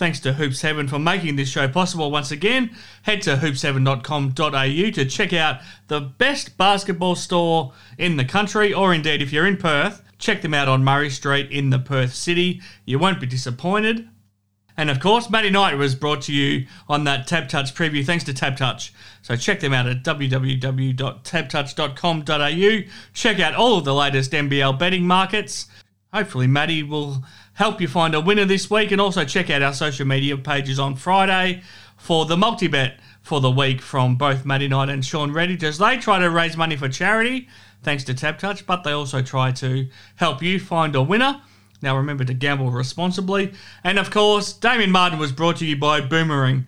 thanks 0.00 0.20
to 0.20 0.32
Hoop 0.32 0.54
7 0.54 0.88
for 0.88 0.98
making 0.98 1.36
this 1.36 1.50
show 1.50 1.68
possible 1.68 2.10
once 2.10 2.30
again. 2.30 2.74
Head 3.02 3.20
to 3.22 3.36
hoop7.com.au 3.36 4.90
to 4.90 5.04
check 5.04 5.32
out 5.34 5.60
the 5.88 6.00
best 6.00 6.56
basketball 6.56 7.14
store 7.14 7.74
in 7.98 8.16
the 8.16 8.24
country, 8.24 8.72
or 8.72 8.94
indeed 8.94 9.20
if 9.20 9.30
you're 9.30 9.46
in 9.46 9.58
Perth, 9.58 10.02
Check 10.20 10.42
them 10.42 10.54
out 10.54 10.68
on 10.68 10.84
Murray 10.84 11.10
Street 11.10 11.50
in 11.50 11.70
the 11.70 11.80
Perth 11.80 12.14
City. 12.14 12.62
You 12.84 13.00
won't 13.00 13.20
be 13.20 13.26
disappointed. 13.26 14.08
And 14.76 14.88
of 14.88 15.00
course, 15.00 15.28
Matty 15.28 15.50
Knight 15.50 15.76
was 15.76 15.94
brought 15.94 16.22
to 16.22 16.32
you 16.32 16.66
on 16.88 17.04
that 17.04 17.26
Tab 17.26 17.48
Touch 17.48 17.74
preview 17.74 18.02
thanks 18.04 18.24
to 18.24 18.32
Tab 18.32 18.56
Touch. 18.56 18.94
So 19.22 19.36
check 19.36 19.60
them 19.60 19.74
out 19.74 19.86
at 19.86 20.02
www.tabtouch.com.au. 20.04 22.92
Check 23.12 23.40
out 23.40 23.54
all 23.54 23.78
of 23.78 23.84
the 23.84 23.94
latest 23.94 24.32
NBL 24.32 24.78
betting 24.78 25.06
markets. 25.06 25.66
Hopefully, 26.12 26.46
Matty 26.46 26.82
will 26.82 27.24
help 27.54 27.80
you 27.80 27.88
find 27.88 28.14
a 28.14 28.20
winner 28.20 28.44
this 28.44 28.70
week. 28.70 28.90
And 28.90 29.00
also 29.00 29.24
check 29.24 29.48
out 29.50 29.62
our 29.62 29.74
social 29.74 30.06
media 30.06 30.36
pages 30.36 30.78
on 30.78 30.96
Friday 30.96 31.62
for 31.96 32.26
the 32.26 32.36
multi 32.36 32.68
bet 32.68 33.00
for 33.22 33.40
the 33.40 33.50
week 33.50 33.80
from 33.80 34.16
both 34.16 34.44
Matty 34.44 34.68
Knight 34.68 34.88
and 34.88 35.04
Sean 35.04 35.32
Redhage 35.32 35.62
as 35.62 35.78
they 35.78 35.98
try 35.98 36.18
to 36.18 36.30
raise 36.30 36.56
money 36.56 36.76
for 36.76 36.88
charity 36.88 37.48
thanks 37.82 38.04
to 38.04 38.14
Tab 38.14 38.38
Touch, 38.38 38.66
but 38.66 38.84
they 38.84 38.92
also 38.92 39.22
try 39.22 39.52
to 39.52 39.88
help 40.16 40.42
you 40.42 40.60
find 40.60 40.94
a 40.94 41.02
winner. 41.02 41.40
Now 41.82 41.96
remember 41.96 42.24
to 42.24 42.34
gamble 42.34 42.70
responsibly. 42.70 43.52
And 43.82 43.98
of 43.98 44.10
course, 44.10 44.52
Damian 44.52 44.90
Martin 44.90 45.18
was 45.18 45.32
brought 45.32 45.56
to 45.56 45.66
you 45.66 45.76
by 45.76 46.00
Boomerang, 46.00 46.66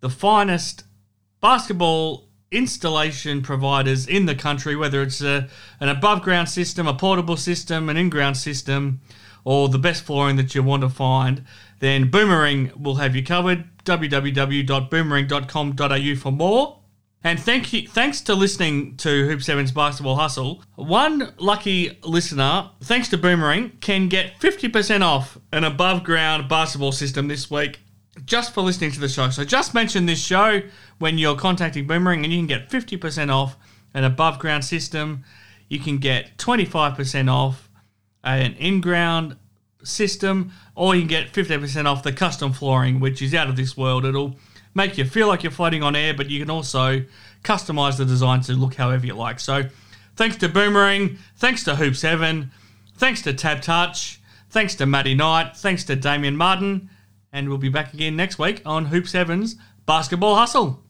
the 0.00 0.10
finest 0.10 0.84
basketball 1.40 2.28
installation 2.52 3.42
providers 3.42 4.06
in 4.06 4.26
the 4.26 4.34
country, 4.34 4.76
whether 4.76 5.02
it's 5.02 5.22
a, 5.22 5.48
an 5.80 5.88
above 5.88 6.22
ground 6.22 6.48
system, 6.48 6.86
a 6.86 6.94
portable 6.94 7.36
system, 7.36 7.88
an 7.88 7.96
in 7.96 8.10
ground 8.10 8.36
system, 8.36 9.00
or 9.44 9.68
the 9.68 9.78
best 9.78 10.04
flooring 10.04 10.36
that 10.36 10.54
you 10.54 10.62
want 10.62 10.82
to 10.82 10.88
find, 10.88 11.44
then 11.82 12.10
Boomerang 12.10 12.72
will 12.80 12.94
have 12.94 13.14
you 13.16 13.24
covered. 13.24 13.64
www.boomerang.com.au 13.84 16.14
for 16.14 16.30
more. 16.30 16.78
And 17.24 17.40
thank 17.40 17.72
you, 17.72 17.88
thanks 17.88 18.20
to 18.22 18.34
listening 18.36 18.96
to 18.98 19.26
Hoop 19.26 19.42
Sevens 19.42 19.72
Basketball 19.72 20.14
Hustle, 20.14 20.62
one 20.76 21.34
lucky 21.38 21.98
listener, 22.04 22.70
thanks 22.82 23.08
to 23.08 23.18
Boomerang, 23.18 23.72
can 23.80 24.06
get 24.08 24.38
50% 24.38 25.02
off 25.02 25.36
an 25.52 25.64
above 25.64 26.04
ground 26.04 26.48
basketball 26.48 26.92
system 26.92 27.26
this 27.26 27.50
week 27.50 27.80
just 28.24 28.54
for 28.54 28.60
listening 28.60 28.92
to 28.92 29.00
the 29.00 29.08
show. 29.08 29.28
So 29.30 29.44
just 29.44 29.74
mention 29.74 30.06
this 30.06 30.22
show 30.22 30.62
when 30.98 31.18
you're 31.18 31.34
contacting 31.34 31.88
Boomerang 31.88 32.22
and 32.22 32.32
you 32.32 32.38
can 32.38 32.46
get 32.46 32.70
50% 32.70 33.28
off 33.28 33.56
an 33.92 34.04
above 34.04 34.38
ground 34.38 34.64
system. 34.64 35.24
You 35.68 35.80
can 35.80 35.98
get 35.98 36.38
25% 36.38 37.28
off 37.28 37.68
an 38.22 38.54
in 38.54 38.80
ground 38.80 39.36
system, 39.84 40.52
or 40.74 40.94
you 40.94 41.02
can 41.02 41.08
get 41.08 41.32
15% 41.32 41.86
off 41.86 42.02
the 42.02 42.12
custom 42.12 42.52
flooring, 42.52 43.00
which 43.00 43.22
is 43.22 43.34
out 43.34 43.48
of 43.48 43.56
this 43.56 43.76
world. 43.76 44.04
It'll 44.04 44.36
make 44.74 44.98
you 44.98 45.04
feel 45.04 45.28
like 45.28 45.42
you're 45.42 45.52
floating 45.52 45.82
on 45.82 45.96
air, 45.96 46.14
but 46.14 46.30
you 46.30 46.40
can 46.40 46.50
also 46.50 47.04
customize 47.44 47.96
the 47.96 48.04
design 48.04 48.40
to 48.42 48.52
look 48.52 48.74
however 48.74 49.06
you 49.06 49.14
like. 49.14 49.40
So, 49.40 49.64
thanks 50.16 50.36
to 50.36 50.48
Boomerang, 50.48 51.18
thanks 51.36 51.64
to 51.64 51.76
Hoop 51.76 51.96
7, 51.96 52.50
thanks 52.96 53.22
to 53.22 53.32
Tab 53.32 53.62
Touch, 53.62 54.20
thanks 54.50 54.74
to 54.76 54.86
Matty 54.86 55.14
Knight, 55.14 55.56
thanks 55.56 55.84
to 55.84 55.96
Damian 55.96 56.36
Martin, 56.36 56.90
and 57.32 57.48
we'll 57.48 57.58
be 57.58 57.68
back 57.68 57.94
again 57.94 58.16
next 58.16 58.38
week 58.38 58.62
on 58.64 58.86
Hoop 58.86 59.04
7's 59.04 59.56
Basketball 59.86 60.36
Hustle. 60.36 60.82